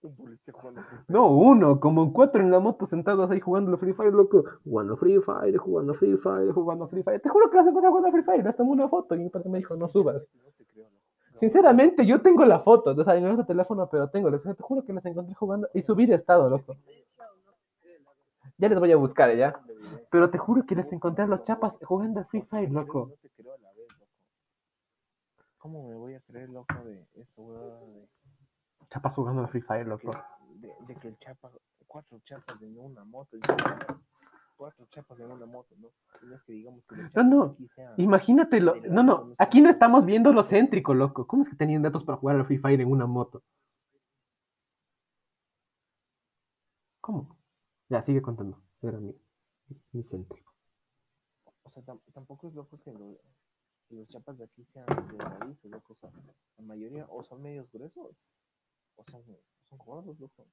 Un 0.07 0.15
policía 0.17 0.53
jugando 0.55 0.83
con- 0.89 1.05
No, 1.09 1.29
uno, 1.31 1.81
como 1.81 2.13
cuatro 2.13 2.41
en 2.43 2.51
la 2.51 2.61
moto 2.61 2.87
sentados 2.87 3.31
ahí 3.31 3.41
jugando 3.41 3.73
el 3.73 3.79
Free 3.79 3.93
Fire, 3.93 4.13
loco. 4.13 4.45
Jugando 4.65 4.97
Free 4.97 5.21
Fire, 5.21 5.57
jugando 5.57 5.95
Free 5.95 6.17
Fire, 6.17 6.53
jugando 6.53 6.89
Free 6.89 7.03
Fire. 7.03 7.21
Te 7.21 7.29
juro 7.29 7.51
que 7.51 7.57
la 7.57 7.65
semana 7.65 7.89
jugando 7.89 8.11
Free 8.13 8.23
Fire, 8.23 8.53
tomó 8.55 8.73
una 8.73 8.89
foto 8.89 9.15
y 9.15 9.19
mi 9.19 9.29
padre 9.31 9.49
me 9.51 9.59
dijo, 9.59 9.75
no 9.77 9.89
subas. 9.89 10.23
No 10.35 10.51
te 10.57 10.65
creo, 10.65 10.85
loco. 10.85 11.39
Sinceramente, 11.39 12.07
yo 12.07 12.21
tengo 12.23 12.45
la 12.45 12.61
foto, 12.61 12.93
o 12.93 13.05
sea, 13.05 13.17
en 13.17 13.27
otro 13.27 13.45
teléfono, 13.45 13.89
pero 13.91 14.09
tengo, 14.09 14.31
les, 14.31 14.43
te 14.43 14.55
juro 14.61 14.85
que 14.85 14.93
les 14.93 15.05
encontré 15.05 15.35
jugando 15.35 15.69
y 15.75 15.83
subí 15.83 16.07
de 16.07 16.15
estado, 16.15 16.49
loco. 16.49 16.77
Ya 18.59 18.69
les 18.71 18.79
voy 18.79 18.91
a 18.93 18.97
buscar, 18.97 19.35
¿ya? 19.37 19.61
Pero 20.11 20.31
te 20.31 20.39
juro 20.39 20.65
que 20.65 20.75
les 20.75 20.91
encontré 20.93 21.25
a 21.25 21.27
los 21.27 21.43
chapas 21.43 21.77
jugando 21.83 22.25
Free 22.25 22.43
Fire, 22.43 22.71
loco. 22.71 23.09
No 23.11 23.15
te 23.21 23.29
creo 23.31 23.53
a 23.53 23.59
la 23.59 23.69
vez, 23.73 23.87
loco. 23.99 24.07
¿Cómo 25.59 25.89
me 25.89 25.95
voy 25.97 26.15
a 26.15 26.21
creer, 26.21 26.49
loco, 26.49 26.75
de 26.85 27.07
eso, 27.17 27.43
weón? 27.43 28.07
Chapas 28.91 29.15
jugando 29.15 29.43
al 29.43 29.49
Free 29.49 29.63
Fire, 29.63 29.87
loco. 29.87 30.13
de, 30.55 30.73
de 30.87 30.95
que 30.97 31.09
el 31.09 31.19
chapa, 31.19 31.51
cuatro 31.87 32.19
chapas 32.21 32.61
en 32.63 32.79
una 32.79 33.05
moto, 33.05 33.37
cuatro 34.57 34.87
chapas 34.87 35.19
en 35.21 35.31
una 35.31 35.47
moto, 35.47 35.75
¿no? 35.79 35.89
Es 36.35 36.43
que 36.45 36.53
digamos 36.53 36.85
que 36.87 36.97
No, 37.15 37.23
no. 37.25 37.57
Imagínate, 37.97 38.61
lo... 38.61 38.75
no, 38.77 39.03
no, 39.03 39.35
aquí 39.39 39.61
no 39.61 39.69
estamos 39.71 40.05
viendo 40.07 40.33
lo 40.33 40.43
céntrico, 40.43 40.95
loco. 40.95 41.27
¿Cómo 41.27 41.43
es 41.43 41.49
que 41.49 41.57
tenían 41.57 41.83
datos 41.83 42.05
para 42.05 42.19
jugar 42.19 42.37
al 42.37 42.47
Free 42.47 42.59
Fire 42.59 42.81
en 42.81 42.91
una 42.91 43.07
moto? 43.07 43.43
¿Cómo? 47.01 47.37
Ya, 47.89 48.03
sigue 48.03 48.21
contando. 48.23 48.61
Era 48.83 48.99
mi, 48.99 49.15
mi 49.93 50.03
céntrico. 50.03 50.53
O 51.63 51.71
sea, 51.71 51.83
tam- 51.85 52.01
tampoco 52.13 52.49
es 52.49 52.55
loco 52.55 52.79
que 52.81 52.93
lo- 52.93 53.19
los 53.91 54.09
chapas 54.09 54.37
de 54.39 54.45
aquí 54.45 54.65
sean 54.73 54.87
delgaditos, 54.87 55.71
loco. 55.71 55.93
O 55.93 55.97
sea, 55.97 56.11
la 56.59 56.65
mayoría 56.65 57.07
o 57.09 57.23
son 57.23 57.43
medios 57.43 57.71
gruesos 57.71 58.17
o 58.97 59.05
son, 59.11 59.23
son 59.69 59.79
gordos, 59.79 60.19
loco. 60.21 60.47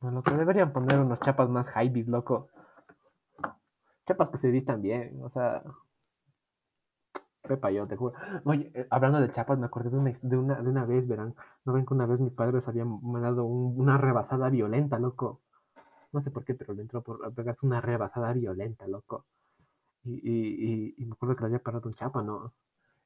Bueno, 0.00 0.16
lo 0.18 0.22
que 0.22 0.34
deberían 0.34 0.72
poner 0.72 0.98
unos 0.98 1.20
chapas 1.20 1.48
más 1.48 1.68
hypebeast, 1.68 2.08
loco. 2.08 2.48
Chapas 4.06 4.28
que 4.28 4.36
se 4.36 4.50
vistan 4.50 4.82
bien, 4.82 5.18
o 5.22 5.30
sea. 5.30 5.62
Pepa, 7.42 7.70
yo 7.70 7.86
te 7.86 7.96
juro. 7.96 8.14
Oye, 8.44 8.70
eh, 8.74 8.86
hablando 8.90 9.20
de 9.20 9.30
chapas, 9.32 9.58
me 9.58 9.66
acordé 9.66 9.90
de 9.90 9.96
una, 9.96 10.12
de 10.22 10.36
una, 10.36 10.62
de 10.62 10.68
una 10.70 10.84
vez, 10.84 11.06
verán. 11.08 11.34
No 11.64 11.72
ven 11.72 11.86
que 11.86 11.94
una 11.94 12.06
vez 12.06 12.20
mi 12.20 12.30
padre 12.30 12.60
se 12.60 12.70
había 12.70 12.84
mandado 12.84 13.44
un- 13.44 13.80
una 13.80 13.98
rebasada 13.98 14.50
violenta, 14.50 14.98
loco. 14.98 15.40
No 16.12 16.20
sé 16.20 16.30
por 16.30 16.44
qué, 16.44 16.54
pero 16.54 16.74
le 16.74 16.82
entró 16.82 17.02
por 17.02 17.32
pegarse 17.34 17.66
una 17.66 17.80
rebasada 17.80 18.32
violenta, 18.32 18.86
loco. 18.88 19.26
Y, 20.04 20.14
y, 20.14 20.94
y, 20.94 20.94
y 20.98 21.06
me 21.06 21.12
acuerdo 21.14 21.36
que 21.36 21.42
le 21.42 21.46
había 21.48 21.60
parado 21.62 21.88
un 21.88 21.94
chapa, 21.94 22.22
¿no? 22.22 22.54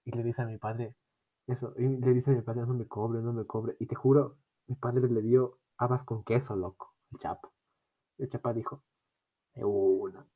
Y 0.05 0.13
le 0.13 0.23
dice 0.25 0.43
a 0.43 0.47
mi 0.47 0.59
padre, 0.59 0.95
eso, 1.47 1.75
y 1.77 1.87
le 1.87 2.15
dice 2.15 2.31
a 2.31 2.35
mi 2.35 2.43
padre, 2.43 2.63
no 2.63 2.75
me 2.75 2.87
cobre, 2.87 3.21
no 3.21 3.33
me 3.33 3.45
cobre. 3.45 3.77
Y 3.79 3.87
te 3.87 3.95
juro, 3.95 4.37
mi 4.67 4.77
padre 4.77 5.09
le 5.09 5.23
dio 5.23 5.59
habas 5.77 6.05
con 6.05 6.25
queso, 6.25 6.57
loco, 6.57 6.95
el 7.13 7.19
chapa. 7.19 7.51
Y 8.19 8.25
el 8.25 8.31
chapa 8.31 8.53
dijo, 8.53 8.83
de 9.55 9.65
una. 9.65 10.27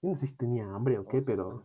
Yo 0.00 0.10
no 0.10 0.16
sé 0.16 0.26
si 0.26 0.36
tenía 0.36 0.72
hambre 0.72 0.98
o 0.98 1.06
qué, 1.06 1.22
pero 1.22 1.64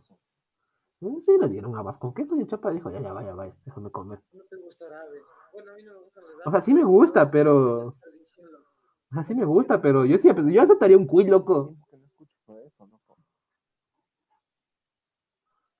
con 1.00 1.20
sí 1.20 1.36
le 1.38 1.48
dieron 1.48 1.76
habas 1.76 1.98
con 1.98 2.14
queso 2.14 2.34
y 2.36 2.40
el 2.40 2.48
chapa 2.48 2.70
dijo, 2.70 2.90
ya, 2.90 3.00
ya, 3.00 3.12
vaya, 3.12 3.34
vaya, 3.34 3.54
déjame 3.64 3.90
comer. 3.90 4.20
No 4.32 4.42
te 4.44 4.56
gustará, 4.56 5.02
ave. 5.02 5.22
Bueno, 5.52 5.70
a 5.70 5.74
mí 5.76 5.82
no 5.84 5.92
me 5.92 6.00
gustan 6.00 6.24
los 6.24 6.46
O 6.46 6.50
sea, 6.50 6.60
sí 6.60 6.74
me 6.74 6.84
gusta, 6.84 7.30
pero... 7.30 7.88
O 7.88 9.14
sea, 9.14 9.22
sí 9.22 9.34
me 9.34 9.44
gusta, 9.44 9.80
pero 9.80 10.04
yo 10.04 10.16
sí, 10.16 10.28
yo 10.50 10.62
aceptaría 10.62 10.96
un 10.96 11.06
cuy, 11.06 11.24
loco. 11.24 11.76
Que 11.88 11.96
no 11.98 12.06
escucho 12.06 12.58
eso, 12.66 12.86
loco. 12.86 13.18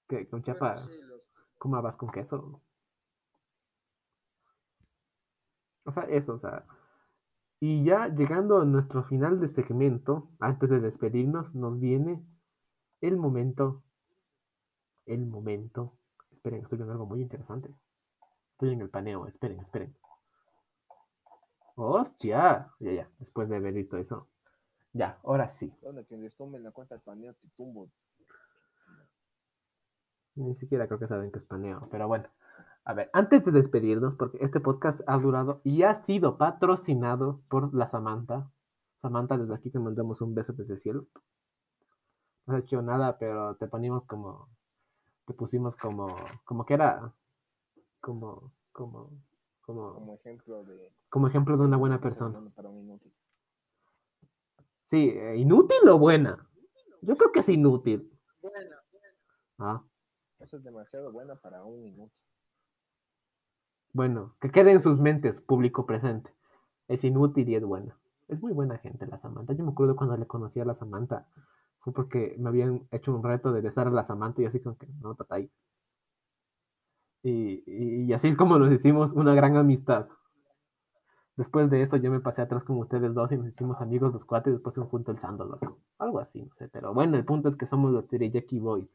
Que 0.06 0.28
que 0.28 0.36
un 0.36 0.42
chapa 0.42 0.76
coma 1.64 1.78
habas 1.78 1.96
con 1.96 2.10
queso. 2.10 2.60
O 5.84 5.90
sea, 5.90 6.02
eso, 6.04 6.34
o 6.34 6.38
sea. 6.38 6.66
Y 7.58 7.82
ya 7.84 8.08
llegando 8.08 8.60
a 8.60 8.66
nuestro 8.66 9.02
final 9.02 9.40
de 9.40 9.48
segmento, 9.48 10.28
antes 10.40 10.68
de 10.68 10.80
despedirnos, 10.80 11.54
nos 11.54 11.80
viene 11.80 12.22
el 13.00 13.16
momento. 13.16 13.82
El 15.06 15.24
momento. 15.24 15.96
Esperen, 16.32 16.60
estoy 16.60 16.76
viendo 16.76 16.92
algo 16.92 17.06
muy 17.06 17.22
interesante. 17.22 17.74
Estoy 18.52 18.74
en 18.74 18.82
el 18.82 18.90
paneo, 18.90 19.26
esperen, 19.26 19.58
esperen. 19.60 19.96
¡Hostia! 21.76 22.70
Ya, 22.78 22.92
ya, 22.92 23.10
después 23.18 23.48
de 23.48 23.56
haber 23.56 23.72
visto 23.72 23.96
eso. 23.96 24.28
Ya, 24.92 25.18
ahora 25.24 25.48
sí. 25.48 25.72
Donde 25.80 26.04
que 26.04 26.18
les 26.18 26.34
tomen 26.36 26.62
la 26.62 26.72
cuenta 26.72 26.94
del 26.94 27.02
paneo 27.02 27.32
te 27.32 27.48
tumbo. 27.56 27.88
Ni 30.36 30.54
siquiera 30.54 30.86
creo 30.86 30.98
que 30.98 31.06
saben 31.06 31.30
que 31.30 31.38
es 31.38 31.44
paneo, 31.44 31.88
pero 31.90 32.08
bueno. 32.08 32.28
A 32.86 32.92
ver, 32.92 33.08
antes 33.12 33.44
de 33.44 33.52
despedirnos, 33.52 34.14
porque 34.14 34.38
este 34.42 34.60
podcast 34.60 35.00
ha 35.06 35.16
durado 35.16 35.60
y 35.64 35.84
ha 35.84 35.94
sido 35.94 36.36
patrocinado 36.36 37.40
por 37.48 37.72
la 37.74 37.88
Samantha. 37.88 38.50
Samantha, 39.00 39.38
desde 39.38 39.54
aquí 39.54 39.70
te 39.70 39.78
mandamos 39.78 40.20
un 40.20 40.34
beso 40.34 40.52
desde 40.52 40.74
el 40.74 40.80
cielo. 40.80 41.06
No 42.46 42.56
has 42.56 42.62
hecho 42.62 42.82
nada, 42.82 43.16
pero 43.18 43.56
te 43.56 43.66
ponimos 43.68 44.04
como. 44.04 44.48
Te 45.26 45.32
pusimos 45.32 45.76
como. 45.76 46.14
Como 46.44 46.66
que 46.66 46.74
era. 46.74 47.12
Como. 48.00 48.52
Como. 48.72 49.10
Como, 49.62 49.94
Como 49.94 50.14
ejemplo 50.16 50.62
de. 50.64 50.92
como 51.08 51.28
ejemplo 51.28 51.56
de 51.56 51.64
una 51.64 51.78
buena 51.78 51.98
persona. 51.98 52.38
Para 52.54 52.68
un 52.68 52.80
inútil. 52.80 53.14
Sí, 54.84 55.08
eh, 55.08 55.36
¿inútil 55.38 55.88
o 55.88 55.98
buena? 55.98 56.46
Yo 57.00 57.16
creo 57.16 57.32
que 57.32 57.38
es 57.38 57.48
inútil. 57.48 58.12
Buena. 58.42 58.76
Ah, 59.58 59.82
Eso 60.44 60.58
es 60.58 60.62
demasiado 60.62 61.10
buena 61.10 61.36
para 61.36 61.64
un 61.64 61.86
inútil. 61.86 62.12
Bueno, 63.94 64.36
que 64.42 64.50
quede 64.50 64.72
en 64.72 64.80
sus 64.80 65.00
mentes, 65.00 65.40
público 65.40 65.86
presente. 65.86 66.34
Es 66.86 67.02
inútil 67.02 67.48
y 67.48 67.54
es 67.54 67.64
buena. 67.64 67.96
Es 68.28 68.42
muy 68.42 68.52
buena 68.52 68.76
gente 68.76 69.06
la 69.06 69.16
Samantha. 69.16 69.54
Yo 69.54 69.64
me 69.64 69.70
acuerdo 69.70 69.96
cuando 69.96 70.18
le 70.18 70.26
conocí 70.26 70.60
a 70.60 70.66
la 70.66 70.74
Samantha. 70.74 71.26
Fue 71.78 71.94
porque 71.94 72.34
me 72.38 72.50
habían 72.50 72.86
hecho 72.90 73.14
un 73.14 73.22
reto 73.22 73.54
de 73.54 73.62
besar 73.62 73.86
a 73.86 73.90
la 73.90 74.04
Samantha 74.04 74.42
y 74.42 74.44
así 74.44 74.60
como 74.60 74.76
que, 74.76 74.86
no, 75.00 75.14
tatay. 75.14 75.50
Y, 77.22 77.62
y, 77.66 78.12
así 78.12 78.28
es 78.28 78.36
como 78.36 78.58
nos 78.58 78.70
hicimos 78.70 79.12
una 79.12 79.34
gran 79.34 79.56
amistad. 79.56 80.08
Después 81.36 81.70
de 81.70 81.80
eso 81.80 81.96
yo 81.96 82.10
me 82.10 82.20
pasé 82.20 82.42
atrás 82.42 82.64
con 82.64 82.76
ustedes 82.76 83.14
dos 83.14 83.32
y 83.32 83.38
nos 83.38 83.48
hicimos 83.48 83.80
amigos 83.80 84.12
los 84.12 84.26
cuatro 84.26 84.50
y 84.50 84.56
después 84.56 84.74
se 84.74 84.82
juntó 84.82 85.10
el 85.10 85.18
Sando. 85.18 85.58
Algo 85.98 86.18
así, 86.18 86.42
no 86.42 86.52
sé. 86.52 86.68
Pero 86.68 86.92
bueno, 86.92 87.16
el 87.16 87.24
punto 87.24 87.48
es 87.48 87.56
que 87.56 87.66
somos 87.66 87.92
los 87.92 88.06
Teriyaki 88.08 88.58
Boys. 88.58 88.90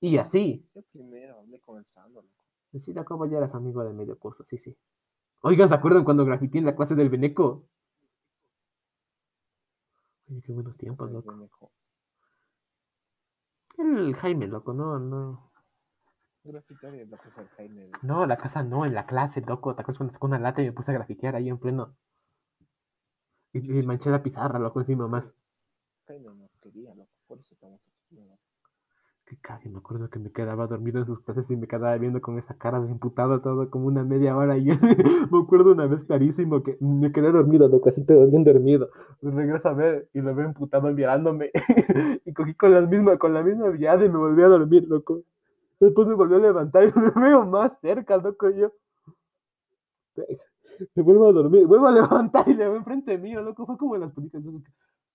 Y 0.00 0.16
así, 0.18 0.66
Yo 0.74 0.82
primero 0.92 1.38
hablé 1.38 1.60
con 1.60 1.78
el 1.78 1.84
Sando, 1.86 2.22
loco. 2.22 2.44
Sí, 2.80 2.92
la 2.92 3.04
como 3.04 3.26
ya 3.26 3.38
eras 3.38 3.54
amigo 3.54 3.82
de 3.84 3.92
medio 3.92 4.18
curso, 4.18 4.44
sí, 4.44 4.56
sí. 4.58 4.76
Oigan, 5.42 5.68
¿se 5.68 5.74
acuerdan 5.74 6.04
cuando 6.04 6.24
grafité 6.24 6.58
en 6.58 6.66
la 6.66 6.76
clase 6.76 6.94
del 6.94 7.08
Beneco? 7.10 7.66
Oye, 10.30 10.40
qué 10.42 10.52
buenos 10.52 10.76
tiempos, 10.76 11.10
loco. 11.10 11.70
El 13.78 14.14
Jaime, 14.14 14.46
loco, 14.46 14.72
no, 14.72 14.98
no. 15.00 15.50
Grafitario, 16.44 17.04
loco, 17.06 17.24
es 17.28 17.38
el 17.38 17.48
Jaime. 17.48 17.86
loco. 17.86 17.98
No, 18.02 18.26
la 18.26 18.36
casa 18.36 18.62
no, 18.62 18.86
en 18.86 18.94
la 18.94 19.06
clase, 19.06 19.40
loco. 19.40 19.74
¿Te 19.74 19.82
acuerdas 19.82 19.98
cuando 19.98 20.12
sacó 20.12 20.26
una 20.26 20.38
lata 20.38 20.62
y 20.62 20.66
me 20.66 20.72
puse 20.72 20.90
a 20.92 20.94
grafitear 20.94 21.34
ahí 21.34 21.48
en 21.48 21.58
pleno? 21.58 21.96
Y, 23.52 23.78
y 23.78 23.82
manché 23.82 24.10
la 24.10 24.22
pizarra, 24.22 24.58
loco, 24.58 24.80
encima 24.80 25.06
más. 25.08 25.32
Jaime 26.06 26.34
nos 26.34 26.50
quería, 26.60 26.94
loco. 26.94 27.10
Por 27.26 27.38
eso 27.40 27.54
estamos 27.54 27.80
loco. 29.30 29.70
Me 29.70 29.78
acuerdo 29.78 30.10
que 30.10 30.18
me 30.18 30.30
quedaba 30.30 30.66
dormido 30.66 30.98
en 30.98 31.06
sus 31.06 31.20
clases 31.20 31.50
y 31.50 31.56
me 31.56 31.66
quedaba 31.66 31.96
viendo 31.96 32.20
con 32.20 32.38
esa 32.38 32.56
cara 32.56 32.80
de 32.80 32.90
imputado 32.90 33.40
todo 33.40 33.70
como 33.70 33.86
una 33.86 34.04
media 34.04 34.36
hora. 34.36 34.56
Y 34.56 34.64
me 35.30 35.38
acuerdo 35.42 35.72
una 35.72 35.86
vez 35.86 36.04
clarísimo 36.04 36.62
que 36.62 36.76
me 36.80 37.12
quedé 37.12 37.32
dormido, 37.32 37.68
loco, 37.68 37.88
así 37.88 38.02
pero 38.02 38.26
bien 38.26 38.44
dormido. 38.44 38.90
Me 39.20 39.30
regreso 39.32 39.68
a 39.68 39.74
ver 39.74 40.08
y 40.12 40.20
lo 40.20 40.34
veo 40.34 40.46
imputado 40.48 40.92
mirándome. 40.92 41.50
y 42.24 42.32
cogí 42.32 42.54
con 42.54 42.72
la 42.72 42.80
misma, 42.82 43.18
con 43.18 43.34
la 43.34 43.42
misma 43.42 43.68
viada 43.68 44.04
y 44.04 44.08
me 44.08 44.18
volví 44.18 44.42
a 44.42 44.48
dormir, 44.48 44.86
loco. 44.88 45.22
Después 45.78 46.06
me 46.08 46.14
volvió 46.14 46.36
a 46.36 46.40
levantar 46.40 46.84
y 46.84 46.92
me 47.16 47.28
veo 47.28 47.44
más 47.46 47.78
cerca, 47.80 48.16
loco, 48.16 48.50
yo. 48.50 48.72
Me 50.94 51.02
vuelvo 51.02 51.28
a 51.28 51.32
dormir, 51.32 51.66
vuelvo 51.66 51.86
a 51.86 51.92
levantar 51.92 52.48
y 52.48 52.54
le 52.54 52.64
veo 52.64 52.76
enfrente 52.76 53.16
mío, 53.18 53.42
loco. 53.42 53.66
Fue 53.66 53.76
como 53.76 53.94
en 53.94 54.02
las 54.02 54.12
películas. 54.12 54.44
yo, 54.44 54.52
¿Qué 54.62 54.70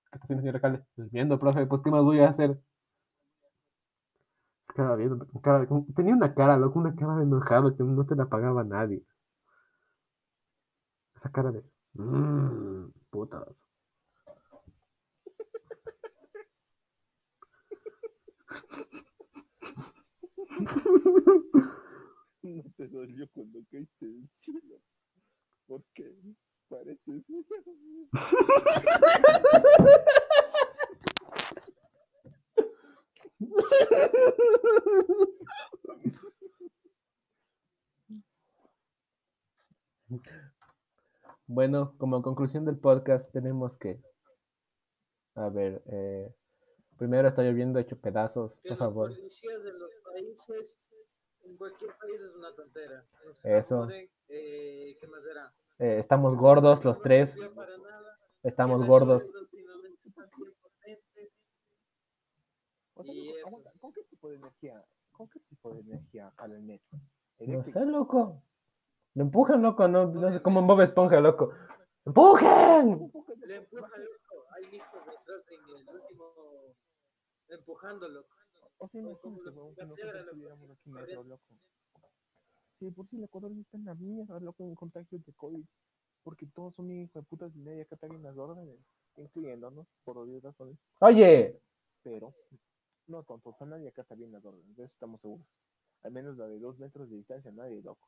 está 0.05 0.19
haciendo, 0.23 0.41
señora 0.41 0.59
Cale? 0.59 0.81
Durmiendo, 0.95 1.39
profe, 1.39 1.65
pues, 1.65 1.81
¿qué 1.83 1.91
más 1.91 2.03
voy 2.03 2.19
a 2.19 2.29
hacer? 2.29 2.57
Cara- 4.75 5.67
con- 5.67 5.85
tenía 5.93 6.13
una 6.15 6.33
cara, 6.33 6.57
loco, 6.57 6.79
una 6.79 6.95
cara 6.95 7.15
de 7.17 7.23
enojado 7.23 7.75
que 7.75 7.83
no 7.83 8.05
te 8.05 8.15
la 8.15 8.27
pagaba 8.27 8.63
nadie. 8.63 9.03
Esa 11.15 11.31
cara 11.31 11.51
de. 11.51 11.63
Mmm, 11.93 12.89
putas. 13.09 13.65
No 22.43 22.63
te 22.77 22.87
dolió 22.87 23.27
cuando 23.33 23.59
caíste 23.71 24.05
del 24.05 24.29
cielo. 24.41 24.79
¿Por 25.67 25.83
qué? 25.93 26.13
Pareces. 26.69 27.23
Bueno, 41.47 41.95
como 41.97 42.21
conclusión 42.21 42.65
del 42.65 42.77
podcast, 42.77 43.31
tenemos 43.31 43.77
que. 43.77 43.99
A 45.35 45.49
ver, 45.49 45.83
eh, 45.87 46.33
primero 46.97 47.27
está 47.27 47.43
lloviendo 47.43 47.79
hecho 47.79 47.97
pedazos, 47.99 48.53
Que 48.63 48.69
por 48.69 48.79
los 48.79 48.79
favor. 48.79 49.09
policías 49.15 49.63
de 49.63 49.73
los 49.73 49.91
países 50.03 50.79
En 51.43 51.57
cualquier 51.57 51.91
país 51.97 52.21
es 52.21 52.33
una 52.33 52.55
tontera. 52.55 53.05
Los 53.25 53.39
que 53.39 53.57
Eso. 53.57 53.87
eh, 54.29 54.97
¿Qué 54.99 55.07
más 55.07 55.21
era? 55.29 55.53
Eh, 55.77 55.97
estamos 55.99 56.35
gordos 56.35 56.83
los 56.85 57.01
tres. 57.01 57.37
Estamos 58.43 58.85
gordos. 58.87 59.23
las 59.23 59.31
lluvias 59.31 59.41
últimamente 59.43 60.07
están 60.07 60.29
bien 60.37 60.53
potentes. 60.61 61.49
O 62.95 63.03
sea, 63.03 63.13
Y 63.13 63.25
loco, 63.27 63.37
eso. 63.37 63.47
aguanta, 63.47 63.71
¿con 63.79 63.93
qué 63.93 64.03
tipo 64.03 64.29
de 64.29 64.35
energía, 64.37 64.85
con 65.11 65.27
qué 65.29 65.39
tipo 65.41 65.73
de 65.73 65.79
energía 65.81 66.31
jala 66.37 66.55
el 66.55 66.63
metro? 66.63 66.99
No 67.39 67.63
sé, 67.63 67.85
loco. 67.85 68.41
Lo 69.13 69.23
empujan, 69.23 69.61
loco. 69.61 69.87
No, 69.87 70.07
no 70.07 70.31
sé 70.31 70.41
cómo 70.41 70.59
en 70.61 70.67
Bob 70.67 70.81
Esponja, 70.81 71.19
loco. 71.19 71.51
¡Empujen! 72.05 73.11
Le 73.45 73.55
empuja 73.55 73.97
loco. 73.97 74.45
Hay 74.51 74.63
listos 74.63 75.05
detrás 75.05 75.43
en 75.51 75.63
el 75.63 75.85
último 76.01 76.75
empujándolo. 77.49 78.25
O 78.77 78.87
sea, 78.89 79.01
como- 79.01 79.17
como 79.19 79.37
imagínate, 79.37 79.59
weón, 79.59 79.75
que 79.75 79.85
nosotros 79.85 80.25
tuviéramos 80.31 80.69
aquí 80.71 80.89
metro, 80.89 81.23
loco. 81.23 81.43
Sí, 82.79 82.91
por 82.91 83.07
si 83.07 83.15
el 83.17 83.23
Ecuador 83.23 83.51
está 83.53 83.77
en 83.77 83.85
la 83.85 83.95
mierda, 83.95 84.39
loco, 84.39 84.63
en 84.63 84.75
contagios 84.75 85.25
de 85.25 85.33
COVID. 85.33 85.65
Porque 86.23 86.45
todos 86.47 86.73
son 86.75 86.91
hijos 86.91 87.13
de 87.13 87.21
putas 87.23 87.55
y 87.55 87.59
nadie 87.59 87.83
acatan 87.83 88.21
las 88.23 88.35
órdenes, 88.37 88.77
incluyéndonos, 89.17 89.85
por 90.03 90.17
obvias 90.17 90.41
razones. 90.43 90.77
Oye, 90.99 91.59
Pero, 92.03 92.33
no 93.07 93.23
tontos, 93.23 93.55
a 93.61 93.65
nadie 93.65 93.87
acata 93.89 94.15
bien 94.15 94.31
las 94.31 94.43
órdenes, 94.45 94.75
de 94.75 94.83
eso 94.85 94.93
estamos 94.93 95.21
seguros. 95.21 95.45
Al 96.03 96.11
menos 96.11 96.37
la 96.37 96.47
de 96.47 96.59
dos 96.59 96.77
metros 96.79 97.09
de 97.09 97.17
distancia, 97.17 97.51
nadie, 97.51 97.81
loco. 97.81 98.07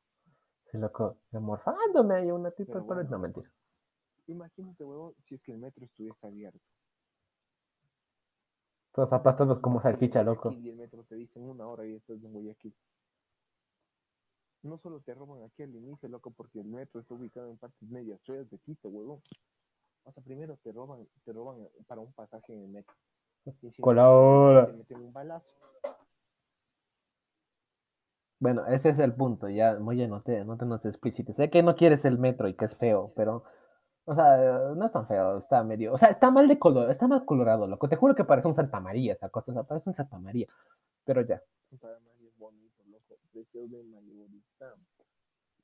sí, 0.71 0.77
loco. 0.77 1.17
Morfándome 1.31 2.15
ahí 2.15 2.31
una 2.31 2.51
tipa, 2.51 2.73
Pero 2.73 2.85
bueno. 2.85 3.03
no 3.09 3.19
mentira. 3.19 3.51
Imagínate, 4.27 4.83
huevón, 4.83 5.13
si 5.27 5.35
es 5.35 5.41
que 5.41 5.51
el 5.53 5.57
metro 5.57 5.85
estuviese 5.85 6.27
abierto. 6.27 6.59
Todos 8.93 9.13
aplastados 9.13 9.59
como 9.59 9.81
salchicha, 9.81 10.23
loco. 10.23 10.51
Y 10.51 10.69
el 10.69 10.75
metro 10.75 11.03
te 11.03 11.15
dicen 11.15 11.43
una 11.43 11.67
hora 11.67 11.85
y 11.85 11.93
estás 11.95 12.17
en 12.23 12.33
Guayaquil. 12.33 12.75
No 14.63 14.77
solo 14.79 14.99
te 15.01 15.13
roban 15.13 15.43
aquí 15.43 15.63
al 15.63 15.75
inicio, 15.75 16.09
loco, 16.09 16.31
porque 16.31 16.59
el 16.59 16.65
metro 16.67 16.99
está 16.99 17.13
ubicado 17.13 17.49
en 17.49 17.57
partes 17.57 17.89
medias 17.89 18.19
feas 18.25 18.49
de 18.49 18.57
Quito, 18.59 18.89
huevón. 18.89 19.21
O 20.03 20.11
sea, 20.11 20.23
primero 20.23 20.57
te 20.63 20.71
roban, 20.71 21.07
te 21.23 21.31
roban 21.31 21.67
para 21.87 22.01
un 22.01 22.11
pasaje 22.13 22.53
en 22.53 22.63
el 22.63 22.67
metro. 22.69 22.95
Encima 23.47 23.73
Colabora. 23.79 24.67
Meten 24.67 24.97
un 24.97 25.13
balazo. 25.13 25.51
Bueno, 28.39 28.67
ese 28.67 28.89
es 28.89 28.99
el 28.99 29.15
punto, 29.15 29.49
ya, 29.49 29.79
Moya, 29.79 30.07
no 30.07 30.21
te, 30.21 30.45
no 30.45 30.57
te 30.57 30.65
nos 30.65 30.85
explícites. 30.85 31.35
Sé 31.35 31.49
que 31.49 31.63
no 31.63 31.75
quieres 31.75 32.05
el 32.05 32.19
metro 32.19 32.47
y 32.47 32.53
que 32.53 32.65
es 32.65 32.75
feo, 32.75 33.11
pero, 33.15 33.43
o 34.05 34.13
sea, 34.13 34.37
no 34.75 34.85
es 34.85 34.91
tan 34.91 35.07
feo, 35.07 35.39
está 35.39 35.63
medio, 35.63 35.93
o 35.93 35.97
sea, 35.97 36.09
está 36.09 36.29
mal 36.29 36.47
de 36.47 36.59
color, 36.59 36.91
está 36.91 37.07
mal 37.07 37.25
colorado, 37.25 37.65
loco. 37.65 37.89
Te 37.89 37.95
juro 37.95 38.13
que 38.13 38.25
parece 38.25 38.47
un 38.47 38.53
Santa 38.53 38.79
María 38.79 39.13
esa 39.13 39.29
cosa, 39.29 39.51
o 39.51 39.53
sea, 39.55 39.63
parece 39.63 39.89
un 39.89 39.95
Santa 39.95 40.19
María. 40.19 40.45
Pero 41.03 41.21
ya, 41.21 41.41
Para 41.81 41.99
María 41.99 42.27
es 42.27 42.37
bonito, 42.37 42.83
loco. 42.85 43.15
Precio 43.31 43.67
de 43.67 43.83
mayorista. 43.85 44.75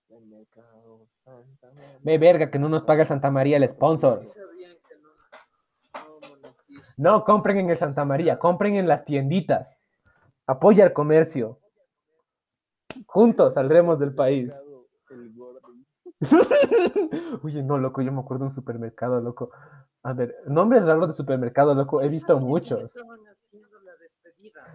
El 0.10 0.26
mercado 0.26 1.08
Santa 1.24 1.72
María. 1.74 2.00
ve 2.02 2.18
verga 2.18 2.50
que 2.50 2.60
no 2.60 2.70
nos 2.70 2.84
paga 2.84 3.06
Santa 3.06 3.30
María 3.30 3.58
el 3.58 3.70
sponsor. 3.70 4.26
Sabían 4.28 4.78
No 6.98 7.24
compren 7.24 7.58
en 7.58 7.70
el 7.70 7.78
Santa 7.78 8.06
María, 8.06 8.40
compren 8.40 8.76
en 8.76 8.88
las 8.88 9.06
tienditas. 9.06 9.80
Apoya 10.48 10.84
al 10.84 10.94
comercio. 10.94 11.60
Juntos 13.08 13.54
saldremos 13.54 14.00
del 14.00 14.14
país. 14.14 14.54
El. 15.10 15.34
Oye, 17.44 17.64
no, 17.64 17.78
loco, 17.78 18.02
yo 18.02 18.12
me 18.12 18.22
acuerdo 18.22 18.46
de 18.46 18.50
un 18.50 18.56
supermercado, 18.56 19.20
loco. 19.20 19.52
A 20.04 20.14
ver, 20.14 20.36
nombres 20.48 20.86
raros 20.86 21.10
de 21.10 21.14
supermercado, 21.14 21.74
loco, 21.74 22.02
he 22.02 22.10
visto 22.10 22.38
muchos. 22.40 22.90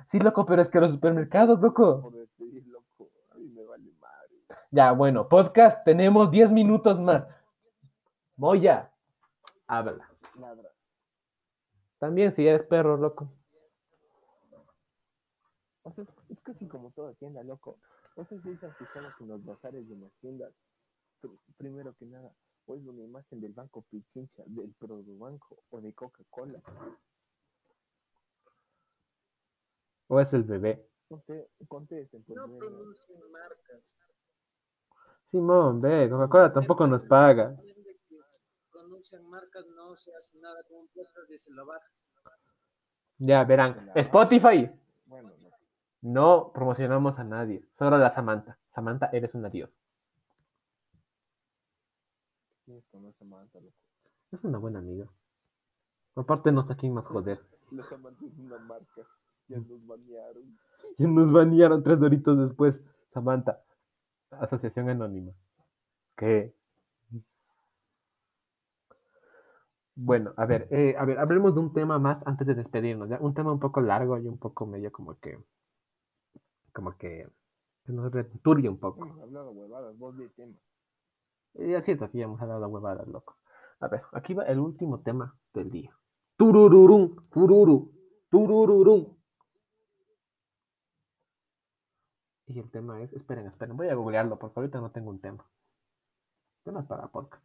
Sí, 0.07 0.19
loco, 0.21 0.47
pero 0.47 0.63
es 0.63 0.69
que 0.69 0.81
los 0.81 0.93
supermercados, 0.93 1.61
loco. 1.61 2.03
Por 2.03 2.15
despedir, 2.15 2.67
loco. 2.67 3.11
A 3.33 3.37
mí 3.37 3.49
me 3.51 3.65
vale 3.65 3.93
madre. 4.01 4.37
Ya, 4.71 4.93
bueno, 4.93 5.29
podcast, 5.29 5.85
tenemos 5.85 6.31
10 6.31 6.53
minutos 6.53 6.99
más. 7.01 7.27
Moya, 8.37 8.91
habla. 9.67 10.09
También 11.99 12.33
si 12.33 12.47
eres 12.47 12.63
perro, 12.67 12.97
loco. 12.97 13.29
O 15.83 15.93
sea, 15.93 16.05
es 16.29 16.41
casi 16.43 16.67
como 16.69 16.91
toda 16.93 17.15
tienda, 17.15 17.43
loco. 17.43 17.79
No 18.17 18.25
sé 18.27 18.41
si 18.41 18.57
fijado 18.57 19.15
que 19.17 19.25
en 19.25 19.29
los 19.31 19.45
bazares 19.45 19.89
de 19.89 19.97
las 19.97 20.13
tiendas, 20.21 20.53
pr- 21.23 21.39
primero 21.57 21.95
que 21.95 22.05
nada, 22.07 22.33
o 22.67 22.75
es 22.75 22.85
una 22.85 23.03
imagen 23.03 23.41
del 23.41 23.53
Banco 23.53 23.83
Pichincha, 23.91 24.43
del 24.47 24.73
Produbanco 24.75 25.63
o 25.71 25.81
de 25.81 25.93
Coca-Cola. 25.95 26.61
O 30.09 30.21
es 30.21 30.33
el 30.35 30.43
bebé. 30.43 30.87
Conte- 31.09 31.49
Contesten, 31.69 32.23
pues, 32.25 32.37
No 32.37 32.59
pronuncien 32.59 33.21
marcas. 33.31 33.97
Simón, 35.25 35.81
ve, 35.81 36.09
Coca-Cola 36.11 36.53
tampoco 36.53 36.87
nos 36.87 37.05
paga. 37.05 37.57
Pronuncian 38.99 39.31
marcas, 39.31 39.65
no 39.77 39.95
se 39.97 40.11
hace 40.17 40.37
nada 40.41 40.61
con 40.65 40.79
un 40.79 40.89
podcast 40.89 41.31
y 41.31 41.39
se 41.39 41.53
lo 41.53 41.65
bajas. 41.65 41.93
Ya, 43.19 43.45
verán. 43.45 43.93
Spotify, 43.95 44.69
Bueno, 45.07 45.31
no. 45.39 45.51
no 46.03 46.53
promocionamos 46.53 47.17
a 47.21 47.23
nadie, 47.25 47.65
solo 47.79 47.97
la 47.97 48.11
Samantha. 48.11 48.59
Samantha, 48.71 49.09
eres 49.13 49.35
una 49.35 49.51
dios. 49.51 49.71
¿Quién 52.65 52.83
conoce 52.91 53.15
a 53.15 53.19
Samantha, 53.21 53.61
loco? 53.61 53.77
Es 54.33 54.43
una 54.43 54.59
buena 54.59 54.81
amiga. 54.81 55.09
Aparte, 56.17 56.51
no 56.51 56.65
sé 56.65 56.73
a 56.73 56.77
quién 56.77 56.93
más 56.93 57.07
joder. 57.07 57.41
Los 57.71 57.87
Samantha 57.87 58.27
es 58.27 58.37
una 58.37 58.59
marca. 58.59 59.03
Ya 59.47 59.59
nos 59.59 59.87
banearon. 59.87 60.59
Y 60.99 61.07
nos 61.07 61.31
banearon 61.31 61.85
tres 61.85 62.01
doritos 62.01 62.37
después. 62.37 62.81
Samantha, 63.13 63.63
Asociación 64.33 64.91
Anónima. 64.91 65.33
¿Qué? 66.17 66.53
Bueno, 70.01 70.33
a 70.37 70.47
ver, 70.47 70.69
eh, 70.71 70.95
a 70.97 71.05
ver, 71.05 71.19
hablemos 71.19 71.57
de 71.57 71.61
un 71.61 71.73
tema 71.73 71.99
más 71.99 72.25
antes 72.25 72.47
de 72.47 72.55
despedirnos, 72.55 73.09
¿ya? 73.09 73.19
Un 73.21 73.35
tema 73.35 73.51
un 73.53 73.59
poco 73.59 73.81
largo 73.81 74.17
y 74.17 74.29
un 74.29 74.39
poco 74.39 74.65
medio 74.65 74.93
como 74.93 75.19
que, 75.19 75.37
como 76.73 76.97
que, 76.97 77.29
que 77.85 77.93
nos 77.93 78.13
returbia 78.13 78.71
un 78.71 78.79
poco. 78.79 79.05
Hemos 79.05 79.21
hablado 79.21 79.51
huevadas, 79.51 79.99
vos 79.99 80.17
de 80.17 80.29
tema. 80.29 80.55
Y 81.55 81.73
es 81.73 81.85
cierto 81.85 82.09
que 82.09 82.19
ya 82.19 82.27
hemos 82.27 82.41
hablado 82.41 82.69
huevadas, 82.69 83.09
loco. 83.09 83.39
A 83.81 83.89
ver, 83.89 84.03
aquí 84.13 84.35
va 84.35 84.45
el 84.45 84.61
último 84.61 85.01
tema 85.01 85.37
del 85.53 85.69
día. 85.69 85.91
Turururum, 86.37 87.17
tururu, 87.31 87.91
turururum. 88.31 89.17
Y 92.47 92.61
el 92.61 92.71
tema 92.71 93.03
es, 93.03 93.13
esperen, 93.15 93.47
esperen, 93.47 93.77
voy 93.77 93.89
a 93.89 93.97
googlearlo 93.97 94.39
porque 94.39 94.61
ahorita 94.61 94.81
no 94.81 94.93
tengo 94.93 95.11
un 95.11 95.21
tema. 95.21 95.45
Temas 96.63 96.87
para 96.87 97.09
podcast. 97.09 97.43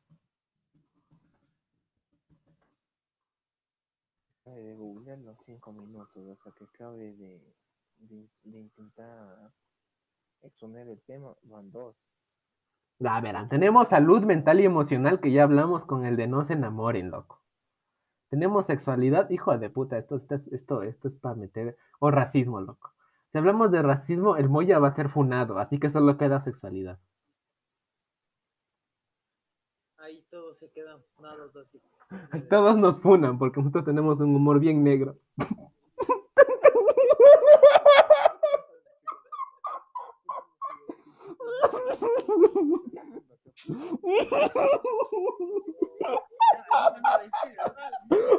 De 4.52 4.76
googlear 4.76 5.20
los 5.20 5.38
cinco 5.46 5.72
minutos 5.72 6.28
hasta 6.30 6.52
que 6.52 6.64
acabe 6.66 7.14
de, 7.14 7.42
de, 7.98 8.30
intentar 8.60 9.52
exponer 10.42 10.88
el 10.90 11.02
tema, 11.04 11.34
van 11.44 11.72
dos. 11.72 11.96
A 13.06 13.22
ver, 13.22 13.36
tenemos 13.50 13.90
salud 13.90 14.24
mental 14.24 14.60
y 14.60 14.66
emocional 14.66 15.20
que 15.20 15.32
ya 15.32 15.44
hablamos 15.44 15.86
con 15.86 16.06
el 16.06 16.16
de 16.16 16.28
no 16.28 16.44
se 16.44 16.54
enamoren, 16.54 17.10
loco. 17.12 17.42
Tenemos 18.30 18.66
sexualidad, 18.66 19.30
hijo 19.30 19.58
de 19.58 19.70
puta, 19.70 19.98
esto, 19.98 20.16
esto, 20.16 20.36
es- 20.36 20.48
esto, 20.48 20.84
esto 20.84 21.08
es 21.08 21.16
para 21.16 21.36
meter, 21.36 21.78
o 22.00 22.12
racismo, 22.12 22.62
loco. 22.62 22.94
Si 23.32 23.38
hablamos 23.38 23.72
de 23.72 23.82
racismo, 23.82 24.38
el 24.38 24.50
Moya 24.50 24.80
va 24.80 24.90
a 24.90 24.96
ser 24.96 25.10
funado, 25.10 25.58
así 25.60 25.80
que 25.80 25.90
solo 25.90 26.18
queda 26.18 26.42
sexualidad. 26.42 27.00
Ahí 29.98 30.22
todos 30.54 30.60
se 30.60 30.72
quedan 30.72 31.04
nados 31.20 31.56
así. 31.56 31.82
Todos 32.50 32.78
nos 32.78 33.00
funan 33.02 33.40
porque 33.40 33.60
nosotros 33.60 33.86
tenemos 33.86 34.20
un 34.20 34.36
humor 34.36 34.60
bien 34.60 34.84
negro. 34.84 35.18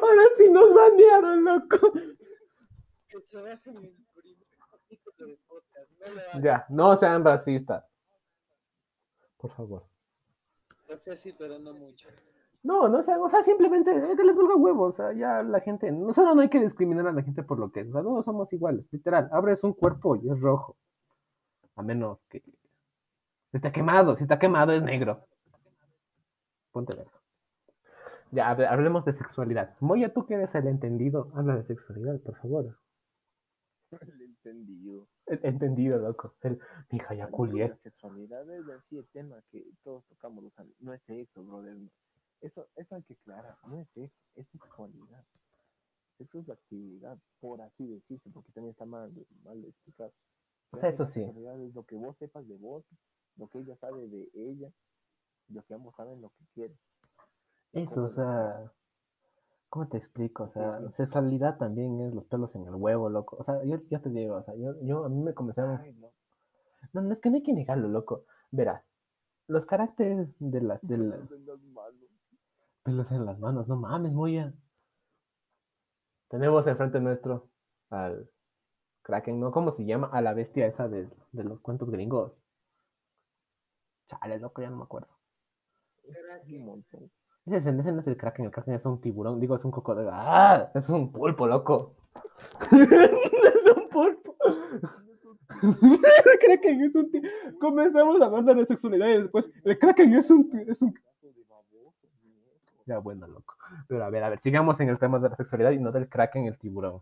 Ahora 0.03 0.23
sí 0.37 0.51
nos 0.51 0.75
banearon, 0.75 1.45
loco. 1.45 1.93
Hagan. 6.07 6.43
Ya, 6.43 6.67
no 6.69 6.97
sean 6.97 7.25
racistas. 7.25 7.85
Por 9.39 9.51
favor. 9.53 9.94
O 10.89 10.99
sea, 10.99 11.17
sí, 11.17 11.35
pero 11.39 11.59
no 11.59 11.73
mucho. 11.75 12.09
No, 12.63 12.89
no 12.89 13.03
sean, 13.03 13.21
o 13.21 13.29
sea, 13.29 13.43
simplemente 13.43 13.91
eh, 13.95 14.17
que 14.17 14.25
les 14.25 14.35
valga 14.35 14.55
huevo, 14.57 14.85
o 14.85 14.93
sea, 14.93 15.13
ya 15.13 15.43
la 15.43 15.61
gente, 15.61 15.91
no 15.93 16.15
solo 16.15 16.35
no 16.35 16.41
hay 16.41 16.49
que 16.49 16.61
discriminar 16.61 17.07
a 17.07 17.13
la 17.13 17.23
gente 17.23 17.43
por 17.43 17.59
lo 17.59 17.71
que 17.71 17.81
es, 17.81 17.89
o 17.89 17.93
sea, 17.93 18.03
todos 18.03 18.25
somos 18.25 18.51
iguales, 18.55 18.91
literal, 18.91 19.29
abres 19.33 19.63
un 19.65 19.75
cuerpo 19.75 20.17
y 20.17 20.31
es 20.31 20.41
rojo, 20.41 20.77
a 21.77 21.83
menos 21.83 22.25
que 22.31 22.43
esté 23.53 23.71
quemado, 23.71 24.17
si 24.17 24.23
está 24.25 24.39
quemado 24.39 24.73
es 24.73 24.83
negro. 24.83 25.27
Ponte 26.73 26.97
verga. 26.97 27.11
Ya, 28.31 28.49
hable- 28.51 28.67
hablemos 28.67 29.05
de 29.05 29.13
sexualidad. 29.13 29.77
Moya, 29.81 30.13
tú 30.13 30.25
que 30.27 30.35
eres 30.35 30.55
el 30.55 30.67
entendido, 30.67 31.31
habla 31.35 31.57
de 31.57 31.65
sexualidad, 31.65 32.19
por 32.21 32.35
favor. 32.37 32.79
El 34.01 34.23
entendido. 34.23 35.07
Entendido, 35.27 35.99
loco. 35.99 36.35
El, 36.43 36.61
mija, 36.91 37.15
ya 37.15 37.25
La 37.25 37.31
culié. 37.31 37.77
sexualidad 37.83 38.49
es 38.51 38.69
en 38.69 38.83
sí 38.83 38.99
el 38.99 39.07
tema 39.09 39.43
que 39.51 39.65
todos 39.83 40.05
tocamos, 40.07 40.45
no 40.81 40.93
es 40.93 41.03
sexo, 41.03 41.43
brother. 41.43 41.77
Eso, 42.41 42.69
eso 42.77 42.97
hay 42.97 43.03
que 43.05 43.15
aclarar, 43.15 43.57
no 43.67 43.81
es 43.81 43.89
sexo, 43.91 44.19
es 44.35 44.47
sexualidad. 44.49 45.25
Sexo 46.19 46.39
es 46.41 46.49
la 46.49 46.55
actividad, 46.55 47.19
por 47.41 47.61
así 47.63 47.87
decirse, 47.87 48.31
porque 48.31 48.53
también 48.53 48.73
está 48.73 48.85
mal, 48.85 49.13
mal 49.43 49.63
de 49.63 49.69
explicar. 49.69 50.13
O 50.71 50.77
sea, 50.77 50.91
la 50.91 50.95
eso 50.95 51.07
sí. 51.07 51.23
es 51.23 51.75
lo 51.75 51.85
que 51.85 51.97
vos 51.97 52.17
sepas 52.19 52.47
de 52.47 52.57
vos, 52.57 52.85
lo 53.37 53.49
que 53.49 53.61
ella 53.61 53.77
sabe 53.77 54.07
de 54.09 54.29
ella, 54.35 54.71
lo 55.49 55.63
que 55.65 55.75
ambos 55.75 55.95
saben 55.97 56.21
lo 56.21 56.31
que 56.31 56.45
quieren. 56.55 56.79
Eso, 57.73 57.95
¿Cómo 57.95 58.07
o 58.07 58.11
sea, 58.11 58.73
¿cómo 59.75 59.89
te 59.89 59.97
explico? 59.97 60.45
O 60.45 60.47
Sí, 60.47 60.53
sea, 60.55 60.79
sí. 60.83 60.93
sexualidad 60.93 61.59
también 61.59 62.01
es 62.01 62.15
los 62.15 62.25
pelos 62.27 62.55
en 62.55 62.65
el 62.65 62.77
huevo, 62.77 63.11
loco. 63.11 63.37
O 63.41 63.43
sea, 63.43 63.61
yo 63.65 63.81
ya 63.91 63.99
te 64.01 64.09
digo, 64.09 64.37
o 64.37 64.43
sea, 64.45 64.55
yo, 64.55 64.81
yo 64.83 65.05
a 65.05 65.09
mí 65.09 65.21
me 65.21 65.35
comenzaron. 65.35 65.81
Ay, 65.81 65.93
no. 65.95 66.13
No, 66.93 67.01
no 67.03 67.13
es 67.13 67.21
que 67.21 67.29
no 67.29 67.35
hay 67.37 67.43
que 67.43 67.53
negarlo, 67.53 67.89
loco. 67.89 68.25
Verás, 68.53 68.85
los 69.49 69.67
caracteres 69.67 70.29
de 70.39 70.61
las, 70.61 70.81
de 70.87 70.97
la- 70.99 71.17
Pelos 71.17 71.33
en 71.33 71.47
las 71.47 71.59
manos. 71.61 72.05
pelos 72.85 73.11
en 73.11 73.27
las 73.27 73.39
manos, 73.41 73.67
no 73.67 73.75
mames, 73.75 74.13
Moya. 74.13 74.55
Tenemos 76.29 76.65
enfrente 76.69 77.01
nuestro 77.01 77.51
al 77.91 78.31
Kraken, 79.03 79.41
¿no? 79.41 79.51
¿Cómo 79.51 79.73
se 79.73 79.85
llama? 79.85 80.07
A 80.13 80.21
la 80.21 80.35
bestia 80.35 80.69
esa 80.69 80.87
de, 80.89 81.09
de 81.33 81.43
los 81.43 81.59
cuentos 81.61 81.91
gringos. 81.91 82.33
Chale, 84.07 84.39
loco, 84.39 84.63
ya 84.63 84.71
no 84.71 84.77
me 84.77 84.85
acuerdo. 84.85 85.09
Un 86.47 86.65
montón. 86.65 87.11
Ese, 87.47 87.71
ese 87.71 87.93
no 87.93 88.01
es 88.01 88.07
el 88.07 88.17
Kraken, 88.17 88.47
el 88.47 88.51
Kraken 88.51 88.75
es 88.75 88.87
un 88.87 89.01
tiburón, 89.01 89.39
digo, 89.41 89.55
es 89.55 89.65
un 89.65 89.71
cocodrilo. 89.71 90.11
¡Ah! 90.13 90.71
Es 90.75 90.89
un 90.89 91.13
pulpo, 91.13 91.47
loco. 91.47 91.95
es 92.71 93.77
un 93.77 93.89
pulpo. 93.91 94.35
el 95.63 96.39
Kraken 96.41 96.81
es 96.83 96.95
un 96.95 97.11
ti- 97.11 97.23
Comenzamos 97.61 98.21
hablando 98.21 98.55
de 98.55 98.67
sexualidad 98.67 99.09
y 99.09 99.23
después 99.23 99.51
el 99.65 99.79
Kraken 99.79 100.15
es 100.15 100.31
un, 100.31 100.51
es 100.67 100.81
un. 100.83 100.95
Ya, 102.87 102.99
bueno, 102.99 103.27
loco. 103.27 103.55
Pero 103.89 104.05
a 104.05 104.11
ver, 104.11 104.25
a 104.25 104.29
ver, 104.29 104.41
sigamos 104.41 104.79
en 104.81 104.89
el 104.91 104.99
tema 104.99 105.19
de 105.19 105.31
la 105.31 105.37
sexualidad 105.37 105.71
y 105.71 105.79
no 105.79 105.91
del 105.91 106.09
kraken, 106.09 106.45
el 106.47 106.59
tiburón. 106.59 107.01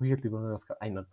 Uy, 0.00 0.12
el 0.12 0.20
tiburón 0.20 0.46
de 0.46 0.52
los... 0.52 0.62
Ay, 0.80 0.90
no. 0.92 1.04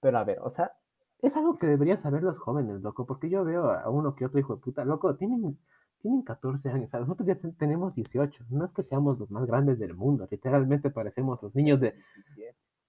Pero 0.00 0.18
a 0.18 0.24
ver, 0.24 0.38
o 0.42 0.50
sea, 0.50 0.72
es 1.20 1.34
algo 1.36 1.56
que 1.58 1.66
deberían 1.66 1.98
saber 1.98 2.22
los 2.22 2.38
jóvenes, 2.38 2.82
loco, 2.82 3.06
porque 3.06 3.30
yo 3.30 3.42
veo 3.44 3.70
a 3.70 3.88
uno 3.88 4.14
que 4.14 4.26
otro 4.26 4.38
hijo 4.38 4.56
de 4.56 4.60
puta, 4.60 4.84
loco, 4.84 5.14
tienen, 5.16 5.58
tienen 6.02 6.22
14 6.22 6.68
años, 6.70 6.88
o 6.88 6.90
sea, 6.90 7.00
nosotros 7.00 7.26
ya 7.26 7.36
ten- 7.36 7.54
tenemos 7.56 7.94
18. 7.94 8.44
No 8.50 8.64
es 8.64 8.72
que 8.72 8.82
seamos 8.82 9.18
los 9.18 9.30
más 9.30 9.46
grandes 9.46 9.78
del 9.78 9.94
mundo, 9.94 10.28
literalmente 10.30 10.90
parecemos 10.90 11.42
los 11.42 11.54
niños 11.54 11.80
de... 11.80 11.94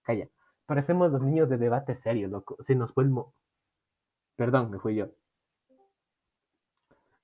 Calla, 0.02 0.28
parecemos 0.66 1.12
los 1.12 1.22
niños 1.22 1.48
de 1.50 1.58
debate 1.58 1.96
serio, 1.96 2.28
loco. 2.28 2.58
Se 2.62 2.76
nos 2.76 2.92
fue 2.92 3.04
el 3.06 3.12
mo... 3.12 3.34
Perdón, 4.36 4.72
me 4.72 4.80
fui 4.80 4.96
yo. 4.96 5.08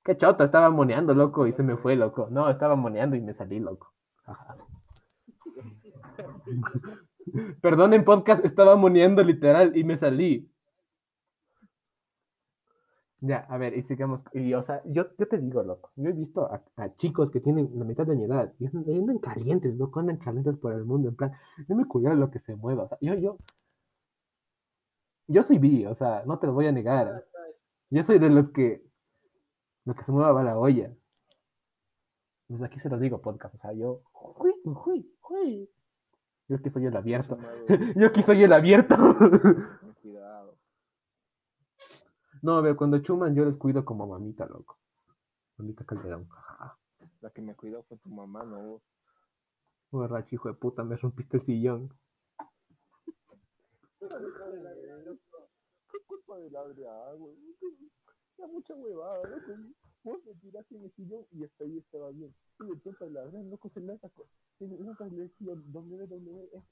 Qué 0.03 0.15
chota, 0.15 0.43
estaba 0.43 0.69
moneando, 0.69 1.13
loco, 1.13 1.45
y 1.47 1.53
se 1.53 1.63
me 1.63 1.75
fue, 1.75 1.95
loco. 1.95 2.27
No, 2.31 2.49
estaba 2.49 2.75
moneando 2.75 3.15
y 3.15 3.21
me 3.21 3.33
salí, 3.33 3.59
loco. 3.59 3.93
Ajá. 4.25 4.55
Perdón, 7.61 7.93
en 7.93 8.05
podcast 8.05 8.43
estaba 8.45 8.75
moneando 8.75 9.23
literal 9.23 9.75
y 9.75 9.83
me 9.83 9.95
salí. 9.95 10.51
Ya, 13.21 13.39
a 13.49 13.57
ver, 13.57 13.77
y 13.77 13.81
sigamos. 13.81 14.23
Y, 14.33 14.53
o 14.53 14.63
sea, 14.63 14.81
yo, 14.85 15.07
yo 15.17 15.27
te 15.27 15.37
digo, 15.37 15.61
loco, 15.61 15.91
yo 15.97 16.09
he 16.09 16.13
visto 16.13 16.45
a, 16.45 16.63
a 16.77 16.95
chicos 16.95 17.29
que 17.31 17.41
tienen 17.41 17.69
la 17.77 17.83
mitad 17.83 18.05
de 18.05 18.15
mi 18.15 18.23
edad 18.23 18.53
y 18.59 18.67
andan, 18.67 18.85
andan 18.87 19.17
calientes, 19.19 19.75
loco, 19.75 19.99
andan 19.99 20.17
calientes 20.17 20.57
por 20.57 20.73
el 20.73 20.85
mundo, 20.85 21.09
en 21.09 21.15
plan, 21.15 21.33
no 21.67 21.75
me 21.75 21.85
culera 21.85 22.15
lo 22.15 22.31
que 22.31 22.39
se 22.39 22.55
mueva. 22.55 22.83
O 22.83 22.87
sea, 22.87 22.97
yo, 23.01 23.15
yo, 23.15 23.37
yo 25.27 25.43
soy 25.43 25.59
bi, 25.59 25.85
o 25.85 25.95
sea, 25.95 26.23
no 26.25 26.39
te 26.39 26.47
lo 26.47 26.53
voy 26.53 26.67
a 26.67 26.71
negar. 26.71 27.25
Yo 27.89 28.03
soy 28.03 28.19
de 28.19 28.29
los 28.29 28.49
que, 28.49 28.83
los 29.83 29.95
que 29.97 30.03
se 30.03 30.11
mueva 30.13 30.31
va 30.31 30.43
la 30.43 30.57
olla. 30.57 30.93
Desde 32.47 32.65
aquí 32.65 32.79
se 32.79 32.89
los 32.89 33.01
digo, 33.01 33.21
podcast, 33.21 33.53
o 33.55 33.57
sea, 33.57 33.73
yo, 33.73 34.01
hui, 34.13 34.53
hui, 34.63 35.13
hui. 35.29 35.69
Yo 36.47 36.55
aquí 36.55 36.69
soy 36.69 36.85
el 36.85 36.95
abierto. 36.97 37.37
Yo 37.95 38.07
aquí 38.07 38.23
soy 38.23 38.43
el 38.43 38.53
abierto. 38.53 38.95
No, 42.41 42.57
a 42.57 42.61
ver, 42.61 42.75
cuando 42.75 42.99
chuman 42.99 43.35
yo 43.35 43.45
les 43.45 43.57
cuido 43.57 43.83
como 43.83 44.07
mamita, 44.07 44.45
loco. 44.45 44.77
Mamita 45.57 45.83
Calderón. 45.83 46.29
La 47.21 47.29
que 47.31 47.41
me 47.41 47.55
cuidó 47.55 47.83
fue 47.83 47.97
tu 47.97 48.09
mamá, 48.09 48.43
no 48.43 48.59
vos. 48.59 48.81
Borracho, 49.91 50.35
hijo 50.35 50.47
de 50.47 50.53
puta, 50.53 50.83
me 50.83 50.95
rompiste 50.95 51.37
el 51.37 51.43
sillón. 51.43 51.89
¿Qué 53.99 54.07
culpa 56.07 56.37
del 56.37 56.55
agua, 56.55 57.13
güey? 57.15 57.35
Da 58.37 58.47
mucha 58.47 58.73
huevada, 58.75 59.27
loco. 59.27 59.53
Vos 60.03 60.23
me 60.25 60.33
tiraste 60.35 60.77
en 60.77 60.85
el 60.85 60.91
sillón 60.93 61.25
y 61.31 61.43
hasta 61.43 61.65
ahí 61.65 61.77
estaba 61.77 62.11
bien. 62.11 62.33
Y 62.61 62.67
de 62.67 62.75
pronto 62.77 63.05
el 63.05 63.13
ladrón, 63.13 63.49
loco, 63.49 63.69
se 63.69 63.81
lanza 63.81 64.09
con... 64.09 64.27
Se 64.57 64.67
lanza 64.67 65.07
le 65.07 65.23
decía 65.23 65.53
WWE. 65.73 66.63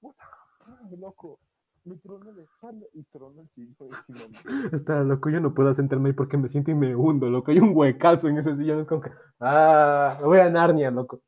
Puta, 0.00 0.24
madre, 0.66 0.96
loco. 0.96 1.40
Me 1.86 1.96
tronó 1.98 2.32
la 2.32 2.42
espalda 2.42 2.84
y 2.94 3.04
tronó 3.04 3.42
el 3.42 3.48
sillón 3.50 3.94
encima. 3.94 4.18
Está 4.72 5.04
loco, 5.04 5.30
yo 5.30 5.40
no 5.40 5.54
puedo 5.54 5.72
sentarme 5.72 6.08
ahí 6.08 6.14
porque 6.14 6.36
me 6.36 6.48
siento 6.48 6.72
y 6.72 6.74
me 6.74 6.96
hundo, 6.96 7.30
loco. 7.30 7.52
Hay 7.52 7.60
un 7.60 7.76
huecazo 7.76 8.26
en 8.26 8.38
ese 8.38 8.56
sillón, 8.56 8.80
es 8.80 8.88
como 8.88 9.02
que. 9.02 9.10
¡Ah! 9.38 10.16
Me 10.20 10.26
voy 10.26 10.40
a 10.40 10.50
Narnia, 10.50 10.90
loco. 10.90 11.22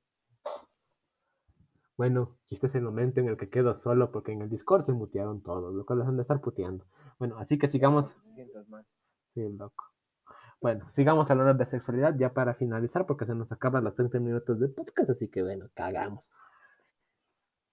Bueno, 1.96 2.36
y 2.48 2.54
este 2.54 2.66
es 2.66 2.74
el 2.74 2.82
momento 2.82 3.20
en 3.20 3.28
el 3.28 3.36
que 3.36 3.48
quedo 3.48 3.72
solo 3.74 4.10
porque 4.10 4.32
en 4.32 4.42
el 4.42 4.48
Discord 4.48 4.82
se 4.82 4.92
mutearon 4.92 5.42
todos, 5.42 5.72
loco, 5.72 5.94
les 5.94 6.08
han 6.08 6.16
de 6.16 6.22
estar 6.22 6.40
puteando. 6.40 6.84
Bueno, 7.20 7.38
así 7.38 7.56
que 7.56 7.68
sigamos. 7.68 8.12
Sientas 8.34 8.68
mal. 8.68 8.84
Sí, 9.34 9.48
loco. 9.48 9.84
Bueno, 10.60 10.90
sigamos 10.90 11.30
hablando 11.30 11.54
de 11.54 11.70
sexualidad 11.70 12.16
ya 12.18 12.34
para 12.34 12.54
finalizar 12.54 13.06
porque 13.06 13.26
se 13.26 13.34
nos 13.36 13.52
acaban 13.52 13.84
los 13.84 13.94
30 13.94 14.18
minutos 14.18 14.58
de 14.58 14.68
podcast, 14.68 15.10
así 15.10 15.28
que 15.28 15.42
bueno, 15.44 15.68
cagamos. 15.74 16.32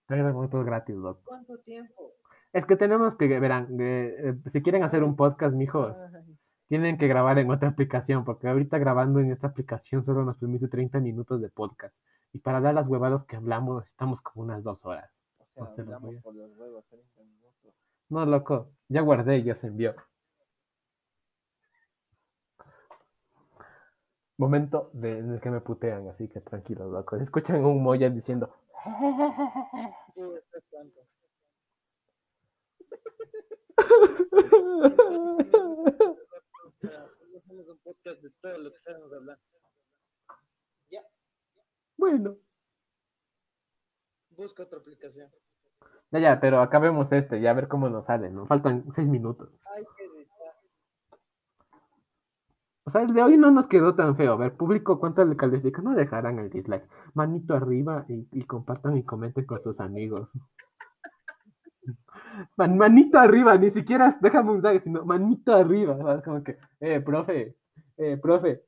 30 0.05 0.33
minutos 0.33 0.63
gratis, 0.63 0.95
loco. 0.95 1.21
¿Cuánto 1.25 1.57
tiempo? 1.57 2.13
Es 2.55 2.65
que 2.65 2.77
tenemos 2.77 3.15
que, 3.15 3.27
verán, 3.39 3.67
eh, 3.81 4.15
eh, 4.45 4.49
si 4.49 4.61
quieren 4.63 4.83
hacer 4.83 5.03
un 5.03 5.17
podcast, 5.17 5.53
mijos, 5.55 6.01
Ay, 6.01 6.23
tienen 6.67 6.97
que 6.97 7.07
grabar 7.07 7.37
en 7.37 7.51
otra 7.51 7.67
aplicación, 7.69 8.23
porque 8.23 8.47
ahorita 8.47 8.77
grabando 8.77 9.19
en 9.19 9.29
esta 9.31 9.47
aplicación 9.47 10.05
solo 10.05 10.23
nos 10.23 10.37
permite 10.37 10.69
30 10.69 10.99
minutos 11.01 11.41
de 11.41 11.49
podcast. 11.49 11.93
Y 12.31 12.39
para 12.39 12.61
dar 12.61 12.73
las 12.73 12.87
huevadas 12.87 13.23
que 13.25 13.35
hablamos 13.35 13.75
necesitamos 13.79 14.21
como 14.21 14.45
unas 14.45 14.63
dos 14.63 14.85
horas. 14.85 15.11
o 15.39 15.45
sea, 15.53 15.63
No 15.65 15.75
se 15.75 15.81
los 15.83 15.93
hablamos 15.93 16.07
voy 16.07 16.15
a- 16.17 16.21
por 16.21 16.35
los 16.35 16.57
huevos 16.57 16.85
30 16.87 17.21
minutos. 17.23 17.73
No, 18.09 18.25
loco, 18.25 18.71
ya 18.87 19.01
guardé 19.01 19.37
y 19.39 19.43
ya 19.43 19.55
se 19.55 19.67
envió. 19.67 19.93
Momento 24.37 24.89
de, 24.93 25.19
en 25.19 25.31
el 25.33 25.41
que 25.41 25.49
me 25.49 25.59
putean, 25.61 26.07
así 26.07 26.27
que 26.29 26.39
tranquilos, 26.41 26.89
locos. 26.91 27.21
Escuchan 27.21 27.63
un 27.65 27.83
Moya 27.83 28.09
diciendo. 28.09 28.49
Tú 33.87 34.37
estás 34.39 34.97
tanto. 34.97 36.17
Hacemos 36.83 37.35
hacemos 37.37 37.67
un 37.67 37.77
podcast 37.79 38.21
de 38.21 38.29
todo 38.41 38.57
lo 38.57 38.71
que 38.71 38.77
sabemos 38.77 39.13
hablar. 39.13 39.39
Ya, 40.89 41.01
bueno, 41.97 42.37
busca 44.29 44.63
otra 44.63 44.79
aplicación. 44.79 45.31
ya, 46.11 46.19
ya, 46.19 46.39
pero 46.39 46.61
acabemos 46.61 47.11
este, 47.11 47.41
ya 47.41 47.51
a 47.51 47.53
ver 47.53 47.67
cómo 47.67 47.89
nos 47.89 48.05
sale, 48.05 48.29
¿no? 48.29 48.45
Faltan 48.45 48.91
seis 48.91 49.09
minutos. 49.09 49.49
O 52.87 52.91
sea, 52.91 53.01
el 53.01 53.13
de 53.13 53.23
hoy 53.23 53.37
no 53.37 53.49
nos 53.49 53.67
quedó 53.67 53.95
tan 53.95 54.15
feo. 54.15 54.33
A 54.33 54.37
ver, 54.37 54.55
público, 54.55 54.99
¿cuánto 54.99 55.25
le 55.25 55.35
califica? 55.35 55.81
No 55.81 55.95
dejarán 55.95 56.37
el 56.37 56.51
dislike. 56.51 56.87
Manito 57.15 57.55
arriba 57.55 58.05
y, 58.07 58.27
y 58.31 58.45
compartan 58.45 58.95
y 58.97 59.03
comenten 59.03 59.45
con 59.45 59.61
sus 59.63 59.79
amigos. 59.79 60.29
Man- 62.57 62.77
manito 62.77 63.17
arriba, 63.19 63.57
ni 63.57 63.69
siquiera 63.69 64.13
déjame 64.21 64.51
un 64.51 64.61
like, 64.61 64.81
sino 64.83 65.05
manito 65.05 65.53
arriba. 65.55 65.97
¿sabes? 65.97 66.23
Como 66.23 66.43
que, 66.43 66.57
eh, 66.79 66.99
profe, 67.01 67.55
eh, 67.97 68.17
profe, 68.21 68.63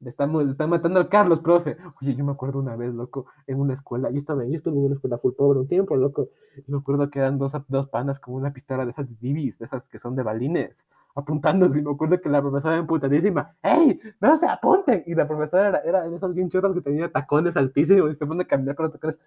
le 0.00 0.10
estamos, 0.10 0.44
le 0.44 0.52
están 0.52 0.70
matando 0.70 0.98
al 1.00 1.08
Carlos, 1.08 1.40
profe. 1.40 1.76
Oye, 2.00 2.14
yo 2.14 2.24
me 2.24 2.32
acuerdo 2.32 2.58
una 2.60 2.76
vez, 2.76 2.92
loco, 2.94 3.26
en 3.46 3.60
una 3.60 3.74
escuela, 3.74 4.10
yo 4.10 4.18
estaba, 4.18 4.44
yo 4.44 4.54
estuve 4.56 4.78
en 4.78 4.84
una 4.86 4.94
escuela 4.94 5.18
full 5.18 5.32
pobre 5.34 5.60
un 5.60 5.68
tiempo, 5.68 5.96
loco. 5.96 6.30
Y 6.66 6.70
me 6.72 6.78
acuerdo 6.78 7.10
que 7.10 7.18
eran 7.18 7.38
dos, 7.38 7.52
dos 7.68 7.88
panas 7.88 8.18
con 8.20 8.34
una 8.34 8.52
pistola 8.52 8.84
de 8.84 8.92
esas 8.92 9.18
bibis, 9.20 9.58
de 9.58 9.66
esas 9.66 9.86
que 9.88 9.98
son 9.98 10.16
de 10.16 10.22
balines 10.22 10.86
apuntando, 11.14 11.66
y 11.66 11.82
me 11.82 11.90
acuerdo 11.90 12.20
que 12.20 12.28
la 12.28 12.40
profesora 12.40 12.76
emputadísima, 12.76 13.56
¡Ey! 13.62 13.98
¡No 14.20 14.36
se 14.36 14.46
apunten! 14.46 15.02
Y 15.06 15.14
la 15.14 15.26
profesora 15.26 15.68
era, 15.68 15.78
era 15.80 16.08
de 16.08 16.16
esas 16.16 16.34
bien 16.34 16.48
chotas 16.48 16.72
que 16.72 16.80
tenía 16.80 17.10
tacones 17.10 17.56
altísimos 17.56 18.12
y 18.12 18.16
se 18.16 18.26
pone 18.26 18.42
a 18.42 18.46
caminar 18.46 18.74
con 18.74 18.84
los 18.84 18.92
tacones. 18.92 19.18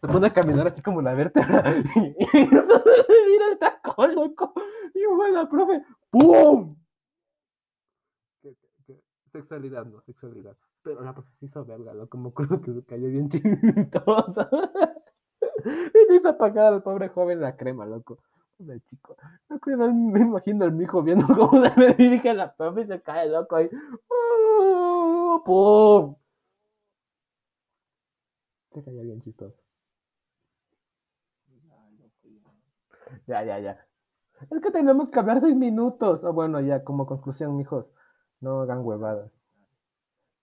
Se 0.00 0.08
pone 0.08 0.26
a 0.26 0.32
caminar 0.32 0.66
así 0.66 0.82
como 0.82 1.02
la 1.02 1.14
vértebra. 1.14 1.62
Y 1.96 2.56
eso 2.56 2.82
mira 3.26 3.48
el 3.52 3.58
tacón, 3.58 4.14
loco. 4.14 4.52
Y 4.94 5.04
bueno, 5.14 5.48
profe, 5.48 5.82
¡pum! 6.10 6.76
Sexualidad, 9.32 9.84
no, 9.84 10.00
sexualidad. 10.02 10.56
Pero 10.82 11.02
la 11.02 11.12
profe 11.12 11.30
se 11.38 11.46
hizo 11.46 11.64
verga, 11.64 11.92
loco. 11.92 12.16
Me 12.18 12.28
acuerdo 12.28 12.60
que 12.60 12.72
se 12.72 12.84
cayó 12.84 13.08
bien 13.08 13.28
chistosa. 13.30 14.48
Y 15.64 16.10
le 16.10 16.16
hizo 16.16 16.30
apagar 16.30 16.72
al 16.72 16.82
pobre 16.82 17.08
joven 17.08 17.40
la 17.40 17.56
crema, 17.56 17.84
loco. 17.84 18.18
Pobre 18.58 18.80
chico. 18.80 19.16
Me, 19.48 20.20
imagino 20.20 20.64
al 20.64 20.72
mijo 20.72 21.02
viendo 21.02 21.26
cómo 21.28 21.62
se 21.64 21.76
me 21.76 21.94
dirige 21.94 22.34
la 22.34 22.52
profe 22.54 22.82
y 22.82 22.86
se 22.86 23.00
cae 23.00 23.28
loco 23.28 23.54
ahí. 23.56 23.70
¡Oh! 24.08 25.42
¡Pum! 25.44 26.16
Se 28.72 28.82
caía 28.82 29.02
bien 29.02 29.22
chistoso. 29.22 29.56
Ya, 33.26 33.44
ya. 33.44 33.58
Ya. 33.60 33.86
Es 34.50 34.60
que 34.60 34.70
tenemos 34.70 35.10
que 35.10 35.18
hablar 35.18 35.40
seis 35.40 35.54
minutos. 35.54 36.24
O 36.24 36.32
bueno, 36.32 36.60
ya, 36.60 36.82
como 36.82 37.06
conclusión, 37.06 37.56
mijos, 37.56 37.86
no 38.40 38.62
hagan 38.62 38.84
huevadas. 38.84 39.30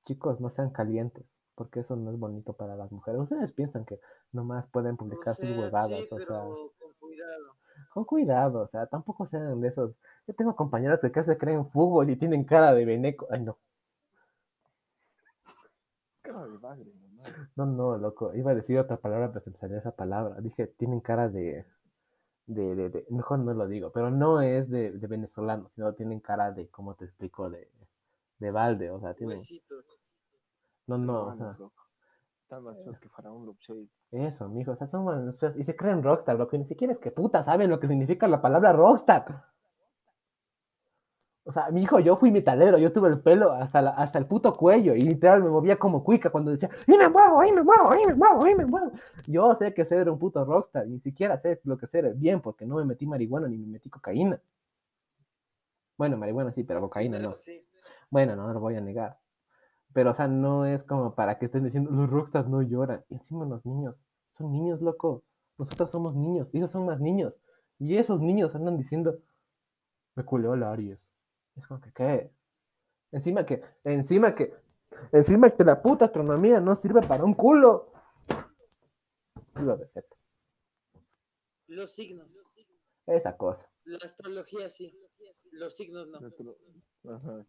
Chicos, 0.05 0.39
no 0.39 0.49
sean 0.49 0.69
calientes, 0.69 1.35
porque 1.55 1.81
eso 1.81 1.95
no 1.95 2.11
es 2.11 2.19
bonito 2.19 2.53
para 2.53 2.75
las 2.75 2.91
mujeres. 2.91 3.21
Ustedes 3.21 3.51
piensan 3.51 3.85
que 3.85 3.99
nomás 4.31 4.67
pueden 4.67 4.93
O 4.93 4.97
publicar 4.97 5.35
sus 5.35 5.49
huevadas, 5.49 5.99
sí, 5.99 6.07
o 6.11 6.15
pero 6.15 6.27
sea, 6.27 6.43
con 6.79 6.93
cuidado. 6.99 7.55
Con 7.95 8.05
cuidado, 8.05 8.61
o 8.63 8.67
sea, 8.69 8.87
tampoco 8.87 9.25
sean 9.25 9.61
de 9.61 9.69
esos. 9.69 9.93
Yo 10.27 10.35
tengo 10.35 10.55
compañeros 10.55 11.01
que 11.01 11.11
casi 11.11 11.31
se 11.31 11.39
creen 11.39 11.67
fútbol 11.71 12.11
y 12.11 12.17
tienen 12.17 12.45
cara 12.45 12.73
de 12.75 12.85
veneco. 12.85 13.27
Ay, 13.31 13.41
no, 13.43 13.57
Cara 16.23 16.45
de 16.47 16.57
bagre, 16.57 16.91
no, 17.55 17.65
no, 17.65 17.97
loco. 17.97 18.33
Iba 18.35 18.51
a 18.51 18.55
decir 18.55 18.77
otra 18.79 18.97
palabra, 18.97 19.29
pero 19.31 19.43
se 19.43 19.51
me 19.51 19.57
salió 19.57 19.77
esa 19.77 19.91
palabra. 19.95 20.39
Dije, 20.41 20.67
tienen 20.67 20.99
cara 21.01 21.29
de. 21.29 21.65
De, 22.47 22.75
de, 22.75 22.89
de- 22.89 23.05
mejor 23.11 23.39
no 23.39 23.53
lo 23.53 23.67
digo, 23.67 23.91
pero 23.91 24.11
no 24.11 24.41
es 24.41 24.69
de, 24.69 24.91
de 24.91 25.07
venezolano, 25.07 25.69
sino 25.75 25.93
tienen 25.95 26.19
cara 26.19 26.51
de, 26.51 26.69
¿cómo 26.69 26.95
te 26.95 27.05
explico? 27.05 27.49
De, 27.49 27.69
de 28.39 28.51
balde, 28.51 28.91
o 28.91 28.99
sea, 28.99 29.13
tienen, 29.15 29.37
Huesito. 29.37 29.75
no, 30.87 30.97
no, 30.97 31.27
o 31.27 31.37
sea, 31.37 31.57
loco. 31.59 31.84
Están 32.57 32.63
más 32.63 32.83
feos 32.83 32.99
que 32.99 33.09
Faraón 33.09 33.45
Lopshade. 33.45 33.87
eso, 34.11 34.47
mijo, 34.47 34.71
o 34.71 34.75
sea, 34.77 34.87
son 34.87 35.05
unos 35.05 35.37
feos, 35.37 35.57
y 35.57 35.63
se 35.65 35.75
creen 35.75 36.01
rockstar, 36.01 36.37
loco, 36.37 36.55
y 36.55 36.59
ni 36.59 36.65
siquiera 36.65 36.93
es 36.93 36.99
que 36.99 37.11
puta 37.11 37.43
saben 37.43 37.69
lo 37.69 37.79
que 37.81 37.87
significa 37.87 38.27
la 38.29 38.41
palabra 38.41 38.71
rockstar. 38.71 39.43
O 41.47 41.51
sea, 41.51 41.69
mi 41.69 41.83
hijo, 41.83 41.99
yo 41.99 42.15
fui 42.15 42.31
metalero, 42.31 42.77
yo 42.77 42.91
tuve 42.93 43.09
el 43.09 43.19
pelo 43.19 43.51
hasta, 43.51 43.81
la- 43.81 43.91
hasta 43.91 44.17
el 44.17 44.25
puto 44.25 44.51
cuello 44.53 44.95
y 44.95 45.01
literal 45.01 45.43
me 45.43 45.49
movía 45.49 45.77
como 45.77 46.03
cuica 46.03 46.29
cuando 46.31 46.49
decía, 46.51 46.69
¡y 46.87 46.97
me 46.97 47.07
muevo, 47.09 47.39
ahí 47.41 47.51
me 47.51 47.61
muevo, 47.61 47.83
ahí 47.91 48.01
me 48.07 48.15
muevo, 48.15 48.45
ahí 48.45 48.55
me 48.55 48.65
muevo! 48.65 48.91
Yo 49.27 49.53
sé 49.53 49.73
que 49.73 49.85
ser 49.85 50.09
un 50.09 50.17
puto 50.17 50.43
rockstar, 50.45 50.87
ni 50.87 50.99
siquiera 50.99 51.37
sé 51.39 51.59
lo 51.65 51.77
que 51.77 51.85
ser 51.87 52.13
bien 52.15 52.41
porque 52.41 52.65
no 52.65 52.77
me 52.77 52.85
metí 52.85 53.05
marihuana 53.05 53.47
ni 53.47 53.57
me 53.57 53.67
metí 53.67 53.89
cocaína. 53.89 54.39
Bueno, 55.97 56.17
marihuana 56.17 56.51
sí, 56.51 56.63
pero 56.63 56.81
cocaína 56.81 57.17
no. 57.17 57.23
Pero 57.25 57.35
sí. 57.35 57.63
Bueno, 58.11 58.35
no 58.35 58.51
lo 58.51 58.59
voy 58.59 58.75
a 58.75 58.81
negar. 58.81 59.17
Pero, 59.95 60.11
o 60.11 60.13
sea, 60.13 60.27
no 60.27 60.65
es 60.65 60.83
como 60.83 61.15
para 61.15 61.39
que 61.39 61.45
estén 61.45 61.63
diciendo, 61.63 61.89
los 61.89 62.09
rockstars 62.09 62.49
no 62.49 62.61
lloran. 62.61 63.05
Y 63.07 63.13
encima 63.13 63.45
los 63.45 63.65
niños, 63.65 63.95
son 64.33 64.51
niños, 64.51 64.81
loco. 64.81 65.23
Nosotros 65.57 65.89
somos 65.89 66.13
niños, 66.13 66.49
ellos 66.51 66.69
son 66.69 66.85
más 66.85 66.99
niños. 66.99 67.33
Y 67.79 67.95
esos 67.95 68.19
niños 68.19 68.53
andan 68.55 68.75
diciendo, 68.75 69.17
me 70.15 70.25
culeó 70.25 70.57
la 70.57 70.73
Aries. 70.73 70.99
Es 71.55 71.65
como 71.65 71.79
que, 71.79 71.93
¿qué? 71.93 72.29
Encima 73.13 73.45
que, 73.45 73.63
encima 73.85 74.35
que, 74.35 74.53
encima 75.13 75.49
que 75.51 75.63
la 75.63 75.81
puta 75.81 76.03
astronomía 76.03 76.59
no 76.59 76.75
sirve 76.75 76.99
para 77.01 77.23
un 77.23 77.33
culo. 77.33 77.93
Lo 79.53 79.77
Feta, 79.77 80.17
Los 81.67 81.95
signos. 81.95 82.41
Esa 83.05 83.37
cosa. 83.37 83.71
La 83.85 83.99
astrología 84.03 84.67
sí. 84.67 84.93
Los 85.53 85.77
signos 85.77 86.09
no. 86.09 86.19
Ajá. 87.15 87.45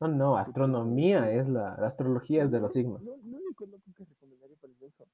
No, 0.00 0.08
no, 0.08 0.36
astronomía 0.36 1.30
es 1.30 1.48
la, 1.48 1.76
la 1.78 1.86
astrología 1.86 2.44
es 2.44 2.50
de 2.50 2.60
los 2.60 2.72
signos. 2.72 3.02
Lo, 3.02 3.16
lo 3.16 3.38
único 3.38 3.64
loco 3.66 3.84
que 3.96 4.04
recomendaría 4.04 4.56
para 4.60 4.72
el 4.72 4.78
beso. 4.78 5.06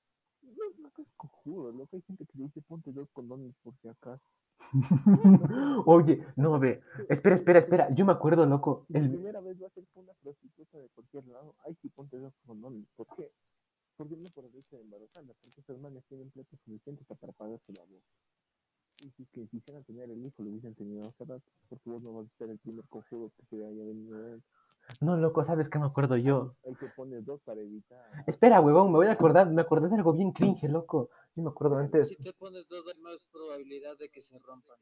No, 0.42 0.64
no 0.78 0.88
es 0.88 1.08
cojudo, 1.16 1.70
loco. 1.72 1.96
Hay 1.96 2.02
gente 2.02 2.26
que 2.26 2.38
dice 2.38 2.60
ponte 2.62 2.92
dos 2.92 3.08
condones 3.12 3.54
por 3.62 3.74
si 3.76 3.88
acaso. 3.88 4.22
Oye, 5.86 6.24
no, 6.36 6.58
ve, 6.58 6.80
espera, 7.08 7.36
espera, 7.36 7.58
espera. 7.58 7.90
Yo 7.90 8.04
me 8.04 8.12
acuerdo, 8.12 8.44
loco. 8.46 8.86
La 8.88 9.00
primera 9.00 9.40
vez 9.40 9.62
va 9.62 9.66
a 9.66 9.70
ser 9.70 9.84
con 9.92 10.04
una 10.04 10.14
prostituta 10.14 10.78
de 10.78 10.88
cualquier 10.88 11.26
lado. 11.26 11.54
Ay, 11.64 11.76
sí, 11.80 11.88
ponte 11.88 12.18
dos 12.18 12.32
condones. 12.46 12.86
¿Por 12.96 13.06
qué? 13.16 13.30
Porque 13.96 14.16
no 14.16 14.24
por 14.34 14.44
el 14.44 14.56
hecho 14.56 14.76
de 14.76 14.82
embarazarla, 14.82 15.32
porque 15.34 15.60
esas 15.60 15.78
manes 15.78 16.04
tienen 16.08 16.30
plata 16.30 16.56
suficiente 16.64 17.04
para 17.04 17.32
pagarse 17.32 17.72
la 17.76 17.84
voz. 17.84 18.02
Y 19.04 19.10
si 19.10 19.26
que 19.26 19.46
quisieran 19.48 19.84
tener 19.84 20.10
el 20.10 20.24
hijo, 20.24 20.42
lo 20.42 20.50
hubiesen 20.50 20.74
tenido 20.74 21.02
hace 21.02 21.24
rato, 21.24 21.44
porque 21.68 21.90
vos 21.90 22.02
no 22.02 22.12
vas 22.14 22.26
a 22.26 22.38
ser 22.38 22.50
el 22.50 22.58
primer 22.58 22.86
conjuro 22.88 23.30
que 23.36 23.44
se 23.46 23.64
haya 23.64 23.84
venido 23.84 24.18
de 24.18 24.34
él. 24.34 24.42
No, 25.00 25.16
loco, 25.16 25.44
¿sabes 25.44 25.68
qué 25.68 25.78
me 25.78 25.86
acuerdo 25.86 26.16
yo? 26.16 26.54
Ahí 26.66 26.74
te 26.74 26.88
pones 26.88 27.24
dos 27.24 27.40
para 27.42 27.60
evitar. 27.60 28.04
Espera, 28.26 28.60
huevón, 28.60 28.88
me 28.92 28.98
voy 28.98 29.06
a 29.06 29.12
acordar, 29.12 29.50
me 29.50 29.62
acordé 29.62 29.88
de 29.88 29.96
algo 29.96 30.12
bien 30.12 30.32
cringe, 30.32 30.64
loco. 30.68 31.10
Yo 31.34 31.42
me 31.42 31.50
acuerdo 31.50 31.76
antes, 31.76 32.08
Si 32.08 32.16
te 32.16 32.32
pones 32.32 32.68
dos, 32.68 32.84
hay 32.86 33.00
más 33.00 33.26
probabilidad 33.32 33.96
de 33.96 34.08
que 34.10 34.20
se 34.22 34.38
rompan. 34.38 34.76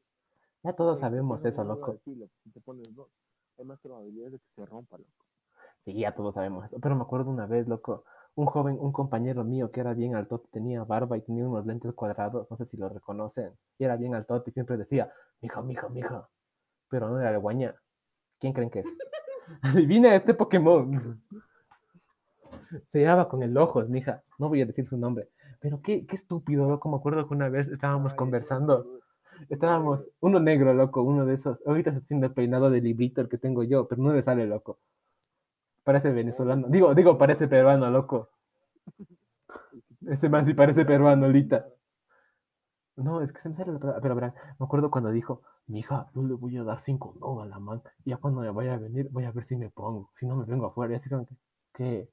ya 0.63 0.73
todos 0.73 0.99
sabemos 0.99 1.41
no, 1.41 1.49
eso, 1.49 1.63
no, 1.63 1.75
loco. 1.75 1.99
sí, 2.03 2.15
loco, 2.15 2.33
Si 2.43 2.51
te 2.51 2.59
pones 2.61 2.93
dos, 2.93 3.09
hay 3.57 3.65
más 3.65 3.79
probabilidades 3.79 4.33
de 4.33 4.39
que 4.39 4.49
se 4.55 4.65
rompa, 4.65 4.97
loco. 4.97 5.25
Sí, 5.85 5.93
ya 5.93 6.13
todos 6.13 6.35
sabemos 6.35 6.65
eso. 6.65 6.77
Pero 6.79 6.95
me 6.95 7.01
acuerdo 7.03 7.31
una 7.31 7.47
vez, 7.47 7.67
loco, 7.67 8.03
un 8.35 8.45
joven, 8.45 8.77
un 8.79 8.91
compañero 8.91 9.43
mío 9.43 9.71
que 9.71 9.79
era 9.79 9.93
bien 9.93 10.15
alto, 10.15 10.39
tenía 10.51 10.83
barba 10.83 11.17
y 11.17 11.21
tenía 11.21 11.47
unos 11.47 11.65
lentes 11.65 11.93
cuadrados, 11.93 12.47
no 12.49 12.57
sé 12.57 12.65
si 12.65 12.77
lo 12.77 12.89
reconocen. 12.89 13.57
Y 13.77 13.85
era 13.85 13.95
bien 13.97 14.13
alto 14.13 14.43
y 14.45 14.51
siempre 14.51 14.77
decía, 14.77 15.11
mija, 15.41 15.61
mija, 15.61 15.89
mija. 15.89 16.29
Pero 16.89 17.09
no 17.09 17.19
era 17.19 17.31
el 17.31 17.39
guaña. 17.39 17.75
¿Quién 18.39 18.53
creen 18.53 18.69
que 18.69 18.79
es? 18.79 18.85
Adivina 19.61 20.15
este 20.15 20.33
Pokémon. 20.33 21.21
Se 22.89 23.01
llama 23.01 23.27
con 23.27 23.43
el 23.43 23.57
ojos, 23.57 23.89
mija. 23.89 24.23
No 24.37 24.49
voy 24.49 24.61
a 24.61 24.65
decir 24.65 24.85
su 24.85 24.97
nombre. 24.97 25.29
Pero 25.59 25.81
qué, 25.81 26.05
qué 26.05 26.15
estúpido, 26.15 26.67
loco. 26.67 26.89
Me 26.89 26.97
acuerdo 26.97 27.27
que 27.27 27.33
una 27.33 27.49
vez 27.49 27.67
estábamos 27.67 28.13
Ay, 28.13 28.17
conversando. 28.17 29.01
Estábamos, 29.49 30.07
uno 30.19 30.39
negro, 30.39 30.73
loco, 30.73 31.01
uno 31.01 31.25
de 31.25 31.35
esos. 31.35 31.59
Ahorita 31.65 31.91
se 31.91 31.99
haciendo 31.99 32.27
el 32.27 32.33
peinado 32.33 32.69
de 32.69 32.81
librito 32.81 33.21
el 33.21 33.29
que 33.29 33.37
tengo 33.37 33.63
yo, 33.63 33.87
pero 33.87 34.01
no 34.01 34.13
le 34.13 34.21
sale, 34.21 34.45
loco. 34.45 34.79
Parece 35.83 36.11
venezolano. 36.11 36.67
Digo, 36.67 36.93
digo, 36.93 37.17
parece 37.17 37.47
peruano, 37.47 37.89
loco. 37.89 38.29
Ese 40.07 40.29
man 40.29 40.45
sí 40.45 40.53
parece 40.53 40.85
peruano, 40.85 41.27
Lita. 41.27 41.65
No, 42.95 43.21
es 43.21 43.33
que 43.33 43.41
se 43.41 43.49
me 43.49 43.55
sale 43.55 43.73
la 43.73 43.79
palabra. 43.79 44.01
Pero 44.01 44.15
verán, 44.15 44.33
me 44.59 44.65
acuerdo 44.65 44.91
cuando 44.91 45.11
dijo, 45.11 45.41
mija, 45.67 46.09
no 46.13 46.23
le 46.23 46.33
voy 46.35 46.57
a 46.57 46.63
dar 46.63 46.79
cinco 46.79 47.15
no 47.19 47.41
a 47.41 47.45
la 47.45 47.59
man. 47.59 47.81
Y 48.05 48.11
ya 48.11 48.17
cuando 48.17 48.41
me 48.41 48.51
vaya 48.51 48.73
a 48.75 48.77
venir, 48.77 49.09
voy 49.11 49.25
a 49.25 49.31
ver 49.31 49.43
si 49.45 49.55
me 49.57 49.69
pongo. 49.69 50.11
Si 50.15 50.25
no, 50.25 50.35
me 50.35 50.45
vengo 50.45 50.67
afuera. 50.67 50.93
Y 50.93 50.95
así 50.97 51.09
como 51.09 51.25
que, 51.25 51.35
¿qué? 51.73 52.09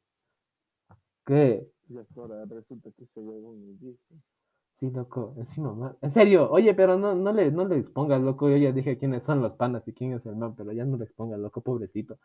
¿Qué? 1.27 1.69
Resulta 1.89 2.91
que 2.93 3.05
ese 3.05 3.21
huevón 3.21 3.79
dice. 3.79 4.15
Sí, 4.77 4.91
loco, 4.91 5.35
encima, 5.39 5.73
man. 5.75 5.97
En 6.03 6.13
serio, 6.13 6.51
oye, 6.51 6.75
pero 6.75 6.97
no, 6.99 7.15
no 7.15 7.33
le, 7.33 7.51
no 7.51 7.67
le 7.67 7.79
expongas, 7.79 8.21
loco. 8.21 8.49
Yo 8.49 8.57
ya 8.57 8.73
dije 8.73 8.99
quiénes 8.99 9.25
son 9.25 9.43
los 9.43 9.53
panas 9.55 9.87
y 9.89 9.93
quién 9.93 10.13
es 10.13 10.25
el 10.27 10.37
man, 10.37 10.55
pero 10.57 10.73
ya 10.73 10.85
no 10.85 10.97
le 10.97 11.05
expongas, 11.05 11.39
loco, 11.41 11.61
pobrecito. 11.63 12.19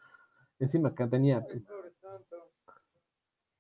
Encima 0.60 0.94
que 0.96 1.08
tenía, 1.08 1.46
Ay, 1.50 1.60
pobre 1.62 1.92
tonto. 2.02 2.52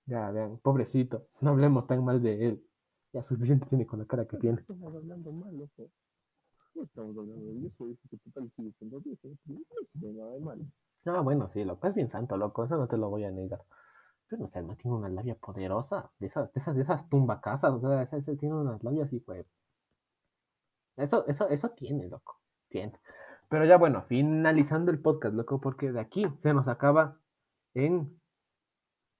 ya, 0.06 0.32
vean, 0.32 0.58
pobrecito. 0.60 1.28
No 1.41 1.52
hablemos 1.52 1.88
tan 1.88 2.04
mal 2.06 2.22
de 2.22 2.48
él. 2.48 2.64
Ya 3.14 3.22
suficiente 3.22 3.68
tiene 3.68 3.86
con 3.86 3.99
la 3.99 4.05
cara 4.05 4.26
que 4.26 4.38
tiene. 4.38 4.59
Estamos 4.59 4.93
hablando 4.95 5.32
mal, 5.32 5.55
loco. 5.55 5.91
No 6.74 6.84
estamos 6.84 7.16
hablando 7.16 7.53
de 7.53 7.68
eso, 7.68 7.86
dice 7.86 8.07
que 8.09 8.18
total 8.18 8.51
sigue 8.55 8.72
siendo 8.80 8.99
dice. 8.99 9.38
No 9.45 9.59
tiene 9.99 10.20
nada 10.20 10.34
de 10.34 10.39
malo. 10.39 10.66
Ah, 11.05 11.20
bueno, 11.20 11.47
sí, 11.47 11.64
loco, 11.64 11.88
es 11.88 11.93
bien 11.93 12.09
santo, 12.09 12.38
loco, 12.38 12.64
eso 12.64 12.78
no 12.78 12.88
te 12.88 12.97
lo 12.97 13.09
voy 13.09 13.26
a 13.26 13.32
negar. 13.32 13.64
Pero 14.28 14.41
no 14.41 14.47
sé, 14.47 14.61
man 14.64 14.78
tiene 14.78 14.97
una 14.97 15.09
labia 15.09 15.36
poderosa, 15.36 16.09
de 16.18 16.28
esas, 16.28 16.51
de 16.53 16.59
esas, 16.59 16.76
de 16.76 16.82
esas 16.82 17.09
tumbacasas, 17.09 17.72
o 17.72 17.80
sea, 17.80 18.01
ese, 18.01 18.18
ese 18.18 18.36
tiene 18.36 18.55
unas 18.55 18.84
labias 18.84 19.11
y 19.14 19.20
pues. 19.20 19.45
Eso, 20.95 21.28
eso, 21.28 21.49
eso 21.49 21.70
tiene, 21.72 22.07
loco, 22.07 22.39
tiene. 22.70 22.93
Pero 23.49 23.66
ya 23.66 23.78
bueno, 23.78 24.01
finalizando 24.03 24.91
el 24.91 24.99
podcast, 24.99 25.36
loco, 25.36 25.59
porque 25.59 25.91
de 25.91 25.99
aquí 25.99 26.26
se 26.38 26.53
nos 26.53 26.68
acaba 26.68 27.20
en. 27.76 28.20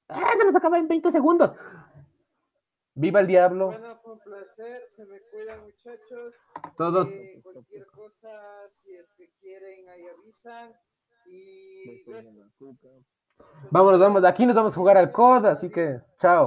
¡Ah! 0.08 0.32
Se 0.38 0.46
nos 0.46 0.56
acaba 0.56 0.80
en 0.80 0.88
20 0.88 1.12
segundos. 1.12 1.54
¡Viva 2.96 3.22
el 3.22 3.28
diablo! 3.28 3.68
Bueno, 3.68 3.98
fue 4.04 4.14
un 4.14 4.20
placer. 4.20 4.84
Se 4.88 5.06
me 5.06 5.20
cuidan, 5.32 5.64
muchachos. 5.64 6.36
Todos. 6.78 7.12
Eh, 7.12 7.40
cualquier 7.42 7.88
cosa, 7.88 8.30
si 8.70 8.96
es 8.96 9.14
que 9.14 9.30
quieren, 9.42 9.90
ahí 9.90 10.06
avisan. 10.08 10.72
Y. 11.26 12.04
Vámonos, 13.72 14.00
vamos, 14.00 14.24
aquí 14.24 14.46
nos 14.46 14.56
vamos 14.56 14.74
a 14.74 14.76
jugar 14.76 14.98
al 14.98 15.12
COD, 15.12 15.46
así 15.46 15.70
que 15.70 16.00
chao. 16.20 16.42